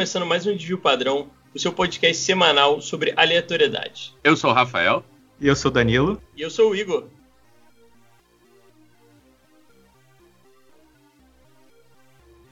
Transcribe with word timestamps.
começando 0.00 0.24
mais 0.24 0.46
um 0.46 0.56
Desvio 0.56 0.78
Padrão, 0.78 1.28
o 1.54 1.58
seu 1.58 1.74
podcast 1.74 2.22
semanal 2.22 2.80
sobre 2.80 3.12
aleatoriedade. 3.18 4.14
Eu 4.24 4.34
sou 4.34 4.48
o 4.48 4.54
Rafael. 4.54 5.04
E 5.38 5.46
eu 5.46 5.54
sou 5.54 5.70
o 5.70 5.74
Danilo. 5.74 6.22
E 6.34 6.40
eu 6.40 6.48
sou 6.48 6.70
o 6.70 6.74
Igor. 6.74 7.04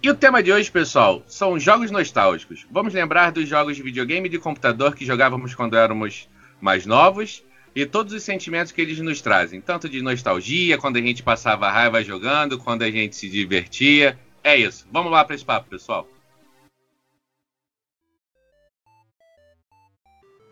E 0.03 0.11
o 0.11 0.15
tema 0.15 0.43
de 0.43 0.53
hoje, 0.53 0.71
pessoal, 0.71 1.23
são 1.27 1.59
jogos 1.59 1.91
nostálgicos. 1.91 2.67
Vamos 2.71 2.93
lembrar 2.93 3.33
dos 3.33 3.49
jogos 3.49 3.77
de 3.77 3.83
videogame 3.83 4.29
e 4.29 4.31
de 4.31 4.39
computador 4.39 4.95
que 4.95 5.07
jogávamos 5.07 5.55
quando 5.55 5.75
éramos 5.75 6.29
mais 6.61 6.85
novos 6.85 7.43
e 7.75 7.87
todos 7.87 8.13
os 8.13 8.23
sentimentos 8.23 8.73
que 8.73 8.83
eles 8.83 8.99
nos 8.99 9.23
trazem, 9.23 9.63
tanto 9.63 9.89
de 9.89 10.03
nostalgia, 10.03 10.77
quando 10.77 10.99
a 10.99 11.01
gente 11.01 11.23
passava 11.23 11.71
raiva 11.71 12.05
jogando, 12.05 12.59
quando 12.59 12.83
a 12.83 12.91
gente 12.91 13.17
se 13.17 13.27
divertia. 13.27 14.19
É 14.45 14.55
isso. 14.55 14.87
Vamos 14.93 15.11
lá 15.11 15.25
para 15.25 15.35
esse 15.35 15.47
papo, 15.47 15.71
pessoal. 15.71 16.07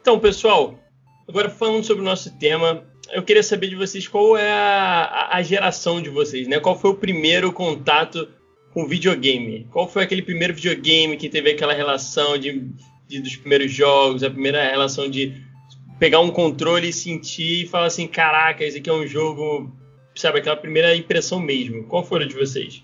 Então, 0.07 0.21
pessoal, 0.21 0.79
agora 1.29 1.51
falando 1.51 1.83
sobre 1.83 2.01
o 2.01 2.05
nosso 2.05 2.39
tema, 2.39 2.87
eu 3.13 3.25
queria 3.25 3.43
saber 3.43 3.67
de 3.67 3.75
vocês 3.75 4.07
qual 4.07 4.37
é 4.37 4.53
a, 4.53 5.31
a 5.33 5.43
geração 5.43 6.01
de 6.01 6.09
vocês, 6.09 6.47
né? 6.47 6.61
Qual 6.61 6.79
foi 6.79 6.93
o 6.93 6.95
primeiro 6.95 7.53
contato 7.53 8.29
com 8.73 8.87
videogame? 8.87 9.67
Qual 9.73 9.89
foi 9.89 10.05
aquele 10.05 10.23
primeiro 10.23 10.55
videogame 10.55 11.17
que 11.17 11.29
teve 11.29 11.51
aquela 11.51 11.73
relação 11.73 12.39
de, 12.39 12.71
de, 13.09 13.21
dos 13.21 13.35
primeiros 13.35 13.73
jogos, 13.73 14.23
a 14.23 14.31
primeira 14.31 14.63
relação 14.71 15.11
de 15.11 15.43
pegar 15.99 16.21
um 16.21 16.31
controle 16.31 16.91
e 16.91 16.93
sentir 16.93 17.65
e 17.65 17.67
falar 17.67 17.87
assim, 17.87 18.07
caraca, 18.07 18.63
esse 18.63 18.79
aqui 18.79 18.89
é 18.89 18.95
um 18.95 19.09
jogo, 19.09 19.77
sabe, 20.15 20.39
aquela 20.39 20.57
primeira 20.57 20.95
impressão 20.95 21.41
mesmo. 21.41 21.83
Qual 21.83 22.05
foi 22.05 22.23
a 22.23 22.29
de 22.29 22.35
vocês? 22.37 22.81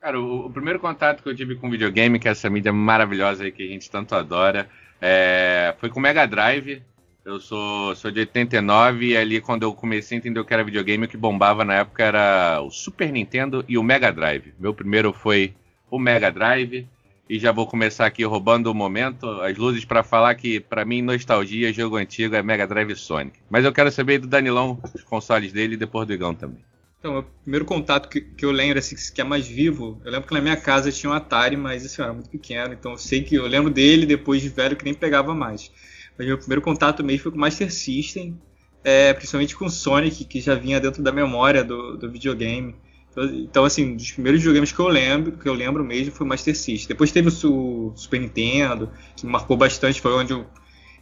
Cara, 0.00 0.18
o, 0.18 0.46
o, 0.46 0.50
primeiro 0.50 0.80
contato 0.80 1.22
que 1.22 1.28
eu 1.28 1.36
tive 1.36 1.54
com 1.56 1.70
videogame, 1.70 2.18
que 2.18 2.28
é 2.28 2.30
essa 2.30 2.48
mídia 2.48 2.72
maravilhosa 2.72 3.44
aí 3.44 3.52
que 3.52 3.62
a 3.62 3.68
gente 3.68 3.90
tanto 3.90 4.14
adora, 4.14 4.70
é, 5.06 5.74
foi 5.78 5.90
com 5.90 6.00
Mega 6.00 6.26
Drive. 6.26 6.82
Eu 7.26 7.38
sou, 7.38 7.94
sou 7.94 8.10
de 8.10 8.20
89 8.20 9.08
e 9.08 9.16
ali 9.16 9.38
quando 9.38 9.62
eu 9.62 9.74
comecei 9.74 10.16
a 10.16 10.18
entender 10.18 10.40
o 10.40 10.44
que 10.46 10.54
era 10.54 10.64
videogame, 10.64 11.04
o 11.04 11.08
que 11.08 11.16
bombava 11.16 11.62
na 11.62 11.74
época 11.74 12.02
era 12.02 12.62
o 12.62 12.70
Super 12.70 13.12
Nintendo 13.12 13.62
e 13.68 13.76
o 13.76 13.82
Mega 13.82 14.10
Drive. 14.10 14.54
Meu 14.58 14.72
primeiro 14.72 15.12
foi 15.12 15.54
o 15.90 15.98
Mega 15.98 16.32
Drive 16.32 16.88
e 17.28 17.38
já 17.38 17.52
vou 17.52 17.66
começar 17.66 18.06
aqui 18.06 18.24
roubando 18.24 18.68
o 18.68 18.74
momento, 18.74 19.28
as 19.42 19.58
luzes 19.58 19.84
para 19.84 20.02
falar 20.02 20.34
que 20.36 20.58
para 20.58 20.86
mim 20.86 21.02
nostalgia, 21.02 21.70
jogo 21.70 21.96
antigo 21.96 22.34
é 22.34 22.42
Mega 22.42 22.66
Drive 22.66 22.96
Sonic. 22.96 23.38
Mas 23.50 23.66
eu 23.66 23.72
quero 23.74 23.90
saber 23.90 24.18
do 24.18 24.26
Danilão, 24.26 24.78
os 24.94 25.02
consoles 25.02 25.52
dele 25.52 25.74
e 25.74 25.78
depois 25.78 26.06
do 26.06 26.14
Igão 26.14 26.34
também. 26.34 26.64
Então, 27.04 27.18
o 27.18 27.22
primeiro 27.22 27.66
contato 27.66 28.08
que, 28.08 28.18
que 28.18 28.46
eu 28.46 28.50
lembro, 28.50 28.78
assim, 28.78 28.96
que 28.96 29.20
é 29.20 29.24
mais 29.24 29.46
vivo, 29.46 30.00
eu 30.06 30.10
lembro 30.10 30.26
que 30.26 30.32
na 30.32 30.40
minha 30.40 30.56
casa 30.56 30.90
tinha 30.90 31.10
um 31.10 31.12
Atari, 31.12 31.54
mas 31.54 31.84
assim, 31.84 32.00
eu 32.00 32.04
era 32.06 32.14
muito 32.14 32.30
pequeno, 32.30 32.72
então 32.72 32.92
eu 32.92 32.96
sei 32.96 33.22
que 33.22 33.34
eu 33.34 33.46
lembro 33.46 33.70
dele 33.70 34.06
depois 34.06 34.40
de 34.40 34.48
velho 34.48 34.74
que 34.74 34.86
nem 34.86 34.94
pegava 34.94 35.34
mais. 35.34 35.70
Mas 36.16 36.26
meu 36.26 36.38
primeiro 36.38 36.62
contato 36.62 37.04
mesmo 37.04 37.24
foi 37.24 37.32
com 37.32 37.36
o 37.36 37.40
Master 37.42 37.70
System, 37.70 38.40
é, 38.82 39.12
principalmente 39.12 39.54
com 39.54 39.66
o 39.66 39.70
Sonic, 39.70 40.24
que 40.24 40.40
já 40.40 40.54
vinha 40.54 40.80
dentro 40.80 41.02
da 41.02 41.12
memória 41.12 41.62
do, 41.62 41.98
do 41.98 42.10
videogame. 42.10 42.74
Então, 43.10 43.24
então, 43.34 43.64
assim, 43.66 43.96
dos 43.96 44.10
primeiros 44.10 44.40
videogames 44.40 44.72
que 44.72 44.80
eu 44.80 44.88
lembro, 44.88 45.32
que 45.32 45.46
eu 45.46 45.52
lembro 45.52 45.84
mesmo, 45.84 46.10
foi 46.10 46.24
o 46.24 46.28
Master 46.30 46.56
System. 46.56 46.88
Depois 46.88 47.12
teve 47.12 47.28
o, 47.28 47.88
o 47.88 47.96
Super 47.96 48.18
Nintendo, 48.18 48.90
que 49.14 49.26
me 49.26 49.32
marcou 49.32 49.58
bastante, 49.58 50.00
foi 50.00 50.14
onde 50.14 50.32
eu 50.32 50.46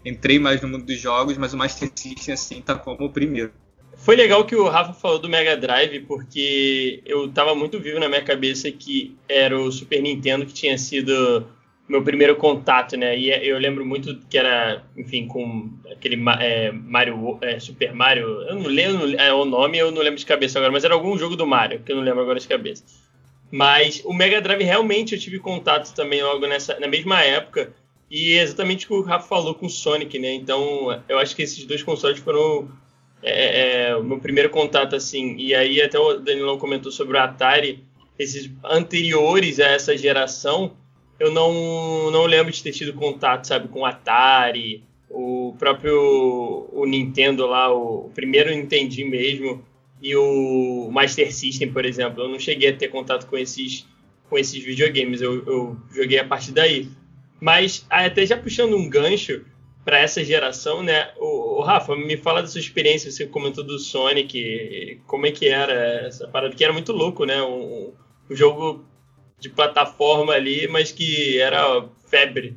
entrei 0.04 0.40
mais 0.40 0.60
no 0.60 0.66
mundo 0.66 0.84
dos 0.84 1.00
jogos, 1.00 1.38
mas 1.38 1.54
o 1.54 1.56
Master 1.56 1.88
System, 1.94 2.34
assim, 2.34 2.60
tá 2.60 2.74
como 2.74 3.04
o 3.04 3.12
primeiro. 3.12 3.52
Foi 4.02 4.16
legal 4.16 4.44
que 4.44 4.56
o 4.56 4.68
Rafa 4.68 4.92
falou 4.92 5.20
do 5.20 5.28
Mega 5.28 5.56
Drive, 5.56 6.00
porque 6.00 7.00
eu 7.06 7.28
tava 7.28 7.54
muito 7.54 7.78
vivo 7.78 8.00
na 8.00 8.08
minha 8.08 8.22
cabeça 8.22 8.68
que 8.68 9.16
era 9.28 9.56
o 9.56 9.70
Super 9.70 10.02
Nintendo 10.02 10.44
que 10.44 10.52
tinha 10.52 10.76
sido 10.76 11.46
meu 11.88 12.02
primeiro 12.02 12.34
contato, 12.34 12.96
né? 12.96 13.16
E 13.16 13.30
eu 13.48 13.56
lembro 13.60 13.86
muito 13.86 14.18
que 14.28 14.36
era, 14.36 14.82
enfim, 14.96 15.28
com 15.28 15.70
aquele 15.88 16.20
é, 16.40 16.72
Mario, 16.72 17.38
é, 17.42 17.60
Super 17.60 17.94
Mario, 17.94 18.26
eu 18.42 18.56
não 18.56 18.66
lembro 18.66 19.20
é, 19.20 19.32
o 19.32 19.44
nome, 19.44 19.78
eu 19.78 19.92
não 19.92 20.02
lembro 20.02 20.18
de 20.18 20.26
cabeça 20.26 20.58
agora, 20.58 20.72
mas 20.72 20.82
era 20.82 20.94
algum 20.94 21.16
jogo 21.16 21.36
do 21.36 21.46
Mario, 21.46 21.78
que 21.78 21.92
eu 21.92 21.96
não 21.96 22.02
lembro 22.02 22.22
agora 22.22 22.40
de 22.40 22.48
cabeça. 22.48 22.82
Mas 23.52 24.02
o 24.04 24.12
Mega 24.12 24.40
Drive 24.40 24.64
realmente 24.64 25.14
eu 25.14 25.20
tive 25.20 25.38
contato 25.38 25.94
também 25.94 26.20
logo 26.24 26.44
nessa, 26.48 26.76
na 26.80 26.88
mesma 26.88 27.22
época, 27.22 27.72
e 28.10 28.32
é 28.32 28.42
exatamente 28.42 28.86
o 28.86 28.88
que 28.88 28.94
o 28.94 29.02
Rafa 29.02 29.28
falou 29.28 29.54
com 29.54 29.66
o 29.66 29.70
Sonic, 29.70 30.18
né? 30.18 30.34
Então 30.34 31.00
eu 31.08 31.20
acho 31.20 31.36
que 31.36 31.42
esses 31.42 31.64
dois 31.64 31.84
consoles 31.84 32.18
foram 32.18 32.68
é, 33.22 33.88
é, 33.88 33.96
o 33.96 34.02
meu 34.02 34.18
primeiro 34.18 34.50
contato, 34.50 34.96
assim. 34.96 35.36
E 35.36 35.54
aí 35.54 35.80
até 35.80 35.98
o 35.98 36.18
Danilão 36.18 36.58
comentou 36.58 36.90
sobre 36.90 37.16
o 37.16 37.20
Atari, 37.20 37.84
esses 38.18 38.50
anteriores 38.64 39.58
a 39.60 39.66
essa 39.66 39.96
geração 39.96 40.76
eu 41.22 41.30
não, 41.30 42.10
não 42.10 42.26
lembro 42.26 42.52
de 42.52 42.60
ter 42.60 42.72
tido 42.72 42.92
contato, 42.94 43.46
sabe, 43.46 43.68
com 43.68 43.82
o 43.82 43.86
Atari, 43.86 44.82
o 45.08 45.54
próprio 45.56 46.68
o 46.72 46.84
Nintendo 46.84 47.46
lá, 47.46 47.72
o, 47.72 48.06
o 48.06 48.10
primeiro 48.10 48.50
Nintendo 48.50 49.08
mesmo, 49.08 49.64
e 50.02 50.16
o 50.16 50.90
Master 50.90 51.32
System, 51.32 51.72
por 51.72 51.84
exemplo. 51.84 52.24
Eu 52.24 52.28
não 52.28 52.40
cheguei 52.40 52.70
a 52.70 52.76
ter 52.76 52.88
contato 52.88 53.28
com 53.28 53.38
esses, 53.38 53.86
com 54.28 54.36
esses 54.36 54.60
videogames, 54.64 55.22
eu, 55.22 55.46
eu 55.46 55.76
joguei 55.94 56.18
a 56.18 56.24
partir 56.26 56.50
daí. 56.50 56.88
Mas 57.40 57.86
até 57.88 58.26
já 58.26 58.36
puxando 58.36 58.76
um 58.76 58.88
gancho 58.88 59.44
para 59.84 59.98
essa 59.98 60.24
geração, 60.24 60.82
né? 60.82 61.10
O, 61.16 61.58
o, 61.58 61.62
Rafa, 61.62 61.96
me 61.96 62.16
fala 62.16 62.42
da 62.42 62.48
sua 62.48 62.60
experiência, 62.60 63.10
você 63.10 63.26
comentou 63.26 63.64
do 63.64 63.78
Sonic, 63.78 65.00
como 65.06 65.26
é 65.26 65.32
que 65.32 65.48
era 65.48 66.06
essa 66.06 66.28
parada, 66.28 66.54
que 66.54 66.64
era 66.64 66.72
muito 66.72 66.92
louco, 66.92 67.24
né? 67.24 67.42
Um, 67.42 67.92
um 68.30 68.36
jogo 68.36 68.84
de 69.40 69.48
plataforma 69.48 70.32
ali, 70.32 70.68
mas 70.68 70.92
que 70.92 71.38
era 71.40 71.84
febre. 72.08 72.56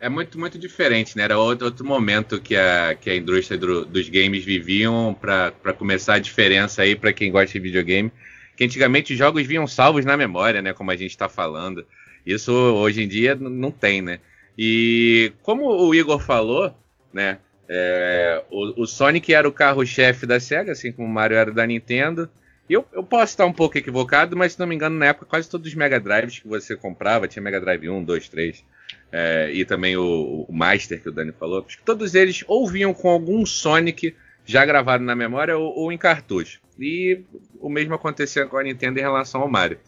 É 0.00 0.08
muito, 0.08 0.38
muito 0.38 0.58
diferente, 0.58 1.16
né? 1.16 1.24
Era 1.24 1.38
outro, 1.38 1.66
outro 1.66 1.84
momento 1.84 2.40
que 2.40 2.56
a, 2.56 2.96
que 2.98 3.10
a 3.10 3.14
indústria 3.14 3.58
do, 3.58 3.84
dos 3.84 4.08
games 4.08 4.44
viviam 4.44 5.14
para 5.14 5.52
começar 5.76 6.14
a 6.14 6.18
diferença 6.18 6.82
aí 6.82 6.96
para 6.96 7.12
quem 7.12 7.30
gosta 7.30 7.52
de 7.52 7.60
videogame. 7.60 8.10
Que 8.56 8.64
antigamente 8.64 9.12
os 9.12 9.18
jogos 9.18 9.46
vinham 9.46 9.66
salvos 9.66 10.04
na 10.04 10.16
memória, 10.16 10.60
né? 10.60 10.72
Como 10.72 10.90
a 10.90 10.96
gente 10.96 11.10
está 11.10 11.28
falando. 11.28 11.86
Isso 12.24 12.52
hoje 12.52 13.02
em 13.02 13.08
dia 13.08 13.34
não 13.34 13.70
tem, 13.70 14.02
né? 14.02 14.20
E 14.62 15.32
como 15.40 15.64
o 15.70 15.94
Igor 15.94 16.20
falou, 16.20 16.74
né? 17.14 17.38
É, 17.66 18.44
o, 18.50 18.82
o, 18.82 18.86
Sonic 18.86 19.32
era 19.32 19.48
o 19.48 19.52
carro-chefe 19.52 20.26
da 20.26 20.38
SEGA, 20.38 20.72
assim 20.72 20.92
como 20.92 21.08
o 21.08 21.10
Mario 21.10 21.38
era 21.38 21.50
da 21.50 21.66
Nintendo. 21.66 22.28
Eu, 22.68 22.84
eu 22.92 23.02
posso 23.02 23.32
estar 23.32 23.46
um 23.46 23.54
pouco 23.54 23.78
equivocado, 23.78 24.36
mas 24.36 24.52
se 24.52 24.60
não 24.60 24.66
me 24.66 24.74
engano, 24.74 24.98
na 24.98 25.06
época, 25.06 25.24
quase 25.24 25.48
todos 25.48 25.66
os 25.66 25.74
Mega 25.74 25.98
Drives 25.98 26.40
que 26.40 26.46
você 26.46 26.76
comprava, 26.76 27.26
tinha 27.26 27.42
Mega 27.42 27.58
Drive 27.58 27.88
1, 27.88 28.04
2, 28.04 28.28
3, 28.28 28.64
é, 29.10 29.50
e 29.50 29.64
também 29.64 29.96
o, 29.96 30.44
o, 30.46 30.52
Master 30.52 31.00
que 31.00 31.08
o 31.08 31.12
Dani 31.12 31.32
falou, 31.32 31.64
acho 31.66 31.78
que 31.78 31.82
todos 31.82 32.14
eles 32.14 32.44
ou 32.46 32.68
vinham 32.68 32.92
com 32.92 33.08
algum 33.08 33.46
Sonic 33.46 34.14
já 34.44 34.66
gravado 34.66 35.02
na 35.02 35.16
memória 35.16 35.56
ou, 35.56 35.74
ou 35.74 35.90
em 35.90 35.96
cartucho. 35.96 36.60
E 36.78 37.22
o 37.58 37.70
mesmo 37.70 37.94
acontecia 37.94 38.44
com 38.44 38.58
a 38.58 38.62
Nintendo 38.62 38.98
em 38.98 39.02
relação 39.02 39.40
ao 39.40 39.48
Mario. 39.48 39.78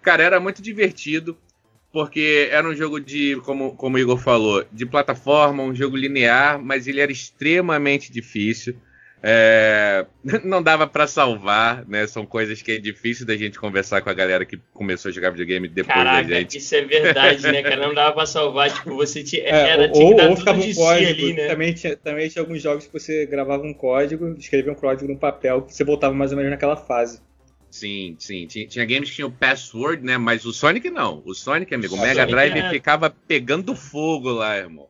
Cara, 0.00 0.22
era 0.22 0.38
muito 0.38 0.62
divertido, 0.62 1.36
porque 1.94 2.48
era 2.50 2.68
um 2.68 2.74
jogo 2.74 2.98
de, 2.98 3.40
como, 3.44 3.76
como 3.76 3.96
o 3.96 4.00
Igor 4.00 4.18
falou, 4.18 4.64
de 4.72 4.84
plataforma, 4.84 5.62
um 5.62 5.72
jogo 5.72 5.96
linear, 5.96 6.60
mas 6.60 6.88
ele 6.88 7.00
era 7.00 7.12
extremamente 7.12 8.10
difícil. 8.10 8.74
É, 9.22 10.04
não 10.42 10.60
dava 10.60 10.88
para 10.88 11.06
salvar, 11.06 11.86
né? 11.86 12.04
São 12.08 12.26
coisas 12.26 12.60
que 12.60 12.72
é 12.72 12.78
difícil 12.78 13.24
da 13.24 13.36
gente 13.36 13.60
conversar 13.60 14.02
com 14.02 14.10
a 14.10 14.12
galera 14.12 14.44
que 14.44 14.58
começou 14.72 15.08
a 15.08 15.12
jogar 15.12 15.30
videogame 15.30 15.68
depois 15.68 15.94
Caraca, 15.94 16.28
da 16.28 16.40
gente. 16.40 16.58
Isso 16.58 16.74
é 16.74 16.82
verdade, 16.82 17.42
né, 17.44 17.62
cara? 17.62 17.86
Não 17.86 17.94
dava 17.94 18.12
pra 18.12 18.26
salvar, 18.26 18.72
tipo, 18.72 18.96
você 18.96 19.22
tinha, 19.22 19.44
é, 19.44 19.70
era, 19.70 19.88
tinha 19.88 20.04
ou, 20.04 20.30
ou 20.30 20.36
ficava 20.36 20.58
um 20.58 20.74
código. 20.74 21.10
ali, 21.10 21.32
né? 21.32 21.46
Também 21.46 21.72
tinha, 21.74 21.96
também 21.96 22.28
tinha 22.28 22.42
alguns 22.42 22.60
jogos 22.60 22.88
que 22.88 22.92
você 22.92 23.24
gravava 23.24 23.62
um 23.62 23.72
código, 23.72 24.34
escrevia 24.36 24.72
um 24.72 24.74
código 24.74 25.08
num 25.08 25.16
papel, 25.16 25.62
que 25.62 25.72
você 25.72 25.84
voltava 25.84 26.12
mais 26.12 26.32
ou 26.32 26.36
menos 26.36 26.50
naquela 26.50 26.76
fase. 26.76 27.20
Sim, 27.74 28.14
sim. 28.20 28.46
Tinha, 28.46 28.68
tinha 28.68 28.84
games 28.84 29.10
que 29.10 29.16
tinham 29.16 29.32
password, 29.32 30.04
né? 30.04 30.16
Mas 30.16 30.44
o 30.44 30.52
Sonic 30.52 30.88
não. 30.90 31.20
O 31.24 31.34
Sonic, 31.34 31.74
amigo, 31.74 31.96
o 31.96 32.00
Mega 32.00 32.24
Drive 32.24 32.70
ficava 32.70 33.10
pegando 33.10 33.74
fogo 33.74 34.30
lá, 34.30 34.56
irmão 34.56 34.88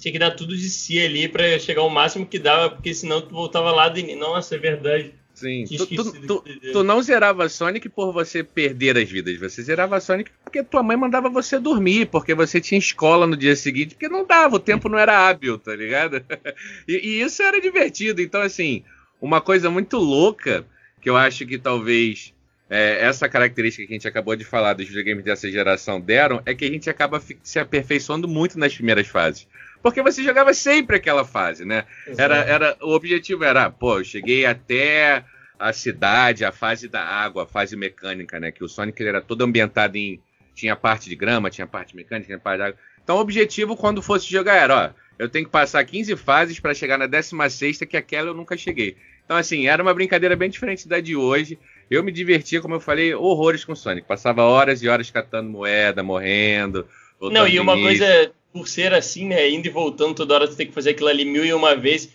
tinha 0.00 0.12
que 0.12 0.18
dar 0.18 0.32
tudo 0.32 0.56
de 0.56 0.68
si 0.68 0.98
ali 0.98 1.28
para 1.28 1.58
chegar 1.58 1.82
ao 1.82 1.88
máximo 1.88 2.26
que 2.26 2.38
dava, 2.38 2.70
porque 2.70 2.92
senão 2.92 3.20
tu 3.20 3.30
voltava 3.30 3.70
lá 3.70 3.88
de. 3.88 4.14
Nossa, 4.16 4.56
é 4.56 4.58
verdade. 4.58 5.14
Sim, 5.32 5.64
tu, 5.66 5.86
tu, 5.86 6.26
tu, 6.26 6.44
tu, 6.72 6.82
não 6.82 7.00
zerava 7.00 7.48
Sonic 7.48 7.88
por 7.88 8.12
você 8.12 8.42
perder 8.42 8.98
as 8.98 9.08
vidas, 9.08 9.38
você 9.38 9.62
zerava 9.62 10.00
Sonic 10.00 10.32
porque 10.42 10.64
tua 10.64 10.82
mãe 10.82 10.96
mandava 10.96 11.30
você 11.30 11.60
dormir, 11.60 12.06
porque 12.06 12.34
você 12.34 12.60
tinha 12.60 12.76
escola 12.76 13.24
no 13.24 13.36
dia 13.36 13.54
seguinte, 13.54 13.94
porque 13.94 14.08
não 14.08 14.26
dava, 14.26 14.56
o 14.56 14.58
tempo 14.58 14.88
não 14.88 14.98
era 14.98 15.28
hábil, 15.28 15.56
tá 15.56 15.76
ligado? 15.76 16.24
e, 16.88 16.94
e 16.94 17.20
isso 17.22 17.40
era 17.40 17.60
divertido, 17.60 18.20
então 18.20 18.42
assim, 18.42 18.82
uma 19.20 19.40
coisa 19.40 19.70
muito 19.70 19.96
louca 19.96 20.66
que 21.00 21.08
eu 21.08 21.16
acho 21.16 21.46
que 21.46 21.58
talvez 21.58 22.34
é, 22.68 23.04
essa 23.04 23.28
característica 23.28 23.86
que 23.86 23.92
a 23.92 23.96
gente 23.96 24.08
acabou 24.08 24.36
de 24.36 24.44
falar 24.44 24.74
dos 24.74 24.86
videogames 24.86 25.24
dessa 25.24 25.50
geração 25.50 26.00
deram 26.00 26.42
é 26.44 26.54
que 26.54 26.64
a 26.64 26.70
gente 26.70 26.90
acaba 26.90 27.22
se 27.42 27.58
aperfeiçoando 27.58 28.28
muito 28.28 28.58
nas 28.58 28.74
primeiras 28.74 29.06
fases 29.08 29.46
porque 29.82 30.02
você 30.02 30.22
jogava 30.22 30.52
sempre 30.52 30.96
aquela 30.96 31.24
fase, 31.24 31.64
né? 31.64 31.84
Era, 32.16 32.36
era, 32.38 32.76
o 32.80 32.92
objetivo 32.92 33.44
era, 33.44 33.70
pô, 33.70 33.98
eu 33.98 34.04
cheguei 34.04 34.44
até 34.44 35.24
a 35.58 35.72
cidade, 35.72 36.44
a 36.44 36.52
fase 36.52 36.88
da 36.88 37.02
água, 37.02 37.44
a 37.44 37.46
fase 37.46 37.76
mecânica, 37.76 38.38
né? 38.38 38.50
Que 38.50 38.64
o 38.64 38.68
Sonic 38.68 39.00
ele 39.00 39.10
era 39.10 39.20
todo 39.20 39.42
ambientado 39.42 39.96
em 39.96 40.20
tinha 40.54 40.74
parte 40.74 41.08
de 41.08 41.14
grama, 41.14 41.50
tinha 41.50 41.66
parte 41.66 41.94
mecânica, 41.94 42.26
tinha 42.26 42.38
parte 42.38 42.58
de 42.58 42.64
água. 42.64 42.78
Então 43.02 43.16
o 43.16 43.20
objetivo 43.20 43.76
quando 43.76 44.02
fosse 44.02 44.28
jogar 44.28 44.56
era, 44.56 44.76
ó, 44.76 44.90
eu 45.18 45.28
tenho 45.28 45.44
que 45.44 45.50
passar 45.50 45.84
15 45.84 46.16
fases 46.16 46.58
para 46.58 46.74
chegar 46.74 46.98
na 46.98 47.06
16 47.06 47.78
que 47.88 47.96
aquela 47.96 48.28
eu 48.28 48.34
nunca 48.34 48.56
cheguei. 48.56 48.96
Então 49.28 49.36
assim, 49.36 49.66
era 49.66 49.82
uma 49.82 49.92
brincadeira 49.92 50.34
bem 50.34 50.48
diferente 50.48 50.88
da 50.88 51.00
de 51.00 51.14
hoje. 51.14 51.58
Eu 51.90 52.02
me 52.02 52.10
divertia, 52.10 52.62
como 52.62 52.76
eu 52.76 52.80
falei, 52.80 53.14
horrores 53.14 53.62
com 53.62 53.76
Sonic. 53.76 54.08
Passava 54.08 54.42
horas 54.42 54.82
e 54.82 54.88
horas 54.88 55.10
catando 55.10 55.50
moeda, 55.50 56.02
morrendo. 56.02 56.86
Não, 57.20 57.46
e 57.46 57.60
uma 57.60 57.74
coisa, 57.74 58.32
por 58.50 58.66
ser 58.66 58.94
assim, 58.94 59.26
né, 59.26 59.50
indo 59.50 59.66
e 59.66 59.70
voltando 59.70 60.14
toda 60.14 60.34
hora, 60.34 60.46
você 60.46 60.56
tem 60.56 60.66
que 60.66 60.72
fazer 60.72 60.90
aquilo 60.90 61.10
ali 61.10 61.26
mil 61.26 61.44
e 61.44 61.52
uma 61.52 61.76
vezes. 61.76 62.08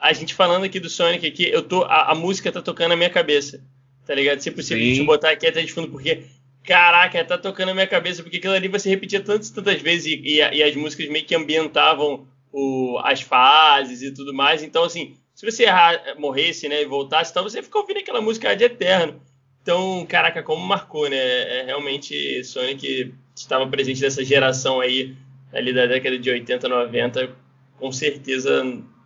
A 0.00 0.12
gente 0.12 0.34
falando 0.34 0.64
aqui 0.64 0.80
do 0.80 0.90
Sonic 0.90 1.24
aqui, 1.24 1.48
eu 1.48 1.62
tô, 1.62 1.84
a, 1.84 2.10
a 2.10 2.14
música 2.16 2.50
tá 2.50 2.60
tocando 2.60 2.88
na 2.88 2.96
minha 2.96 3.10
cabeça, 3.10 3.62
tá 4.04 4.12
ligado? 4.12 4.40
Se 4.40 4.50
possível, 4.50 4.82
Sim. 4.82 4.90
a 4.90 4.94
gente 4.96 5.06
botar 5.06 5.30
aqui 5.30 5.46
até 5.46 5.62
de 5.62 5.72
fundo, 5.72 5.86
porque 5.86 6.24
caraca, 6.64 7.24
tá 7.24 7.38
tocando 7.38 7.68
na 7.68 7.74
minha 7.74 7.86
cabeça, 7.86 8.24
porque 8.24 8.38
aquilo 8.38 8.54
ali 8.54 8.66
você 8.66 8.88
repetia 8.88 9.20
tantas 9.20 9.50
tantas 9.50 9.80
vezes 9.80 10.06
e, 10.06 10.14
e, 10.16 10.38
e 10.38 10.62
as 10.64 10.74
músicas 10.74 11.08
meio 11.08 11.24
que 11.24 11.34
ambientavam 11.36 12.26
o, 12.56 12.98
as 13.04 13.20
fases 13.20 14.00
e 14.00 14.10
tudo 14.10 14.32
mais. 14.32 14.62
Então, 14.62 14.82
assim, 14.82 15.14
se 15.34 15.44
você 15.44 15.64
errar, 15.64 16.00
morresse, 16.18 16.68
né, 16.68 16.80
e 16.80 16.86
voltasse, 16.86 17.30
então 17.30 17.42
você 17.42 17.62
fica 17.62 17.78
ouvindo 17.78 17.98
aquela 17.98 18.22
música 18.22 18.56
de 18.56 18.64
eterno. 18.64 19.20
Então, 19.62 20.06
caraca, 20.08 20.42
como 20.42 20.64
marcou, 20.64 21.10
né? 21.10 21.16
É, 21.16 21.64
realmente 21.66 22.42
Sonic 22.44 23.12
estava 23.34 23.66
presente 23.66 24.00
nessa 24.00 24.24
geração 24.24 24.80
aí, 24.80 25.14
ali 25.52 25.74
da 25.74 25.86
década 25.86 26.18
de 26.18 26.30
80, 26.30 26.66
90, 26.66 27.36
com 27.78 27.92
certeza. 27.92 28.64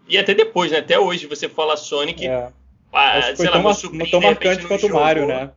E 0.08 0.16
até 0.16 0.32
depois, 0.32 0.70
né? 0.70 0.78
Até 0.78 0.98
hoje 0.98 1.26
você 1.26 1.48
fala 1.48 1.76
Sonic. 1.76 2.26
É. 2.26 2.52
Ah, 2.92 3.34
sei 3.34 3.46
lá, 3.46 3.52
tão, 3.52 3.62
meu 3.62 3.74
sobrinho, 3.74 4.10
tão 4.10 4.20
marcante 4.20 4.66
quanto 4.66 4.86
o 4.86 4.92
Mario, 4.92 5.26
né? 5.26 5.50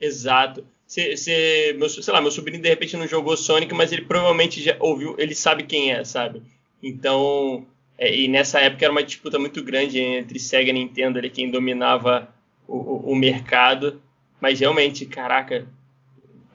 Exato. 0.00 0.66
Se, 0.86 1.16
se, 1.16 1.74
meu, 1.78 1.88
sei 1.88 2.12
lá, 2.12 2.20
meu 2.20 2.30
sobrinho 2.30 2.60
de 2.60 2.68
repente 2.68 2.96
não 2.96 3.06
jogou 3.06 3.36
Sonic, 3.36 3.72
mas 3.72 3.92
ele 3.92 4.02
provavelmente 4.02 4.60
já 4.60 4.76
ouviu, 4.80 5.14
ele 5.18 5.34
sabe 5.34 5.62
quem 5.62 5.92
é, 5.92 6.02
sabe? 6.04 6.42
Então, 6.82 7.66
é, 7.98 8.14
e 8.14 8.28
nessa 8.28 8.60
época 8.60 8.84
era 8.84 8.92
uma 8.92 9.02
disputa 9.02 9.38
muito 9.38 9.62
grande 9.62 9.98
entre 10.00 10.38
Sega 10.38 10.70
e 10.70 10.72
Nintendo, 10.72 11.18
ali, 11.18 11.28
quem 11.28 11.50
dominava 11.50 12.32
o, 12.66 12.76
o, 12.76 13.12
o 13.12 13.16
mercado. 13.16 14.00
Mas 14.40 14.58
realmente, 14.58 15.04
caraca, 15.04 15.66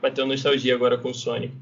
bateu 0.02 0.26
nostalgia 0.26 0.74
agora 0.74 0.98
com 0.98 1.12
o 1.12 1.14
Sonic. 1.14 1.54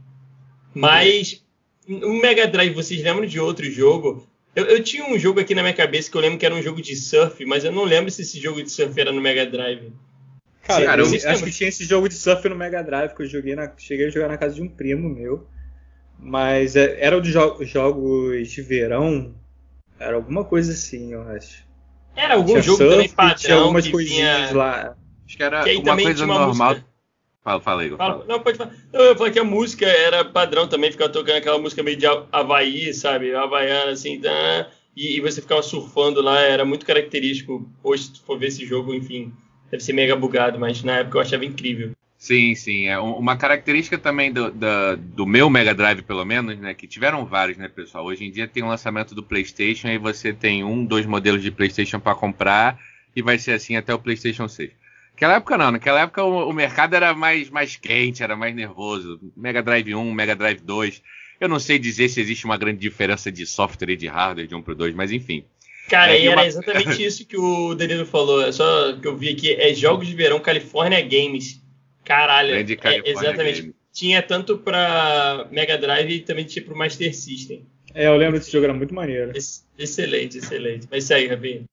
Mas, 0.74 1.44
o 1.88 2.14
Mega 2.14 2.48
Drive, 2.48 2.74
vocês 2.74 3.04
lembram 3.04 3.26
de 3.26 3.40
outro 3.40 3.70
jogo? 3.70 4.28
Eu, 4.56 4.66
eu, 4.66 4.84
tinha 4.84 5.06
um 5.06 5.18
jogo 5.20 5.40
aqui 5.40 5.54
na 5.54 5.62
minha 5.62 5.74
cabeça 5.74 6.10
que 6.10 6.16
eu 6.16 6.22
lembro 6.22 6.38
que 6.38 6.46
era 6.46 6.56
um 6.56 6.62
jogo 6.62 6.82
de 6.82 6.96
surf, 6.96 7.44
mas 7.46 7.66
eu 7.66 7.72
não 7.72 7.84
lembro 7.84 8.10
se 8.10 8.22
esse 8.22 8.40
jogo 8.40 8.64
de 8.64 8.70
surf 8.70 9.00
era 9.00 9.12
no 9.12 9.20
Mega 9.20 9.46
Drive. 9.46 9.92
Cara, 10.62 10.86
Cara 10.86 11.02
eu, 11.02 11.14
eu 11.14 11.30
acho 11.30 11.44
que 11.44 11.52
tinha 11.52 11.68
esse 11.68 11.84
jogo 11.84 12.08
de 12.08 12.16
surf 12.16 12.48
no 12.48 12.56
Mega 12.56 12.82
Drive, 12.82 13.14
que 13.14 13.24
eu 13.24 13.28
joguei 13.28 13.56
na, 13.56 13.72
cheguei 13.78 14.08
a 14.08 14.10
jogar 14.10 14.30
na 14.30 14.38
casa 14.38 14.56
de 14.56 14.62
um 14.62 14.70
primo 14.70 15.10
meu. 15.10 15.46
Mas 16.24 16.76
é, 16.76 16.98
era 17.00 17.18
o 17.18 17.22
de 17.22 17.32
jo 17.32 17.58
jogos 17.62 18.50
de 18.50 18.62
verão. 18.62 19.34
Era 20.00 20.16
alguma 20.16 20.44
coisa 20.44 20.72
assim, 20.72 21.14
eu 21.14 21.22
acho. 21.30 21.64
Era 22.16 22.36
algum 22.36 22.48
tinha 22.48 22.62
jogo 22.62 22.78
surf, 22.78 22.92
também 22.92 23.10
padrão 23.10 23.36
tinha 23.36 23.58
algumas 23.58 23.88
coisinhas 23.88 24.50
tinha... 24.50 24.58
lá. 24.58 24.96
Acho 25.26 25.38
que 25.38 25.44
era 25.44 25.64
que 25.64 25.76
uma 25.76 26.02
coisa 26.02 26.26
uma 26.26 26.40
normal. 26.40 26.70
Música... 26.70 26.94
Fala, 27.44 27.60
fala. 27.60 28.26
Não, 28.26 28.40
pode 28.40 28.58
falar. 28.58 28.72
Não, 28.94 29.02
eu 29.02 29.18
falei 29.18 29.34
que 29.34 29.40
a 29.40 29.44
música 29.44 29.86
era 29.86 30.24
padrão 30.24 30.66
também, 30.66 30.92
ficava 30.92 31.12
tocando 31.12 31.38
aquela 31.38 31.60
música 31.60 31.84
meio 31.84 31.98
de 31.98 32.06
Havaí, 32.32 32.94
sabe? 32.94 33.36
Havaiana, 33.36 33.92
assim, 33.92 34.20
tá? 34.22 34.70
e, 34.96 35.18
e, 35.18 35.22
você 35.22 35.42
ficava 35.42 35.62
surfando 35.62 36.22
lá, 36.22 36.40
era 36.40 36.64
muito 36.64 36.86
característico. 36.86 37.68
Hoje, 37.84 38.04
se 38.04 38.14
tu 38.14 38.22
for 38.22 38.38
ver 38.38 38.48
esse 38.48 38.66
jogo, 38.66 38.94
enfim, 38.94 39.34
deve 39.70 39.84
ser 39.84 39.94
mega 39.94 40.16
bugado, 40.16 40.60
mas 40.60 40.84
na 40.84 41.00
época 41.00 41.18
eu 41.18 41.22
achava 41.22 41.46
incrível. 41.46 41.92
Sim, 42.24 42.56
sim. 42.56 42.86
É 42.86 42.98
uma 42.98 43.36
característica 43.36 43.98
também 43.98 44.32
do, 44.32 44.50
do, 44.50 44.96
do, 44.96 45.26
meu 45.26 45.50
Mega 45.50 45.76
Drive, 45.76 46.04
pelo 46.04 46.24
menos, 46.24 46.58
né? 46.58 46.74
Que 46.74 46.88
tiveram 46.88 47.26
vários, 47.26 47.58
né, 47.58 47.68
pessoal? 47.68 48.06
Hoje 48.06 48.24
em 48.24 48.32
dia 48.32 48.48
tem 48.48 48.64
o 48.64 48.68
lançamento 48.70 49.14
do 49.14 49.22
PlayStation 49.22 49.90
e 49.90 49.98
você 49.98 50.32
tem 50.32 50.64
um, 50.64 50.86
dois 50.86 51.06
modelos 51.06 51.44
de 51.44 51.52
PlayStation 51.52 52.00
para 52.00 52.16
comprar 52.16 52.80
e 53.14 53.22
vai 53.22 53.38
ser 53.38 53.52
assim 53.52 53.76
até 53.76 53.94
o 53.94 54.00
PlayStation 54.00 54.48
6. 54.48 54.72
Naquela 55.12 55.36
época 55.36 55.58
não, 55.58 55.72
naquela 55.72 56.00
época 56.00 56.24
o, 56.24 56.50
o, 56.50 56.54
mercado 56.54 56.96
era 56.96 57.14
mais, 57.14 57.50
mais 57.50 57.76
quente, 57.76 58.24
era 58.24 58.38
mais 58.38 58.56
nervoso. 58.56 59.20
Mega 59.36 59.62
Drive 59.62 59.94
1, 59.94 60.14
Mega 60.14 60.34
Drive 60.34 60.62
2. 60.62 61.04
Eu 61.42 61.50
não 61.50 61.60
sei 61.60 61.78
dizer 61.78 62.08
se 62.08 62.22
existe 62.22 62.46
uma 62.46 62.56
grande 62.56 62.80
diferença 62.80 63.30
de 63.30 63.46
software 63.46 63.92
e 63.92 63.98
de 63.98 64.08
hardware 64.08 64.48
de 64.48 64.56
um 64.56 64.62
para 64.62 64.74
2, 64.74 64.96
mas 64.96 65.12
enfim. 65.12 65.44
Cara, 65.90 66.16
é, 66.16 66.22
e 66.22 66.28
era 66.28 66.38
uma... 66.38 66.48
exatamente 66.48 67.04
isso 67.04 67.28
que 67.28 67.36
o 67.36 67.76
Danilo 67.76 68.06
falou. 68.06 68.42
É 68.42 68.54
só 68.54 68.94
que 68.94 69.06
eu 69.06 69.18
vi 69.18 69.28
aqui, 69.28 69.54
é 69.54 69.74
Jogos 69.74 70.08
de 70.08 70.16
Verão 70.16 70.40
California 70.40 71.02
Games. 71.02 71.62
Caralho, 72.04 72.56
é, 72.56 72.62
exatamente. 73.06 73.62
Games. 73.62 73.76
Tinha 73.92 74.22
tanto 74.22 74.58
para 74.58 75.48
Mega 75.52 75.78
Drive 75.78 76.10
e 76.10 76.20
também 76.22 76.46
tinha 76.46 76.66
para 76.66 76.74
o 76.74 76.78
Master 76.78 77.16
System. 77.16 77.66
É, 77.94 78.08
eu 78.08 78.18
lembro 78.18 78.40
desse 78.40 78.52
jogo, 78.52 78.66
era 78.66 78.74
muito 78.74 78.94
maneiro. 78.94 79.32
Excelente, 79.78 80.40
excelente. 80.40 80.88
Mas 80.90 81.04
segue, 81.04 81.28
Rabinho. 81.28 81.66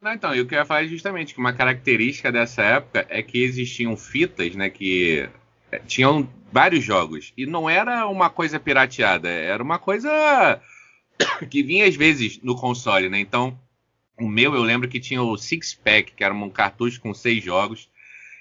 Não, 0.00 0.12
então, 0.12 0.34
eu 0.34 0.46
queria 0.46 0.64
falar 0.64 0.86
justamente 0.86 1.34
que 1.34 1.40
uma 1.40 1.52
característica 1.52 2.32
dessa 2.32 2.62
época 2.62 3.06
é 3.08 3.22
que 3.22 3.42
existiam 3.42 3.96
fitas, 3.96 4.54
né, 4.54 4.70
que 4.70 5.28
é, 5.70 5.78
tinham 5.80 6.28
vários 6.52 6.84
jogos 6.84 7.32
e 7.36 7.44
não 7.44 7.68
era 7.68 8.06
uma 8.06 8.30
coisa 8.30 8.60
pirateada, 8.60 9.28
era 9.28 9.62
uma 9.62 9.78
coisa 9.78 10.60
que 11.50 11.62
vinha 11.62 11.86
às 11.86 11.96
vezes 11.96 12.40
no 12.42 12.54
console, 12.56 13.08
né? 13.08 13.18
Então, 13.18 13.58
o 14.18 14.28
meu 14.28 14.54
eu 14.54 14.62
lembro 14.62 14.88
que 14.88 15.00
tinha 15.00 15.22
o 15.22 15.36
Six 15.36 15.74
Pack, 15.74 16.12
que 16.12 16.24
era 16.24 16.32
um 16.32 16.48
cartucho 16.48 17.00
com 17.00 17.12
seis 17.12 17.42
jogos, 17.42 17.90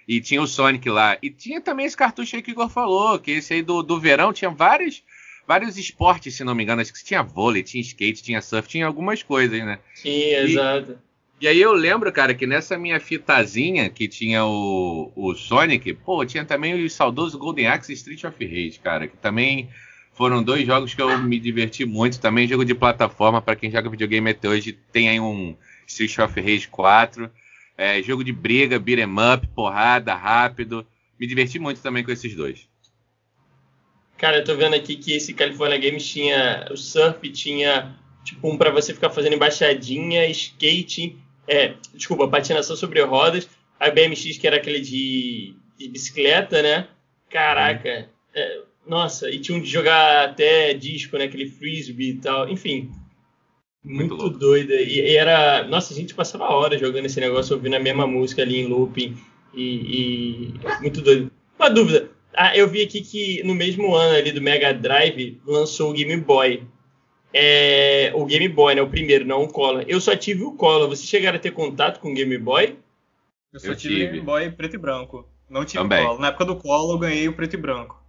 e 0.08 0.22
tinha 0.22 0.42
o 0.42 0.48
Sonic 0.48 0.90
lá. 0.90 1.18
E 1.22 1.30
tinha 1.30 1.60
também 1.62 1.86
esse 1.86 1.98
cartucho 1.98 2.36
aí 2.36 2.42
que 2.42 2.52
o 2.52 2.54
Igor 2.54 2.70
falou, 2.70 3.20
que 3.20 3.32
esse 3.32 3.54
aí 3.54 3.62
do, 3.62 3.82
do 3.82 4.00
verão 4.00 4.32
tinha 4.32 4.52
vários, 4.52 5.04
vários 5.48 5.78
esportes, 5.78 6.36
se 6.36 6.44
não 6.44 6.56
me 6.56 6.64
engano. 6.64 6.82
Acho 6.82 6.94
que 6.94 7.04
tinha 7.04 7.24
vôlei, 7.24 7.64
tinha 7.64 7.82
skate, 7.82 8.24
tinha 8.24 8.42
surf, 8.42 8.68
tinha 8.68 8.86
algumas 8.86 9.24
coisas, 9.24 9.60
né? 9.66 9.80
Sim, 9.94 10.24
exato. 10.34 10.98
E 11.40 11.48
aí 11.48 11.60
eu 11.60 11.74
lembro, 11.74 12.12
cara, 12.14 12.34
que 12.34 12.48
nessa 12.48 12.78
minha 12.78 13.00
fitazinha 13.00 13.90
que 13.90 14.08
tinha 14.08 14.46
o, 14.46 15.12
o 15.16 15.36
Sonic, 15.36 15.94
pô, 15.94 16.26
tinha 16.26 16.46
também 16.46 16.86
o 16.86 16.90
saudoso 16.90 17.38
Golden 17.38 17.68
Axe 17.68 17.92
e 17.92 17.96
Street 17.96 18.24
of 18.24 18.46
Rage, 18.46 18.80
cara, 18.82 19.08
que 19.08 19.18
também 19.18 19.70
foram 20.14 20.42
dois 20.42 20.66
jogos 20.66 20.94
que 20.94 21.02
eu 21.02 21.18
me 21.20 21.38
diverti 21.38 21.86
muito. 21.86 22.22
Também 22.22 22.48
jogo 22.48 22.64
de 22.64 22.74
plataforma, 22.74 23.42
para 23.42 23.56
quem 23.56 23.70
joga 23.70 23.90
videogame 23.90 24.32
até 24.32 24.48
hoje, 24.48 24.80
tem 24.94 25.10
aí 25.10 25.20
um 25.20 25.56
Street 25.86 26.18
of 26.20 26.40
Rage 26.40 26.70
4. 26.70 27.30
É, 27.78 28.02
jogo 28.02 28.24
de 28.24 28.32
briga, 28.32 28.80
beat'em 28.80 29.16
up, 29.34 29.48
porrada, 29.48 30.14
rápido. 30.14 30.86
Me 31.20 31.28
diverti 31.28 31.60
muito 31.60 31.82
também 31.82 32.04
com 32.04 32.12
esses 32.12 32.36
dois. 32.36 32.68
Cara, 34.18 34.38
eu 34.38 34.44
tô 34.44 34.56
vendo 34.56 34.76
aqui 34.76 34.96
que 34.96 35.14
esse 35.14 35.34
California 35.34 35.78
Games 35.78 36.08
tinha. 36.08 36.68
O 36.72 36.78
surf 36.78 37.30
tinha 37.32 37.96
tipo 38.24 38.50
um 38.50 38.58
para 38.58 38.72
você 38.72 38.94
ficar 38.94 39.10
fazendo 39.10 39.36
embaixadinha, 39.36 40.28
skate, 40.28 41.18
é, 41.48 41.76
desculpa, 41.94 42.28
patinação 42.28 42.76
sobre 42.76 43.02
rodas. 43.02 43.48
A 43.80 43.90
BMX, 43.90 44.38
que 44.38 44.48
era 44.48 44.56
aquele 44.56 44.80
de, 44.80 45.54
de 45.78 45.90
bicicleta, 45.90 46.62
né? 46.62 46.88
Caraca. 47.30 48.10
É, 48.34 48.62
nossa, 48.88 49.30
e 49.30 49.40
tinha 49.40 49.58
um 49.58 49.62
de 49.62 49.70
jogar 49.70 50.30
até 50.30 50.74
disco, 50.74 51.18
né? 51.18 51.26
Aquele 51.26 51.50
frisbee 51.50 52.12
e 52.12 52.18
tal. 52.18 52.50
Enfim, 52.50 52.92
muito, 53.86 54.18
muito 54.18 54.38
doido. 54.38 54.74
E, 54.74 55.00
e, 55.00 55.16
era. 55.16 55.64
Nossa, 55.68 55.94
a 55.94 55.96
gente 55.96 56.14
passava 56.14 56.46
horas 56.46 56.80
jogando 56.80 57.06
esse 57.06 57.20
negócio, 57.20 57.56
ouvindo 57.56 57.76
a 57.76 57.80
mesma 57.80 58.08
música 58.08 58.42
ali 58.42 58.60
em 58.60 58.68
looping. 58.68 59.16
E. 59.54 59.64
e... 59.64 60.54
Muito 60.82 61.02
doido. 61.02 61.32
Uma 61.58 61.70
dúvida. 61.70 62.10
Ah, 62.34 62.56
eu 62.58 62.68
vi 62.68 62.82
aqui 62.82 63.02
que 63.02 63.42
no 63.44 63.56
mesmo 63.56 63.96
ano 63.96 64.16
ali 64.18 64.32
do 64.32 64.42
Mega 64.42 64.74
Drive 64.74 65.40
lançou 65.46 65.92
o 65.92 65.94
Game 65.94 66.18
Boy. 66.18 66.64
É, 67.34 68.12
o 68.14 68.26
Game 68.26 68.48
Boy, 68.50 68.76
né? 68.76 68.82
O 68.82 68.90
primeiro, 68.90 69.26
não 69.26 69.44
o 69.44 69.48
Color. 69.48 69.86
Eu 69.88 70.02
só 70.02 70.16
tive 70.16 70.44
o 70.44 70.54
Color. 70.54 70.90
Vocês 70.90 71.08
chegaram 71.08 71.38
a 71.38 71.40
ter 71.40 71.52
contato 71.52 72.00
com 72.00 72.12
o 72.12 72.14
Game 72.14 72.38
Boy? 72.38 72.78
Eu 73.54 73.60
só 73.60 73.68
eu 73.68 73.76
tive, 73.76 73.96
tive 73.96 74.08
Game 74.08 74.22
Boy 74.22 74.52
preto 74.52 74.76
e 74.76 74.80
branco. 74.80 75.30
Não 75.50 75.64
tive 75.64 75.82
Também. 75.82 76.02
o 76.02 76.08
Color. 76.08 76.20
Na 76.20 76.28
época 76.28 76.46
do 76.46 76.56
Color 76.56 76.96
eu 76.96 77.00
ganhei 77.00 77.28
o 77.28 77.34
preto 77.34 77.54
e 77.54 77.58
branco. 77.58 78.04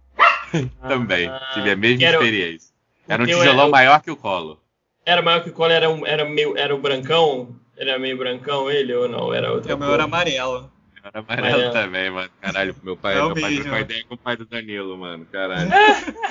Também, 0.87 1.27
ah, 1.27 1.51
tive 1.53 1.71
a 1.71 1.75
mesma 1.75 2.05
era, 2.05 2.17
experiência. 2.17 2.73
Era 3.07 3.23
um 3.23 3.25
tijolão 3.25 3.63
era, 3.63 3.67
maior 3.69 4.01
que 4.01 4.11
o 4.11 4.15
colo. 4.15 4.59
Era 5.07 5.21
maior 5.21 5.41
que 5.41 5.49
o 5.49 5.53
colo, 5.53 5.71
era, 5.71 5.89
um, 5.89 6.05
era, 6.05 6.25
meio, 6.25 6.57
era 6.57 6.75
o 6.75 6.79
brancão? 6.79 7.55
Era 7.77 7.97
meio 7.97 8.17
brancão 8.17 8.69
ele 8.69 8.93
ou 8.93 9.07
não? 9.07 9.33
Era 9.33 9.53
outro. 9.53 9.73
O 9.73 9.79
meu 9.79 9.93
era 9.93 10.03
amarelo. 10.03 10.69
Era 11.01 11.19
amarelo, 11.19 11.47
amarelo, 11.47 11.71
também, 11.71 12.09
mano. 12.09 12.29
Caralho, 12.41 12.75
meu 12.83 12.97
pai, 12.97 13.13
é 13.13 13.15
meu 13.15 13.33
pai 13.33 13.55
trocou 13.55 13.79
ideia 13.79 14.03
com 14.03 14.15
o 14.15 14.17
pai 14.17 14.35
do 14.35 14.45
Danilo, 14.45 14.97
mano. 14.97 15.25
Caralho. 15.31 15.69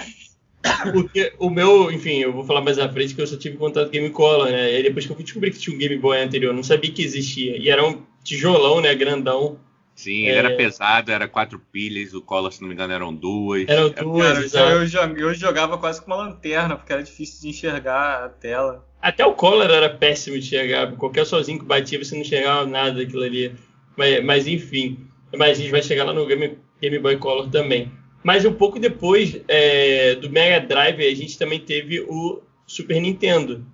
Porque 0.93 1.33
o 1.39 1.49
meu, 1.49 1.91
enfim, 1.91 2.19
eu 2.19 2.35
vou 2.35 2.45
falar 2.45 2.61
mais 2.61 2.79
à 2.79 2.87
frente 2.87 3.15
que 3.15 3.23
eu 3.23 3.27
só 3.27 3.39
tive 3.39 3.57
contato 3.57 3.87
com 3.87 3.93
Game 3.93 4.11
Color, 4.11 4.51
né? 4.51 4.79
E 4.79 4.83
depois 4.83 5.07
que 5.07 5.13
eu 5.13 5.17
descobri 5.17 5.51
que 5.51 5.59
tinha 5.59 5.75
um 5.75 5.79
Game 5.79 5.97
Boy 5.97 6.21
anterior, 6.21 6.53
não 6.53 6.63
sabia 6.63 6.93
que 6.93 7.03
existia. 7.03 7.57
E 7.57 7.71
era 7.71 7.83
um 7.83 8.03
tijolão, 8.23 8.83
né? 8.83 8.95
Grandão. 8.95 9.59
Sim, 9.97 10.27
é... 10.27 10.35
era 10.35 10.55
pesado, 10.57 11.11
era 11.11 11.27
quatro 11.27 11.59
pilhas, 11.59 12.13
o 12.13 12.21
Collor, 12.21 12.53
se 12.53 12.61
não 12.61 12.69
me 12.69 12.75
engano, 12.75 12.93
eram 12.93 13.13
duas. 13.13 13.67
Eram 13.67 13.89
duas, 13.89 14.53
cara, 14.53 14.71
eu, 14.73 15.17
eu, 15.17 15.35
jogava 15.35 15.79
quase 15.79 16.03
com 16.03 16.13
uma 16.13 16.17
lanterna, 16.17 16.77
porque 16.77 16.93
era 16.93 17.03
difícil 17.03 17.41
de 17.41 17.49
enxergar 17.49 18.25
a 18.25 18.29
tela. 18.29 18.87
Até 19.01 19.25
o 19.25 19.33
Collor 19.33 19.71
era 19.71 19.89
péssimo 19.89 20.39
de 20.39 20.45
enxergar, 20.45 20.93
qualquer 20.97 21.25
sozinho 21.25 21.59
que 21.59 21.65
batia 21.65 21.99
você 21.99 22.15
não 22.15 22.21
enxergava 22.21 22.67
nada 22.67 22.93
daquilo 22.93 23.23
ali. 23.23 23.57
Mas, 23.97 24.23
mas 24.23 24.47
enfim, 24.47 25.09
mas 25.35 25.59
a 25.59 25.63
gente 25.63 25.71
vai 25.71 25.83
chegar 25.83 26.05
lá 26.05 26.13
no 26.13 26.27
Game, 26.27 26.59
Game 26.81 26.99
Boy 26.99 27.17
Color 27.17 27.49
também. 27.49 27.91
Mas 28.23 28.45
um 28.45 28.53
pouco 28.53 28.79
depois 28.79 29.41
é, 29.49 30.15
do 30.17 30.29
Mega 30.29 30.61
Drive, 30.67 31.01
a 31.01 31.15
gente 31.15 31.39
também 31.39 31.59
teve 31.59 32.01
o 32.01 32.43
Super 32.67 33.01
Nintendo. 33.01 33.65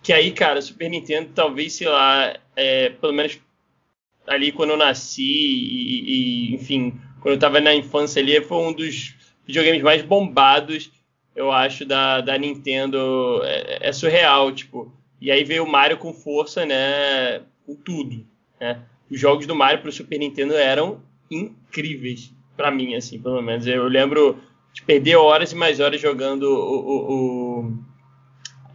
Que 0.00 0.12
aí, 0.12 0.30
cara, 0.30 0.62
Super 0.62 0.88
Nintendo, 0.88 1.30
talvez, 1.34 1.72
sei 1.72 1.88
lá, 1.88 2.36
é, 2.54 2.90
pelo 2.90 3.12
menos 3.12 3.40
ali 4.26 4.52
quando 4.52 4.70
eu 4.70 4.76
nasci 4.76 5.22
e, 5.22 6.50
e, 6.50 6.54
enfim, 6.54 6.94
quando 7.20 7.34
eu 7.34 7.38
tava 7.38 7.60
na 7.60 7.74
infância 7.74 8.20
ali, 8.20 8.40
foi 8.42 8.58
um 8.58 8.72
dos 8.72 9.14
videogames 9.46 9.82
mais 9.82 10.02
bombados, 10.02 10.90
eu 11.34 11.50
acho, 11.50 11.84
da, 11.84 12.20
da 12.20 12.36
Nintendo. 12.36 13.40
É, 13.44 13.88
é 13.88 13.92
surreal, 13.92 14.52
tipo. 14.52 14.92
E 15.20 15.30
aí 15.30 15.44
veio 15.44 15.64
o 15.64 15.70
Mario 15.70 15.98
com 15.98 16.12
força, 16.12 16.66
né? 16.66 17.42
Com 17.64 17.74
tudo, 17.74 18.26
né? 18.60 18.82
Os 19.10 19.20
jogos 19.20 19.46
do 19.46 19.54
Mario 19.54 19.80
pro 19.80 19.92
Super 19.92 20.18
Nintendo 20.18 20.54
eram 20.54 21.00
incríveis 21.30 22.32
para 22.56 22.70
mim, 22.70 22.94
assim, 22.94 23.18
pelo 23.18 23.40
menos. 23.42 23.66
Eu 23.66 23.88
lembro 23.88 24.38
de 24.72 24.82
perder 24.82 25.16
horas 25.16 25.52
e 25.52 25.54
mais 25.54 25.80
horas 25.80 26.00
jogando 26.00 26.44
o. 26.44 26.78
o, 26.78 27.60
o... 27.60 27.78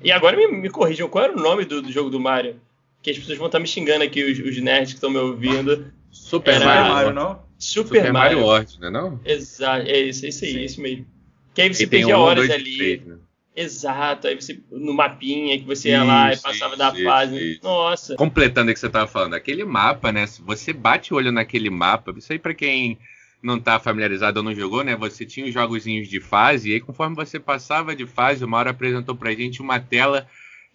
E 0.01 0.11
agora 0.11 0.37
me, 0.37 0.47
me, 0.47 0.69
corrijam, 0.69 1.09
qual 1.09 1.23
era 1.23 1.33
o 1.33 1.41
nome 1.41 1.65
do, 1.65 1.81
do, 1.81 1.91
jogo 1.91 2.09
do 2.09 2.19
Mario? 2.19 2.61
Que 3.01 3.11
as 3.11 3.17
pessoas 3.17 3.37
vão 3.37 3.47
estar 3.47 3.59
me 3.59 3.67
xingando 3.67 4.03
aqui, 4.03 4.23
os, 4.23 4.39
os 4.39 4.61
nerds 4.61 4.91
que 4.91 4.97
estão 4.97 5.09
me 5.09 5.17
ouvindo. 5.17 5.91
Super 6.11 6.55
era... 6.55 6.65
Mario, 6.65 7.13
não? 7.13 7.47
Super, 7.57 7.99
Super 7.99 8.13
Mario. 8.13 8.39
World, 8.39 8.79
não 8.79 8.87
é 8.87 8.91
não? 8.91 9.19
Exato, 9.25 9.87
é 9.87 9.99
isso, 10.01 10.25
é 10.25 10.29
isso 10.29 10.45
aí, 10.45 10.51
Sim. 10.51 10.63
isso 10.63 10.81
mesmo. 10.81 11.05
Que 11.53 11.61
aí 11.63 11.73
você 11.73 11.83
e 11.83 11.87
perdia 11.87 12.17
um, 12.17 12.21
horas 12.21 12.49
ali. 12.49 12.77
Três, 12.77 13.05
né? 13.05 13.17
Exato, 13.55 14.27
aí 14.27 14.35
você 14.35 14.59
no 14.69 14.93
mapinha 14.93 15.57
que 15.57 15.65
você 15.65 15.89
ia 15.89 15.97
isso, 15.97 16.05
lá 16.05 16.31
e 16.31 16.37
passava 16.37 16.73
isso, 16.73 16.77
da 16.77 16.93
fase. 16.93 17.53
Isso. 17.53 17.59
Nossa. 17.63 18.15
Completando 18.15 18.69
o 18.69 18.73
que 18.73 18.79
você 18.79 18.85
estava 18.85 19.07
falando, 19.07 19.33
aquele 19.33 19.65
mapa, 19.65 20.11
né? 20.11 20.27
Se 20.27 20.39
você 20.43 20.71
bate 20.71 21.11
o 21.11 21.17
olho 21.17 21.31
naquele 21.31 21.71
mapa, 21.71 22.13
isso 22.15 22.31
aí 22.31 22.37
para 22.37 22.53
quem 22.53 22.99
não 23.41 23.59
tá 23.59 23.79
familiarizado 23.79 24.39
ou 24.39 24.43
não 24.43 24.53
jogou, 24.53 24.83
né? 24.83 24.95
Você 24.95 25.25
tinha 25.25 25.47
os 25.47 25.53
jogozinhos 25.53 26.07
de 26.07 26.19
fase, 26.19 26.69
e 26.69 26.73
aí 26.73 26.79
conforme 26.79 27.15
você 27.15 27.39
passava 27.39 27.95
de 27.95 28.05
fase, 28.05 28.45
o 28.45 28.47
Mauro 28.47 28.69
apresentou 28.69 29.15
pra 29.15 29.33
gente 29.33 29.59
uma 29.59 29.79
tela 29.79 30.27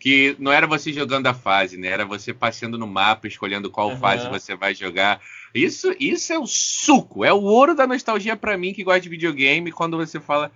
que 0.03 0.35
não 0.41 0.51
era 0.51 0.67
você 0.67 0.93
jogando 0.93 1.29
a 1.29 1.33
fase, 1.33 1.77
né? 1.77 1.87
Era 1.87 2.05
você 2.05 2.35
passando 2.35 2.77
no 2.77 2.89
mapa, 2.89 3.29
escolhendo 3.29 3.71
qual 3.71 3.91
uhum. 3.91 3.97
fase 3.97 4.29
você 4.29 4.57
vai 4.57 4.75
jogar. 4.75 5.21
Isso, 5.55 5.95
isso 6.01 6.33
é 6.33 6.39
o 6.41 6.45
suco, 6.45 7.25
é 7.25 7.33
o 7.33 7.41
ouro 7.41 7.73
da 7.73 7.87
nostalgia 7.87 8.35
para 8.35 8.59
mim 8.59 8.75
que 8.75 8.83
gosta 8.83 9.01
de 9.01 9.09
videogame 9.09 9.71
quando 9.71 9.97
você 9.97 10.19
fala 10.19 10.51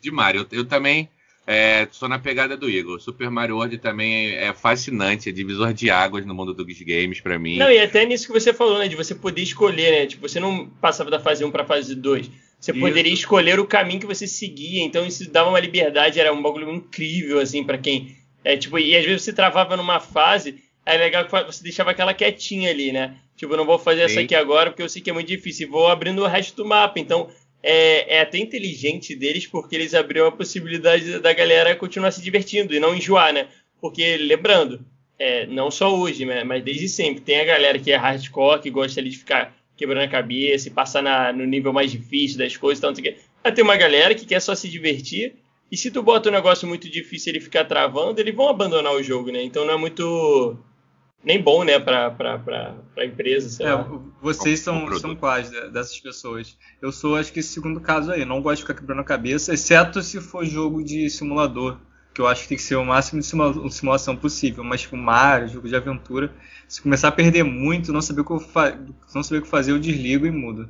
de 0.00 0.08
Mario. 0.12 0.46
Eu, 0.52 0.58
eu 0.58 0.64
também 0.64 1.08
é, 1.44 1.88
sou 1.90 2.08
na 2.08 2.20
pegada 2.20 2.56
do 2.56 2.70
Igor. 2.70 3.00
Super 3.00 3.28
Mario 3.28 3.56
World 3.56 3.76
também 3.78 4.36
é, 4.36 4.52
fascinante, 4.52 5.28
é 5.28 5.32
divisor 5.32 5.74
de 5.74 5.90
águas 5.90 6.24
no 6.24 6.32
mundo 6.32 6.54
dos 6.54 6.80
games 6.82 7.20
para 7.20 7.40
mim. 7.40 7.58
Não, 7.58 7.72
e 7.72 7.80
até 7.80 8.06
nisso 8.06 8.28
que 8.28 8.32
você 8.32 8.54
falou, 8.54 8.78
né? 8.78 8.86
De 8.86 8.94
você 8.94 9.16
poder 9.16 9.42
escolher, 9.42 9.90
né? 9.90 10.06
Tipo, 10.06 10.28
você 10.28 10.38
não 10.38 10.68
passava 10.80 11.10
da 11.10 11.18
fase 11.18 11.44
1 11.44 11.50
pra 11.50 11.64
fase 11.64 11.96
2. 11.96 12.30
Você 12.60 12.70
isso. 12.70 12.78
poderia 12.78 13.12
escolher 13.12 13.58
o 13.58 13.66
caminho 13.66 13.98
que 13.98 14.06
você 14.06 14.28
seguia, 14.28 14.84
então 14.84 15.04
isso 15.04 15.28
dava 15.28 15.48
uma 15.48 15.58
liberdade, 15.58 16.20
era 16.20 16.32
um 16.32 16.40
bagulho 16.40 16.70
incrível, 16.70 17.40
assim, 17.40 17.64
para 17.64 17.76
quem. 17.76 18.21
É, 18.44 18.56
tipo, 18.56 18.78
e 18.78 18.96
às 18.96 19.04
vezes 19.04 19.22
você 19.22 19.32
travava 19.32 19.76
numa 19.76 20.00
fase, 20.00 20.62
é 20.84 20.96
legal 20.96 21.24
que 21.24 21.30
você 21.30 21.62
deixava 21.62 21.92
aquela 21.92 22.14
quietinha 22.14 22.70
ali, 22.70 22.92
né? 22.92 23.16
Tipo, 23.36 23.56
não 23.56 23.64
vou 23.64 23.78
fazer 23.78 24.08
Sim. 24.08 24.14
essa 24.14 24.20
aqui 24.20 24.34
agora 24.34 24.70
porque 24.70 24.82
eu 24.82 24.88
sei 24.88 25.00
que 25.00 25.10
é 25.10 25.12
muito 25.12 25.28
difícil, 25.28 25.66
e 25.66 25.70
vou 25.70 25.88
abrindo 25.88 26.22
o 26.22 26.26
resto 26.26 26.56
do 26.56 26.64
mapa. 26.64 26.98
Então, 26.98 27.30
é, 27.62 28.16
é, 28.16 28.20
até 28.20 28.38
inteligente 28.38 29.14
deles 29.14 29.46
porque 29.46 29.76
eles 29.76 29.94
abriram 29.94 30.26
a 30.26 30.32
possibilidade 30.32 31.20
da 31.20 31.32
galera 31.32 31.76
continuar 31.76 32.10
se 32.10 32.20
divertindo 32.20 32.74
e 32.74 32.80
não 32.80 32.94
enjoar, 32.94 33.32
né? 33.32 33.48
Porque, 33.80 34.16
lembrando, 34.16 34.84
é, 35.18 35.46
não 35.46 35.70
só 35.70 35.94
hoje, 35.94 36.24
né, 36.24 36.42
mas 36.42 36.64
desde 36.64 36.88
sempre, 36.88 37.20
tem 37.20 37.40
a 37.40 37.44
galera 37.44 37.78
que 37.78 37.92
é 37.92 37.96
hardcore, 37.96 38.60
que 38.60 38.70
gosta 38.70 39.00
ali 39.00 39.10
de 39.10 39.18
ficar 39.18 39.56
quebrando 39.76 40.04
a 40.04 40.08
cabeça 40.08 40.68
e 40.68 40.70
passar 40.70 41.02
na, 41.02 41.32
no 41.32 41.44
nível 41.44 41.72
mais 41.72 41.90
difícil 41.90 42.38
das 42.38 42.56
coisas, 42.56 42.80
tal, 42.80 42.90
não 42.90 42.96
sei 42.96 43.10
o 43.10 43.14
quê. 43.14 43.20
Mas 43.42 43.54
tem 43.54 43.64
uma 43.64 43.76
galera 43.76 44.14
que 44.14 44.26
quer 44.26 44.40
só 44.40 44.54
se 44.54 44.68
divertir 44.68 45.34
e 45.72 45.76
se 45.78 45.90
tu 45.90 46.02
bota 46.02 46.28
um 46.28 46.32
negócio 46.32 46.68
muito 46.68 46.86
difícil 46.86 47.32
e 47.32 47.36
ele 47.36 47.42
ficar 47.42 47.64
travando, 47.64 48.20
eles 48.20 48.34
vão 48.34 48.50
abandonar 48.50 48.92
o 48.92 49.02
jogo, 49.02 49.32
né? 49.32 49.42
Então 49.42 49.64
não 49.64 49.72
é 49.72 49.78
muito 49.78 50.58
nem 51.24 51.40
bom, 51.40 51.64
né, 51.64 51.78
para 51.78 52.14
a 52.98 53.04
empresa, 53.06 53.48
sei 53.48 53.64
é, 53.64 53.72
lá. 53.72 53.88
Vocês 54.20 54.60
são, 54.60 54.92
são 54.98 55.16
quais 55.16 55.50
dessas 55.70 55.98
pessoas? 55.98 56.58
Eu 56.82 56.92
sou, 56.92 57.16
acho 57.16 57.32
que 57.32 57.40
esse 57.40 57.48
segundo 57.48 57.80
caso 57.80 58.12
aí. 58.12 58.22
Não 58.22 58.42
gosto 58.42 58.56
de 58.56 58.62
ficar 58.64 58.74
quebrando 58.74 59.00
a 59.00 59.04
cabeça, 59.04 59.54
exceto 59.54 60.02
se 60.02 60.20
for 60.20 60.44
jogo 60.44 60.84
de 60.84 61.08
simulador, 61.08 61.78
que 62.12 62.20
eu 62.20 62.26
acho 62.26 62.42
que 62.42 62.48
tem 62.48 62.58
que 62.58 62.62
ser 62.62 62.76
o 62.76 62.84
máximo 62.84 63.22
de 63.22 63.26
simula 63.26 63.70
simulação 63.70 64.14
possível. 64.14 64.62
Mas, 64.62 64.82
tipo, 64.82 64.98
Mario, 64.98 65.48
jogo 65.48 65.68
de 65.68 65.74
aventura, 65.74 66.30
se 66.68 66.82
começar 66.82 67.08
a 67.08 67.12
perder 67.12 67.44
muito, 67.44 67.94
não 67.94 68.02
saber 68.02 68.20
o 68.20 68.24
que, 68.26 68.32
eu 68.32 68.42
não 69.14 69.22
saber 69.22 69.38
o 69.38 69.42
que 69.42 69.48
fazer, 69.48 69.72
eu 69.72 69.78
desligo 69.78 70.26
e 70.26 70.30
mudo. 70.30 70.68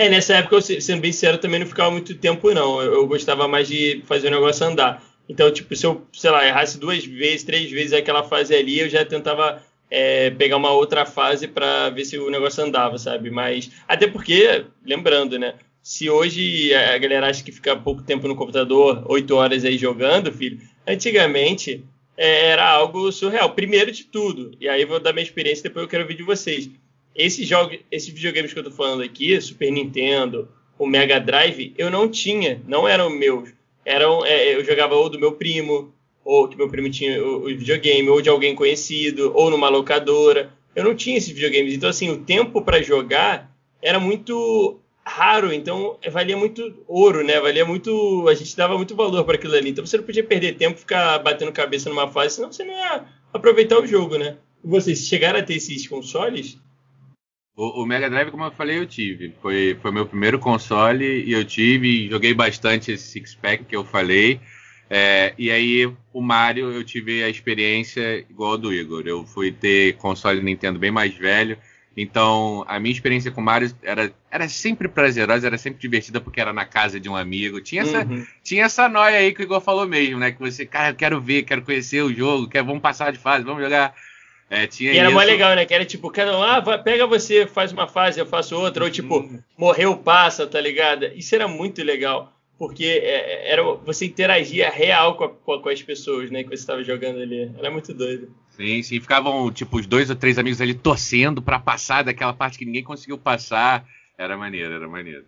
É, 0.00 0.08
nessa 0.08 0.36
época, 0.36 0.56
eu, 0.56 0.62
sendo 0.62 1.02
bem 1.02 1.12
sincero, 1.12 1.36
também 1.36 1.60
não 1.60 1.66
ficava 1.66 1.90
muito 1.90 2.14
tempo, 2.14 2.54
não. 2.54 2.80
Eu, 2.80 2.94
eu 2.94 3.06
gostava 3.06 3.46
mais 3.46 3.68
de 3.68 4.02
fazer 4.06 4.28
o 4.28 4.30
negócio 4.30 4.66
andar. 4.66 5.04
Então, 5.28 5.52
tipo, 5.52 5.76
se 5.76 5.84
eu, 5.84 6.06
sei 6.10 6.30
lá, 6.30 6.46
errasse 6.46 6.78
duas 6.78 7.04
vezes, 7.04 7.44
três 7.44 7.70
vezes 7.70 7.92
aquela 7.92 8.22
fase 8.22 8.54
ali, 8.54 8.80
eu 8.80 8.88
já 8.88 9.04
tentava 9.04 9.62
é, 9.90 10.30
pegar 10.30 10.56
uma 10.56 10.70
outra 10.70 11.04
fase 11.04 11.46
para 11.46 11.90
ver 11.90 12.06
se 12.06 12.18
o 12.18 12.30
negócio 12.30 12.64
andava, 12.64 12.96
sabe? 12.96 13.28
Mas 13.28 13.70
até 13.86 14.06
porque, 14.06 14.64
lembrando, 14.86 15.38
né? 15.38 15.56
Se 15.82 16.08
hoje 16.08 16.72
a 16.74 16.96
galera 16.96 17.28
acha 17.28 17.44
que 17.44 17.52
fica 17.52 17.76
pouco 17.76 18.02
tempo 18.02 18.26
no 18.26 18.34
computador, 18.34 19.04
oito 19.06 19.36
horas 19.36 19.66
aí 19.66 19.76
jogando, 19.76 20.32
filho, 20.32 20.60
antigamente 20.86 21.84
é, 22.16 22.46
era 22.52 22.66
algo 22.66 23.12
surreal. 23.12 23.50
Primeiro 23.52 23.92
de 23.92 24.04
tudo, 24.04 24.52
e 24.58 24.66
aí 24.66 24.80
eu 24.80 24.88
vou 24.88 24.98
dar 24.98 25.12
minha 25.12 25.24
experiência, 25.24 25.64
depois 25.64 25.82
eu 25.82 25.90
quero 25.90 26.04
ouvir 26.04 26.16
de 26.16 26.22
vocês. 26.22 26.70
Esses 27.20 27.46
jogos, 27.46 27.78
esses 27.90 28.08
videogames 28.08 28.50
que 28.50 28.58
eu 28.58 28.64
tô 28.64 28.70
falando 28.70 29.02
aqui, 29.02 29.38
Super 29.42 29.70
Nintendo, 29.70 30.48
o 30.78 30.86
Mega 30.86 31.20
Drive, 31.20 31.74
eu 31.76 31.90
não 31.90 32.08
tinha, 32.08 32.62
não 32.66 32.88
eram 32.88 33.10
meus. 33.10 33.50
Eram, 33.84 34.24
é, 34.24 34.54
eu 34.54 34.64
jogava 34.64 34.94
ou 34.94 35.10
do 35.10 35.18
meu 35.18 35.32
primo, 35.32 35.92
ou 36.24 36.48
que 36.48 36.56
meu 36.56 36.70
primo 36.70 36.88
tinha 36.88 37.22
o, 37.22 37.44
videogame, 37.44 38.08
ou 38.08 38.22
de 38.22 38.30
alguém 38.30 38.54
conhecido, 38.54 39.32
ou 39.34 39.50
numa 39.50 39.68
locadora. 39.68 40.50
Eu 40.74 40.82
não 40.82 40.94
tinha 40.94 41.18
esses 41.18 41.28
videogames. 41.28 41.74
Então, 41.74 41.90
assim, 41.90 42.08
o 42.08 42.24
tempo 42.24 42.62
para 42.62 42.80
jogar 42.80 43.54
era 43.82 44.00
muito 44.00 44.80
raro, 45.04 45.52
então 45.52 45.98
valia 46.10 46.38
muito 46.38 46.84
ouro, 46.88 47.22
né? 47.22 47.38
Valia 47.38 47.66
muito. 47.66 48.26
A 48.28 48.34
gente 48.34 48.56
dava 48.56 48.78
muito 48.78 48.96
valor 48.96 49.24
para 49.24 49.34
aquilo 49.34 49.54
ali. 49.54 49.70
Então 49.70 49.84
você 49.84 49.98
não 49.98 50.04
podia 50.04 50.24
perder 50.24 50.56
tempo, 50.56 50.78
ficar 50.78 51.18
batendo 51.18 51.52
cabeça 51.52 51.90
numa 51.90 52.08
fase, 52.08 52.36
senão 52.36 52.50
você 52.50 52.64
não 52.64 52.72
ia 52.72 53.04
aproveitar 53.30 53.78
o 53.78 53.86
jogo, 53.86 54.16
né? 54.16 54.38
Vocês 54.64 55.06
chegaram 55.06 55.38
a 55.38 55.42
ter 55.42 55.56
esses 55.56 55.86
consoles? 55.86 56.58
O, 57.60 57.82
o, 57.82 57.86
Mega 57.86 58.08
Drive, 58.08 58.30
como 58.30 58.44
eu 58.44 58.50
falei, 58.52 58.78
eu 58.78 58.86
tive. 58.86 59.34
Foi, 59.42 59.76
foi 59.82 59.92
meu 59.92 60.06
primeiro 60.06 60.38
console 60.38 61.04
e 61.04 61.30
eu 61.30 61.44
tive. 61.44 62.08
Joguei 62.08 62.32
bastante 62.32 62.90
esse 62.90 63.06
Six 63.08 63.34
Pack 63.34 63.64
que 63.64 63.76
eu 63.76 63.84
falei. 63.84 64.40
É, 64.88 65.34
e 65.36 65.50
aí, 65.50 65.86
o 66.10 66.22
Mario, 66.22 66.72
eu 66.72 66.82
tive 66.82 67.22
a 67.22 67.28
experiência 67.28 68.24
igual 68.30 68.54
a 68.54 68.56
do 68.56 68.72
Igor. 68.72 69.02
Eu 69.04 69.26
fui 69.26 69.52
ter 69.52 69.94
console 69.98 70.40
Nintendo 70.40 70.78
bem 70.78 70.90
mais 70.90 71.14
velho. 71.14 71.58
Então, 71.94 72.64
a 72.66 72.80
minha 72.80 72.94
experiência 72.94 73.30
com 73.30 73.42
Mario 73.42 73.70
era, 73.82 74.10
era 74.30 74.48
sempre 74.48 74.88
prazerosa, 74.88 75.46
era 75.46 75.58
sempre 75.58 75.82
divertida, 75.82 76.18
porque 76.18 76.40
era 76.40 76.54
na 76.54 76.64
casa 76.64 76.98
de 76.98 77.10
um 77.10 77.16
amigo. 77.16 77.60
Tinha 77.60 77.82
essa, 77.82 78.06
uhum. 78.06 78.24
tinha 78.42 78.64
essa 78.64 78.88
noia 78.88 79.18
aí 79.18 79.34
que 79.34 79.42
o 79.42 79.44
Igor 79.44 79.60
falou 79.60 79.86
mesmo, 79.86 80.18
né? 80.18 80.32
Que 80.32 80.40
você, 80.40 80.64
cara, 80.64 80.92
eu 80.92 80.94
quero 80.94 81.20
ver, 81.20 81.42
quero 81.42 81.60
conhecer 81.60 82.00
o 82.00 82.14
jogo, 82.14 82.48
quer, 82.48 82.62
vamos 82.62 82.80
passar 82.80 83.12
de 83.12 83.18
fase, 83.18 83.44
vamos 83.44 83.62
jogar. 83.62 83.94
É, 84.50 84.66
tinha 84.66 84.92
e 84.92 84.98
era 84.98 85.10
mais 85.10 85.28
legal, 85.28 85.54
né? 85.54 85.64
Que 85.64 85.72
era 85.72 85.84
tipo, 85.84 86.10
cada 86.10 86.36
um, 86.36 86.42
ah, 86.42 86.60
pega 86.78 87.06
você, 87.06 87.46
faz 87.46 87.70
uma 87.70 87.86
fase, 87.86 88.18
eu 88.18 88.26
faço 88.26 88.56
outra, 88.56 88.82
ou 88.82 88.90
tipo, 88.90 89.18
uhum. 89.18 89.40
morreu, 89.56 89.96
passa, 89.96 90.44
tá 90.44 90.60
ligado? 90.60 91.04
Isso 91.14 91.34
era 91.34 91.46
muito 91.46 91.82
legal 91.84 92.32
porque 92.60 92.84
é, 92.84 93.50
era, 93.50 93.62
você 93.62 94.04
interagia 94.04 94.68
real 94.68 95.16
com, 95.16 95.24
a, 95.24 95.30
com, 95.30 95.68
as 95.70 95.82
pessoas, 95.82 96.30
né, 96.30 96.42
que 96.42 96.50
você 96.50 96.56
estava 96.56 96.84
jogando 96.84 97.18
ali. 97.18 97.50
Era 97.56 97.70
muito 97.70 97.94
doido. 97.94 98.28
Sim, 98.50 98.82
sim. 98.82 99.00
Ficavam, 99.00 99.50
tipo, 99.50 99.78
os 99.78 99.86
dois 99.86 100.10
ou 100.10 100.16
três 100.16 100.38
amigos 100.38 100.60
ali 100.60 100.74
torcendo 100.74 101.40
para 101.40 101.58
passar 101.58 102.02
daquela 102.02 102.34
parte 102.34 102.58
que 102.58 102.66
ninguém 102.66 102.84
conseguiu 102.84 103.16
passar. 103.16 103.86
Era 104.18 104.36
maneiro, 104.36 104.74
era 104.74 104.86
maneiro. 104.86 105.24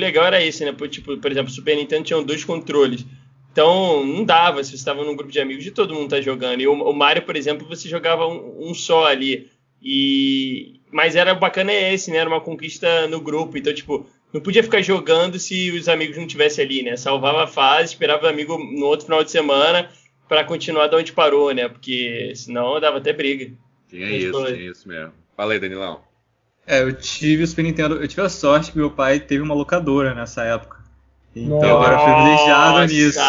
O 0.00 0.02
legal 0.02 0.24
era 0.24 0.44
isso, 0.44 0.64
né? 0.64 0.74
Tipo, 0.88 1.16
por 1.18 1.30
exemplo, 1.30 1.52
o 1.52 1.54
Super 1.54 1.76
Nintendo 1.76 2.02
tinha 2.02 2.20
dois 2.20 2.42
controles. 2.42 3.06
Então, 3.52 4.04
não 4.06 4.24
dava 4.24 4.62
se 4.62 4.70
você 4.70 4.76
estava 4.76 5.04
num 5.04 5.16
grupo 5.16 5.32
de 5.32 5.40
amigos 5.40 5.64
de 5.64 5.70
todo 5.70 5.94
mundo 5.94 6.10
tá 6.10 6.20
jogando. 6.20 6.60
E 6.60 6.68
o, 6.68 6.72
o 6.72 6.92
Mario, 6.92 7.22
por 7.22 7.36
exemplo, 7.36 7.66
você 7.66 7.88
jogava 7.88 8.26
um, 8.26 8.70
um 8.70 8.74
só 8.74 9.06
ali. 9.06 9.50
E... 9.82 10.80
Mas 10.92 11.16
era 11.16 11.34
bacana 11.34 11.72
esse, 11.72 12.10
né? 12.10 12.18
Era 12.18 12.28
uma 12.28 12.40
conquista 12.40 13.06
no 13.08 13.20
grupo. 13.20 13.56
Então, 13.56 13.74
tipo, 13.74 14.06
não 14.32 14.40
podia 14.40 14.62
ficar 14.62 14.82
jogando 14.82 15.38
se 15.38 15.70
os 15.70 15.88
amigos 15.88 16.16
não 16.16 16.24
estivessem 16.24 16.64
ali, 16.64 16.82
né? 16.82 16.96
Salvava 16.96 17.44
a 17.44 17.46
fase, 17.46 17.92
esperava 17.92 18.26
o 18.26 18.28
amigo 18.28 18.56
no 18.58 18.86
outro 18.86 19.06
final 19.06 19.24
de 19.24 19.30
semana 19.30 19.90
para 20.28 20.44
continuar 20.44 20.86
de 20.86 20.96
onde 20.96 21.12
parou, 21.12 21.52
né? 21.52 21.68
Porque 21.68 22.32
senão 22.36 22.80
dava 22.80 22.98
até 22.98 23.12
briga. 23.12 23.52
Tinha 23.88 24.08
isso, 24.10 24.30
falou. 24.30 24.46
tinha 24.46 24.70
isso 24.70 24.88
mesmo. 24.88 25.12
Fala 25.36 25.52
aí, 25.52 25.58
Danilão. 25.58 26.02
É, 26.64 26.82
eu 26.82 26.92
tive 26.92 27.42
o 27.42 27.46
Super 27.46 27.64
Nintendo, 27.64 27.96
eu 27.96 28.06
tive 28.06 28.22
a 28.22 28.28
sorte 28.28 28.70
que 28.70 28.78
meu 28.78 28.90
pai 28.90 29.18
teve 29.18 29.42
uma 29.42 29.54
locadora 29.54 30.14
nessa 30.14 30.44
época. 30.44 30.79
Então 31.34 31.58
Nossa. 31.58 31.66
agora 31.66 31.94
eu 31.94 31.98
fui 31.98 32.14
privilegiado 32.14 32.86
nisso. 32.86 33.20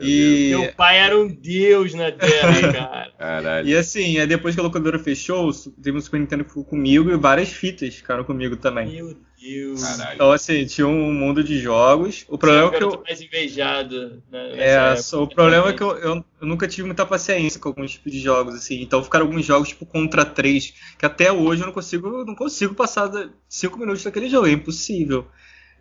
E... 0.00 0.48
Meu 0.50 0.72
pai 0.72 0.98
era 0.98 1.16
um 1.18 1.28
deus 1.28 1.94
na 1.94 2.10
Terra, 2.10 2.72
cara. 2.72 3.12
Caralho. 3.18 3.68
E 3.68 3.76
assim, 3.76 4.18
é 4.18 4.26
depois 4.26 4.54
que 4.54 4.60
a 4.60 4.64
locadora 4.64 4.98
fechou, 4.98 5.50
teve 5.82 5.96
um 5.96 6.00
Super 6.00 6.18
Nintendo 6.18 6.44
que 6.44 6.50
ficou 6.50 6.64
comigo 6.64 7.10
e 7.10 7.16
várias 7.16 7.50
fitas 7.50 7.94
ficaram 7.94 8.24
comigo 8.24 8.56
também. 8.56 8.90
Meu 8.90 9.16
Deus. 9.40 9.82
Caralho. 9.82 10.14
Então, 10.14 10.32
assim, 10.32 10.64
tinha 10.66 10.86
um 10.86 11.12
mundo 11.12 11.44
de 11.44 11.58
jogos. 11.58 12.24
O 12.28 12.38
problema 12.38 12.74
é 12.74 12.78
que 12.78 12.84
eu. 12.84 13.02
mais 13.04 13.20
invejado. 13.20 14.22
Né, 14.30 14.54
é, 14.56 14.94
o 15.14 15.26
problema 15.26 15.68
é 15.68 15.72
que 15.72 15.82
eu, 15.82 15.96
eu, 15.98 16.24
eu, 16.40 16.46
nunca 16.46 16.66
tive 16.66 16.86
muita 16.86 17.04
paciência 17.04 17.60
com 17.60 17.68
alguns 17.68 17.92
tipos 17.92 18.12
de 18.12 18.18
jogos, 18.18 18.54
assim. 18.54 18.80
Então 18.80 19.04
ficaram 19.04 19.26
alguns 19.26 19.44
jogos, 19.44 19.68
tipo 19.68 19.84
Contra 19.84 20.24
3, 20.24 20.74
que 20.98 21.04
até 21.04 21.30
hoje 21.30 21.62
eu 21.62 21.66
não 21.66 21.74
consigo, 21.74 22.24
não 22.24 22.34
consigo 22.34 22.74
passar 22.74 23.10
5 23.48 23.78
minutos 23.78 24.02
daquele 24.02 24.28
jogo. 24.28 24.46
É 24.46 24.52
impossível. 24.52 25.26